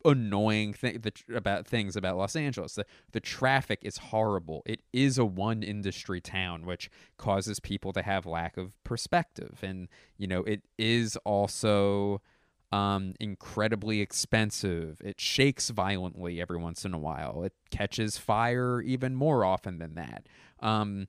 annoying 0.03 0.71
thing 0.71 0.99
the, 1.01 1.11
about 1.33 1.65
things 1.65 1.95
about 1.95 2.17
Los 2.17 2.35
Angeles 2.35 2.75
the 2.75 2.85
the 3.13 3.19
traffic 3.19 3.79
is 3.81 3.97
horrible 3.97 4.61
it 4.65 4.81
is 4.93 5.17
a 5.17 5.25
one 5.25 5.63
industry 5.63 6.21
town 6.21 6.65
which 6.65 6.89
causes 7.17 7.59
people 7.59 7.93
to 7.93 8.01
have 8.01 8.25
lack 8.25 8.57
of 8.57 8.81
perspective 8.83 9.59
and 9.63 9.87
you 10.17 10.27
know 10.27 10.41
it 10.41 10.61
is 10.77 11.17
also 11.23 12.21
um, 12.75 13.13
incredibly 13.21 14.01
expensive. 14.01 15.01
It 15.01 15.21
shakes 15.21 15.69
violently 15.69 16.41
every 16.41 16.57
once 16.57 16.83
in 16.83 16.93
a 16.93 16.99
while. 16.99 17.43
It 17.43 17.53
catches 17.71 18.17
fire 18.17 18.81
even 18.81 19.15
more 19.15 19.45
often 19.45 19.79
than 19.79 19.95
that. 19.95 20.27
Um, 20.59 21.07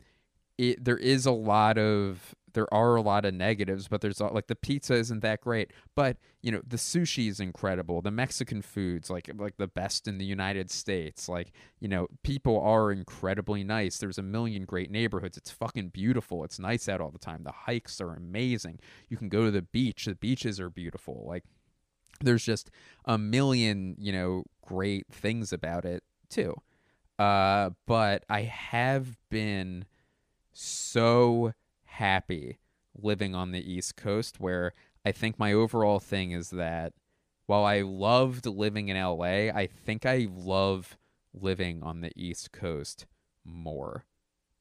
it 0.58 0.84
there 0.84 0.96
is 0.96 1.26
a 1.26 1.32
lot 1.32 1.76
of 1.76 2.34
there 2.52 2.72
are 2.72 2.94
a 2.96 3.02
lot 3.02 3.26
of 3.26 3.34
negatives, 3.34 3.88
but 3.88 4.00
there's 4.00 4.20
like 4.20 4.46
the 4.46 4.54
pizza 4.54 4.94
isn't 4.94 5.20
that 5.20 5.40
great, 5.42 5.72
but 5.96 6.16
you 6.40 6.52
know 6.52 6.62
the 6.66 6.76
sushi 6.76 7.28
is 7.28 7.40
incredible. 7.40 8.00
The 8.00 8.12
Mexican 8.12 8.62
foods 8.62 9.10
like 9.10 9.28
like 9.36 9.56
the 9.56 9.66
best 9.66 10.06
in 10.06 10.18
the 10.18 10.24
United 10.24 10.70
States. 10.70 11.28
Like 11.28 11.52
you 11.80 11.88
know 11.88 12.06
people 12.22 12.60
are 12.60 12.92
incredibly 12.92 13.64
nice. 13.64 13.98
There's 13.98 14.18
a 14.18 14.22
million 14.22 14.64
great 14.64 14.90
neighborhoods. 14.92 15.36
It's 15.36 15.50
fucking 15.50 15.88
beautiful. 15.88 16.44
It's 16.44 16.60
nice 16.60 16.88
out 16.88 17.00
all 17.00 17.10
the 17.10 17.18
time. 17.18 17.42
The 17.42 17.52
hikes 17.52 18.00
are 18.00 18.14
amazing. 18.14 18.78
You 19.08 19.16
can 19.16 19.28
go 19.28 19.44
to 19.46 19.50
the 19.50 19.62
beach. 19.62 20.04
The 20.04 20.14
beaches 20.14 20.60
are 20.60 20.70
beautiful. 20.70 21.24
Like 21.26 21.42
there's 22.20 22.44
just 22.44 22.70
a 23.04 23.18
million 23.18 23.96
you 23.98 24.12
know 24.12 24.44
great 24.62 25.06
things 25.10 25.52
about 25.52 25.84
it 25.84 26.02
too. 26.28 26.54
Uh, 27.18 27.70
but 27.86 28.24
I 28.28 28.42
have 28.42 29.16
been 29.30 29.86
so 30.52 31.54
happy 31.84 32.58
living 32.94 33.34
on 33.34 33.52
the 33.52 33.72
East 33.72 33.96
Coast 33.96 34.40
where 34.40 34.72
I 35.04 35.12
think 35.12 35.38
my 35.38 35.52
overall 35.52 35.98
thing 35.98 36.32
is 36.32 36.50
that 36.50 36.92
while 37.46 37.64
I 37.64 37.82
loved 37.82 38.46
living 38.46 38.88
in 38.88 39.00
LA, 39.00 39.50
I 39.54 39.68
think 39.84 40.04
I 40.04 40.26
love 40.34 40.98
living 41.32 41.82
on 41.82 42.00
the 42.00 42.12
East 42.16 42.52
Coast 42.52 43.06
more. 43.44 44.04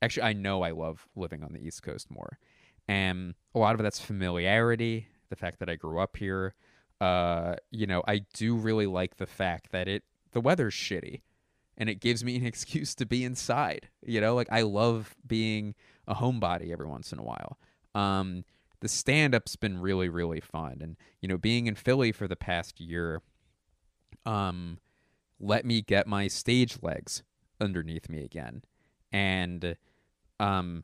Actually, 0.02 0.24
I 0.24 0.34
know 0.34 0.62
I 0.62 0.72
love 0.72 1.08
living 1.16 1.44
on 1.44 1.54
the 1.54 1.66
East 1.66 1.82
Coast 1.82 2.12
more. 2.12 2.38
And 2.88 3.34
a 3.56 3.60
lot 3.60 3.74
of 3.74 3.82
that's 3.82 4.00
familiarity, 4.00 5.08
the 5.30 5.36
fact 5.36 5.60
that 5.60 5.70
I 5.70 5.76
grew 5.76 6.00
up 6.00 6.18
here. 6.18 6.54
Uh, 7.06 7.56
you 7.70 7.86
know, 7.86 8.04
I 8.08 8.22
do 8.34 8.56
really 8.56 8.88
like 8.88 9.18
the 9.18 9.28
fact 9.28 9.72
that 9.72 9.88
it 9.88 10.04
the 10.32 10.42
weather's 10.42 10.74
shitty 10.74 11.22
and 11.78 11.90
it 11.90 12.00
gives 12.00 12.24
me 12.24 12.36
an 12.36 12.46
excuse 12.54 12.96
to 12.96 13.06
be 13.06 13.24
inside. 13.24 13.90
You 14.06 14.22
know, 14.22 14.34
like 14.34 14.48
I 14.52 14.62
love 14.64 15.16
being 15.26 15.76
a 16.08 16.16
homebody 16.16 16.72
every 16.72 16.88
once 16.88 17.12
in 17.14 17.20
a 17.20 17.24
while. 17.24 17.60
um, 17.94 18.44
the 18.82 18.90
stand 18.90 19.34
up's 19.34 19.56
been 19.56 19.80
really, 19.80 20.10
really 20.10 20.40
fun. 20.40 20.78
And, 20.82 20.98
you 21.22 21.28
know, 21.28 21.38
being 21.38 21.66
in 21.66 21.76
Philly 21.76 22.12
for 22.12 22.28
the 22.28 22.36
past 22.36 22.80
year, 22.80 23.22
um, 24.26 24.78
let 25.40 25.66
me 25.66 25.82
get 25.82 26.06
my 26.06 26.28
stage 26.28 26.78
legs 26.84 27.24
underneath 27.60 28.10
me 28.10 28.24
again. 28.24 28.64
And, 29.12 29.78
um, 30.40 30.84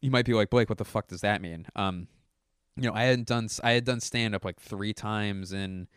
you 0.00 0.10
might 0.10 0.26
be 0.26 0.34
like, 0.34 0.50
Blake, 0.50 0.68
what 0.68 0.78
the 0.78 0.84
fuck 0.84 1.08
does 1.08 1.22
that 1.22 1.40
mean? 1.40 1.66
Um, 1.74 2.06
you 2.76 2.88
know, 2.88 2.94
I 2.94 3.04
hadn't 3.04 3.28
done, 3.28 3.48
I 3.62 3.72
had 3.72 3.84
done 3.84 4.00
stand 4.00 4.34
up 4.34 4.44
like 4.44 4.60
three 4.60 4.92
times 4.92 5.52
in, 5.52 5.88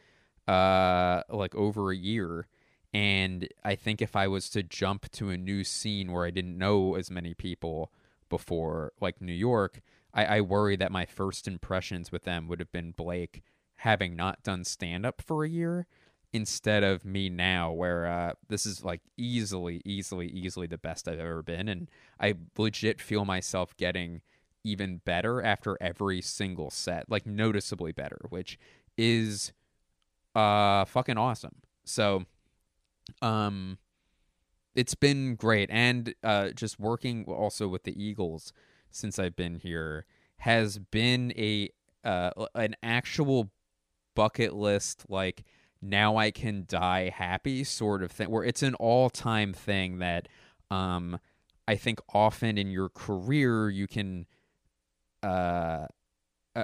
uh, 0.48 1.24
like 1.30 1.56
over 1.56 1.92
a 1.92 1.96
year. 1.96 2.48
And 2.94 3.48
I 3.64 3.76
think 3.76 4.02
if 4.02 4.16
I 4.16 4.28
was 4.28 4.50
to 4.52 4.64
jump 4.64 5.12
to 5.12 5.30
a 5.30 5.38
new 5.38 5.64
scene 5.64 6.12
where 6.12 6.26
I 6.26 6.32
didn't 6.32 6.58
know 6.58 6.96
as 6.96 7.12
many 7.12 7.34
people 7.34 7.92
before, 8.30 8.94
like 9.02 9.22
New 9.22 9.34
York, 9.34 9.82
I, 10.14 10.38
I 10.38 10.42
worry 10.42 10.76
that 10.78 10.92
my 10.92 11.06
first 11.06 11.48
impressions 11.48 12.12
with 12.12 12.24
them 12.24 12.48
would 12.48 12.60
have 12.60 12.72
been 12.72 12.92
Blake 12.92 13.44
having 13.78 14.16
not 14.16 14.44
done 14.44 14.64
stand 14.64 15.06
up 15.06 15.22
for 15.22 15.44
a 15.44 15.50
year 15.50 15.86
instead 16.34 16.84
of 16.84 17.06
me 17.06 17.30
now 17.30 17.72
where 17.72 18.06
uh, 18.06 18.34
this 18.50 18.66
is 18.66 18.84
like 18.84 19.02
easily 19.18 19.82
easily 19.86 20.28
easily 20.28 20.68
the 20.68 20.78
best 20.78 21.08
i've 21.08 21.20
ever 21.20 21.42
been 21.42 21.70
and 21.70 21.90
i 22.20 22.34
legit 22.58 23.00
feel 23.00 23.24
myself 23.24 23.76
getting 23.78 24.22
even 24.68 25.02
better 25.06 25.42
after 25.42 25.78
every 25.82 26.22
single 26.22 26.70
set 26.70 27.10
like 27.10 27.26
noticeably 27.26 27.92
better 27.92 28.20
which 28.30 28.58
is 28.98 29.54
uh 30.36 30.86
fucking 30.86 31.18
awesome. 31.18 31.56
So 31.86 32.26
um 33.22 33.78
it's 34.76 34.96
been 34.96 35.36
great. 35.36 35.70
And 35.72 36.14
uh 36.24 36.50
just 36.50 36.80
working 36.80 37.26
also 37.26 37.68
with 37.68 37.84
the 37.84 38.02
eagles 38.02 38.54
since 38.90 39.20
i've 39.20 39.36
been 39.36 39.56
here 39.56 40.06
has 40.38 40.80
been 40.80 41.34
a 41.38 41.70
uh 42.04 42.32
an 42.56 42.76
actual 42.82 43.52
bucket 44.16 44.54
list 44.54 45.06
like 45.10 45.44
now 45.82 46.18
I 46.18 46.32
can 46.32 46.66
die 46.68 47.10
happy 47.10 47.64
sort 47.64 48.02
of 48.02 48.12
thing 48.12 48.32
where 48.32 48.44
it's 48.44 48.64
an 48.64 48.74
all-time 48.76 49.54
thing 49.54 50.00
that 50.00 50.28
um 50.72 51.20
I 51.68 51.76
think 51.76 52.00
often 52.14 52.58
in 52.58 52.72
your 52.72 52.90
career 52.90 53.70
you 53.70 53.88
can 53.88 54.26
uh 55.24 55.88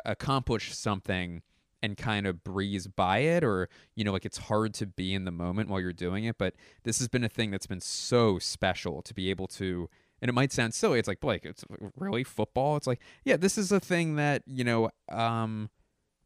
accomplish 0.05 0.75
something 0.75 1.41
and 1.83 1.97
kind 1.97 2.25
of 2.25 2.43
breeze 2.43 2.87
by 2.87 3.19
it 3.19 3.43
or 3.43 3.69
you 3.95 4.03
know 4.03 4.11
like 4.11 4.25
it's 4.25 4.37
hard 4.37 4.73
to 4.73 4.87
be 4.87 5.13
in 5.13 5.25
the 5.25 5.31
moment 5.31 5.69
while 5.69 5.79
you're 5.79 5.93
doing 5.93 6.23
it 6.23 6.37
but 6.37 6.55
this 6.83 6.97
has 6.97 7.07
been 7.07 7.23
a 7.23 7.29
thing 7.29 7.51
that's 7.51 7.67
been 7.67 7.81
so 7.81 8.39
special 8.39 9.01
to 9.01 9.13
be 9.13 9.29
able 9.29 9.47
to 9.47 9.89
and 10.21 10.29
it 10.29 10.33
might 10.33 10.51
sound 10.51 10.73
silly 10.73 10.97
it's 10.97 11.07
like 11.07 11.19
blake 11.19 11.45
it's 11.45 11.65
really 11.97 12.23
football? 12.23 12.77
It's 12.77 12.87
like 12.87 13.01
yeah 13.25 13.37
this 13.37 13.57
is 13.57 13.71
a 13.71 13.79
thing 13.79 14.15
that 14.15 14.43
you 14.47 14.63
know 14.63 14.89
um 15.11 15.69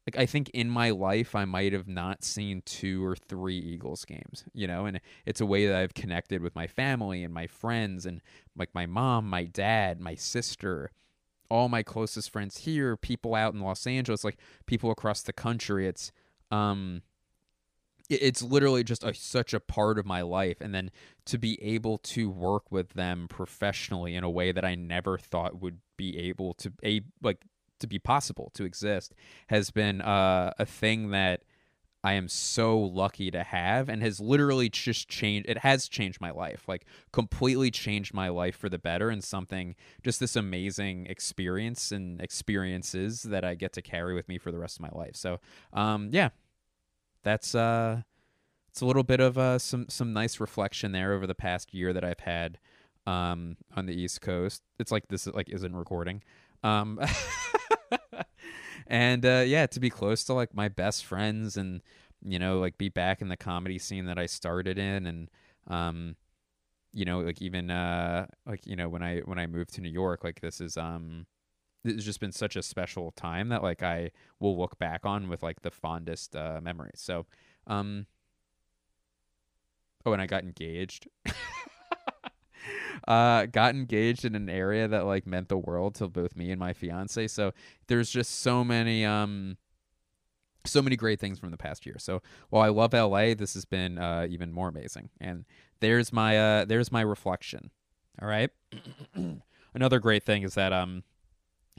like 0.08 0.18
I 0.18 0.26
think 0.26 0.50
in 0.52 0.70
my 0.70 0.92
life 0.92 1.36
I 1.36 1.44
might 1.44 1.74
have 1.74 1.88
not 1.88 2.24
seen 2.24 2.62
two 2.62 3.06
or 3.06 3.16
three 3.18 3.58
Eagles 3.58 4.06
games, 4.06 4.46
you 4.54 4.66
know, 4.66 4.86
and 4.86 5.02
it's 5.26 5.42
a 5.42 5.46
way 5.46 5.68
that 5.68 5.76
I've 5.76 5.94
connected 5.94 6.42
with 6.42 6.56
my 6.56 6.66
family 6.66 7.26
and 7.26 7.34
my 7.34 7.46
friends 7.46 8.06
and 8.06 8.22
like 8.56 8.74
my 8.74 8.86
mom, 8.86 9.30
my 9.30 9.44
dad, 9.44 10.00
my 10.00 10.16
sister, 10.16 10.92
all 11.50 11.70
my 11.70 11.84
closest 11.84 12.32
friends 12.32 12.60
here, 12.60 12.96
people 12.96 13.36
out 13.36 13.54
in 13.54 13.62
Los 13.62 13.88
Angeles, 13.88 14.24
like 14.24 14.38
people 14.66 14.92
across 14.92 15.22
the 15.22 15.34
country. 15.34 15.88
It's 15.88 16.12
um 16.52 17.02
it's 18.10 18.42
literally 18.42 18.84
just 18.84 19.04
a, 19.04 19.14
such 19.14 19.54
a 19.54 19.60
part 19.60 20.00
of 20.00 20.06
my 20.06 20.22
life 20.22 20.62
and 20.62 20.74
then 20.74 20.92
to 21.26 21.38
be 21.38 21.62
able 21.62 21.98
to 21.98 22.30
work 22.30 22.72
with 22.72 22.94
them 22.94 23.28
professionally 23.28 24.16
in 24.16 24.24
a 24.24 24.30
way 24.30 24.54
that 24.54 24.64
I 24.64 24.76
never 24.76 25.18
thought 25.18 25.62
would 25.62 25.80
be 25.98 26.18
able 26.18 26.54
to 26.56 26.72
a 26.84 27.02
like 27.22 27.42
to 27.80 27.88
be 27.88 28.00
possible 28.00 28.52
to 28.54 28.64
exist 28.64 29.14
has 29.48 29.72
been 29.72 30.02
uh, 30.02 30.54
a 30.58 30.66
thing 30.66 31.12
that 31.12 31.42
I 32.08 32.14
am 32.14 32.30
so 32.30 32.80
lucky 32.80 33.32
to 33.32 33.44
have 33.44 33.90
and 33.90 34.02
has 34.02 34.22
literally 34.22 34.70
just 34.70 35.10
changed 35.10 35.50
it 35.50 35.58
has 35.58 35.90
changed 35.90 36.22
my 36.22 36.32
life 36.32 36.64
like 36.66 36.86
completely 37.12 37.70
changed 37.70 38.14
my 38.14 38.30
life 38.30 38.56
for 38.56 38.70
the 38.70 38.80
better 38.80 39.10
and 39.10 39.22
something 39.22 39.76
just 40.06 40.22
this 40.22 40.38
amazing 40.38 41.08
experience 41.08 41.92
and 41.92 42.22
experiences 42.22 43.24
that 43.24 43.44
I 43.44 43.56
get 43.56 43.74
to 43.74 43.82
carry 43.82 44.16
with 44.16 44.30
me 44.30 44.38
for 44.38 44.54
the 44.54 44.58
rest 44.58 44.78
of 44.78 44.84
my 44.84 44.98
life. 44.98 45.18
So 45.18 45.42
um 45.74 46.08
yeah. 46.14 46.30
That's 47.24 47.54
uh 47.54 48.04
it's 48.70 48.80
a 48.80 48.86
little 48.86 49.04
bit 49.04 49.20
of 49.20 49.38
uh 49.38 49.60
some 49.60 49.90
some 49.90 50.14
nice 50.14 50.40
reflection 50.40 50.94
there 50.94 51.12
over 51.12 51.28
the 51.28 51.36
past 51.36 51.74
year 51.74 51.92
that 51.92 52.06
I've 52.06 52.22
had 52.22 52.58
um 53.06 53.58
on 53.76 53.86
the 53.86 53.94
East 53.94 54.22
Coast. 54.22 54.62
It's 54.80 54.94
like 54.94 55.10
this 55.10 55.28
like 55.28 55.50
isn't 55.50 55.76
recording. 55.76 56.24
Um 56.64 57.02
and 58.88 59.26
uh 59.26 59.44
yeah 59.46 59.68
to 59.68 59.80
be 59.80 59.90
close 59.90 60.24
to 60.24 60.34
like 60.34 60.54
my 60.56 60.68
best 60.68 61.06
friends 61.06 61.58
and 61.58 61.82
you 62.24 62.40
know 62.40 62.60
like 62.60 62.78
be 62.78 62.90
back 62.90 63.22
in 63.22 63.30
the 63.30 63.38
comedy 63.38 63.78
scene 63.78 64.06
that 64.06 64.18
I 64.18 64.26
started 64.26 64.78
in 64.78 65.06
and 65.06 65.30
um 65.68 66.16
you 66.94 67.06
know 67.06 67.20
like 67.20 67.42
even 67.42 67.70
uh 67.70 68.28
like 68.46 68.66
you 68.66 68.76
know 68.76 68.90
when 68.90 69.04
I 69.04 69.20
when 69.20 69.40
I 69.40 69.48
moved 69.48 69.74
to 69.76 69.82
New 69.82 69.90
York 69.90 70.24
like 70.24 70.42
this 70.42 70.62
is 70.62 70.78
um 70.78 71.26
has 71.86 72.04
just 72.06 72.20
been 72.20 72.32
such 72.32 72.56
a 72.56 72.64
special 72.64 73.12
time 73.12 73.50
that 73.50 73.64
like 73.64 73.84
I 73.84 74.12
will 74.40 74.58
look 74.58 74.78
back 74.80 75.06
on 75.06 75.30
with 75.30 75.44
like 75.44 75.62
the 75.62 75.72
fondest 75.72 76.36
uh 76.36 76.60
memories. 76.62 77.00
So 77.00 77.26
um 77.68 78.08
oh 80.06 80.14
and 80.14 80.22
I 80.22 80.26
got 80.26 80.44
engaged 80.44 81.08
uh 83.08 83.46
got 83.46 83.76
engaged 83.76 84.26
in 84.26 84.36
an 84.36 84.50
area 84.50 84.88
that 84.88 85.06
like 85.06 85.26
meant 85.26 85.50
the 85.50 85.58
world 85.58 85.96
to 85.96 86.08
both 86.08 86.36
me 86.36 86.52
and 86.52 86.60
my 86.60 86.74
fiance. 86.74 87.28
So 87.28 87.54
there's 87.88 88.10
just 88.10 88.40
so 88.40 88.64
many 88.64 89.06
um 89.06 89.58
so 90.66 90.82
many 90.82 90.96
great 90.96 91.20
things 91.20 91.40
from 91.40 91.52
the 91.52 91.58
past 91.58 91.86
year. 91.86 91.96
So 91.98 92.22
while 92.50 92.64
i 92.64 92.70
love 92.70 92.94
la 92.94 93.34
this 93.34 93.54
has 93.54 93.66
been 93.66 93.98
uh 93.98 94.28
even 94.30 94.52
more 94.52 94.70
amazing. 94.70 95.10
And 95.20 95.46
there's 95.80 96.12
my 96.12 96.38
uh 96.38 96.66
there's 96.66 96.92
my 96.92 97.02
reflection. 97.02 97.72
All 98.22 98.28
right? 98.28 98.50
Another 99.74 100.00
great 100.00 100.24
thing 100.24 100.44
is 100.44 100.56
that 100.56 100.74
um 100.74 101.04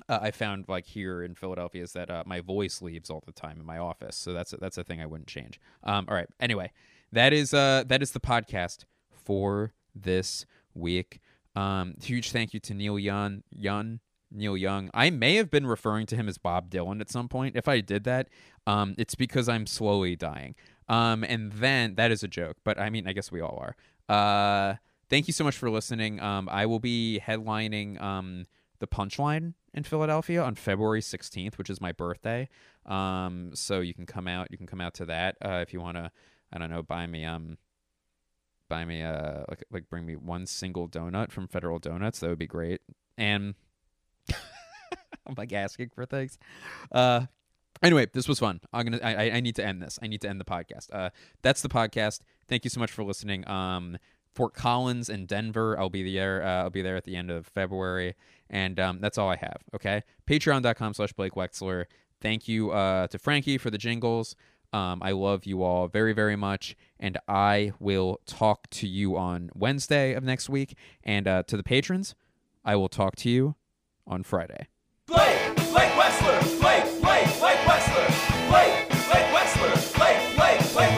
uh, 0.09 0.19
I 0.23 0.31
found 0.31 0.67
like 0.69 0.87
here 0.87 1.23
in 1.23 1.35
Philadelphia 1.35 1.83
is 1.83 1.93
that 1.93 2.11
uh, 2.11 2.23
my 2.27 2.41
voice 2.41 2.81
leaves 2.83 3.11
all 3.11 3.23
the 3.27 3.33
time 3.33 3.59
in 3.59 3.67
my 3.67 3.79
office, 3.79 4.17
so 4.17 4.33
that's 4.33 4.53
a, 4.53 4.57
that's 4.57 4.79
a 4.79 4.85
thing 4.85 5.01
I 5.01 5.07
wouldn't 5.07 5.29
change. 5.29 5.61
Um, 5.83 6.07
all 6.09 6.15
right. 6.15 6.29
Anyway, 6.41 6.73
that 7.13 7.33
is 7.33 7.55
uh 7.55 7.85
that 7.87 8.03
is 8.03 8.13
the 8.13 8.21
podcast 8.21 8.85
for 9.11 9.73
this 9.95 10.47
week. 10.79 11.21
Um, 11.55 11.95
huge 12.03 12.31
thank 12.31 12.55
you 12.55 12.61
to 12.61 12.75
Neil 12.75 12.99
Young, 12.99 13.43
Young, 13.51 14.01
Neil 14.31 14.57
Young. 14.57 14.91
I 14.95 15.11
may 15.11 15.37
have 15.37 15.51
been 15.51 15.67
referring 15.67 16.07
to 16.07 16.17
him 16.17 16.29
as 16.29 16.39
Bob 16.39 16.71
Dylan 16.71 17.01
at 17.01 17.11
some 17.11 17.29
point. 17.29 17.57
If 17.57 17.69
I 17.69 17.81
did 17.81 18.05
that, 18.05 18.29
um, 18.67 18.95
it's 18.99 19.15
because 19.15 19.49
I'm 19.49 19.67
slowly 19.67 20.17
dying. 20.17 20.55
Um, 20.89 21.25
and 21.25 21.53
then 21.53 21.97
that 21.97 22.11
is 22.11 22.23
a 22.23 22.29
joke, 22.29 22.57
but 22.65 22.79
I 22.79 22.91
mean, 22.91 23.07
I 23.07 23.13
guess 23.13 23.31
we 23.31 23.41
all 23.41 23.59
are. 23.59 23.77
Uh, 24.09 24.77
thank 25.11 25.27
you 25.27 25.33
so 25.33 25.45
much 25.45 25.57
for 25.57 25.69
listening. 25.71 26.21
Um, 26.21 26.49
I 26.51 26.67
will 26.67 26.81
be 26.81 27.21
headlining 27.25 28.01
um 28.01 28.47
the 28.81 28.87
Punchline 28.87 29.55
in 29.75 29.83
Philadelphia 29.83 30.43
on 30.43 30.55
February 30.55 31.01
16th, 31.01 31.59
which 31.59 31.69
is 31.69 31.81
my 31.81 31.91
birthday. 31.93 32.49
Um, 32.87 33.51
so 33.55 33.81
you 33.81 33.93
can 33.93 34.07
come 34.07 34.29
out. 34.29 34.49
You 34.51 34.57
can 34.57 34.69
come 34.69 34.81
out 34.81 34.95
to 34.95 35.07
that 35.07 35.37
uh, 35.45 35.59
if 35.63 35.73
you 35.73 35.81
want 35.81 35.97
to. 35.97 36.11
I 36.53 36.59
don't 36.59 36.71
know, 36.71 36.83
buy 36.83 37.07
me 37.07 37.25
um 37.25 37.59
buy 38.69 38.85
me 38.85 39.01
a 39.03 39.45
like 39.49 39.65
like 39.71 39.89
bring 39.91 40.07
me 40.07 40.17
one 40.17 40.47
single 40.47 40.89
donut 40.89 41.31
from 41.33 41.49
Federal 41.49 41.79
Donuts. 41.79 42.21
That 42.21 42.29
would 42.29 42.39
be 42.39 42.47
great. 42.47 42.81
And 43.17 43.55
I'm 45.27 45.35
like 45.37 45.53
asking 45.53 45.91
for 45.95 46.07
things. 46.07 46.39
Uh 46.93 47.27
anyway, 47.83 48.07
this 48.13 48.29
was 48.29 48.39
fun. 48.39 48.61
I'm 48.73 48.85
gonna 48.87 49.01
I, 49.03 49.31
I- 49.33 49.41
need 49.41 49.57
to 49.57 49.65
end 49.65 49.83
this. 49.83 49.99
I 50.03 50.07
need 50.07 50.21
to 50.23 50.29
end 50.29 50.41
the 50.41 50.45
podcast. 50.45 50.89
Uh 50.93 51.11
that's 51.43 51.63
the 51.63 51.69
podcast. 51.69 52.21
Thank 52.49 52.65
you 52.65 52.71
so 52.71 52.81
much 52.81 52.91
for 52.91 53.05
listening. 53.05 53.49
Um 53.49 53.99
Fort 54.35 54.55
Collins 54.55 55.09
and 55.09 55.27
Denver. 55.27 55.77
I'll 55.79 55.91
be 55.91 56.15
there. 56.15 56.45
Uh, 56.45 56.63
I'll 56.63 56.71
be 56.71 56.83
there 56.83 56.97
at 56.97 57.03
the 57.03 57.17
end 57.17 57.29
of 57.29 57.47
February, 57.49 58.15
and 58.49 58.79
um, 58.79 59.01
that's 59.01 59.19
all 59.19 59.29
I 59.29 59.35
have. 59.35 59.57
Okay, 59.75 60.05
Patreon.com/slash 60.29 61.13
Blake 61.15 61.33
Wexler. 61.33 61.87
Thank 62.21 62.47
you 62.47 62.71
uh, 62.71 63.09
to 63.09 63.19
Frankie 63.19 63.59
for 63.59 63.71
the 63.71 63.79
jingles. 63.79 64.37
Um, 64.73 65.03
I 65.03 65.13
love 65.13 65.47
you 65.47 65.63
all 65.63 65.89
very, 65.89 66.13
very 66.13 66.37
much, 66.37 66.77
and 67.01 67.17
I 67.27 67.73
will 67.81 68.21
talk 68.27 68.69
to 68.71 68.87
you 68.87 69.17
on 69.17 69.51
Wednesday 69.55 70.13
of 70.15 70.23
next 70.23 70.49
week. 70.51 70.77
And 71.03 71.27
uh, 71.27 71.43
to 71.45 71.57
the 71.57 71.63
patrons, 71.63 72.15
I 72.65 72.77
will 72.77 72.89
talk 72.89 73.17
to 73.17 73.31
you 73.31 73.55
on 74.07 74.23
Friday. 74.25 74.67
Blake, 75.07 75.57
Blake 75.57 75.95
Blake, 75.97 76.45
Blake, 76.61 76.85
Blake 77.01 77.31
Blake, 77.39 77.39
Blake 77.39 77.61
Blake, 77.67 78.05
Blake, 78.49 78.89
Blake 79.07 79.33
Blake 79.39 79.55
Blake, 79.97 80.29
Blake, 80.29 80.89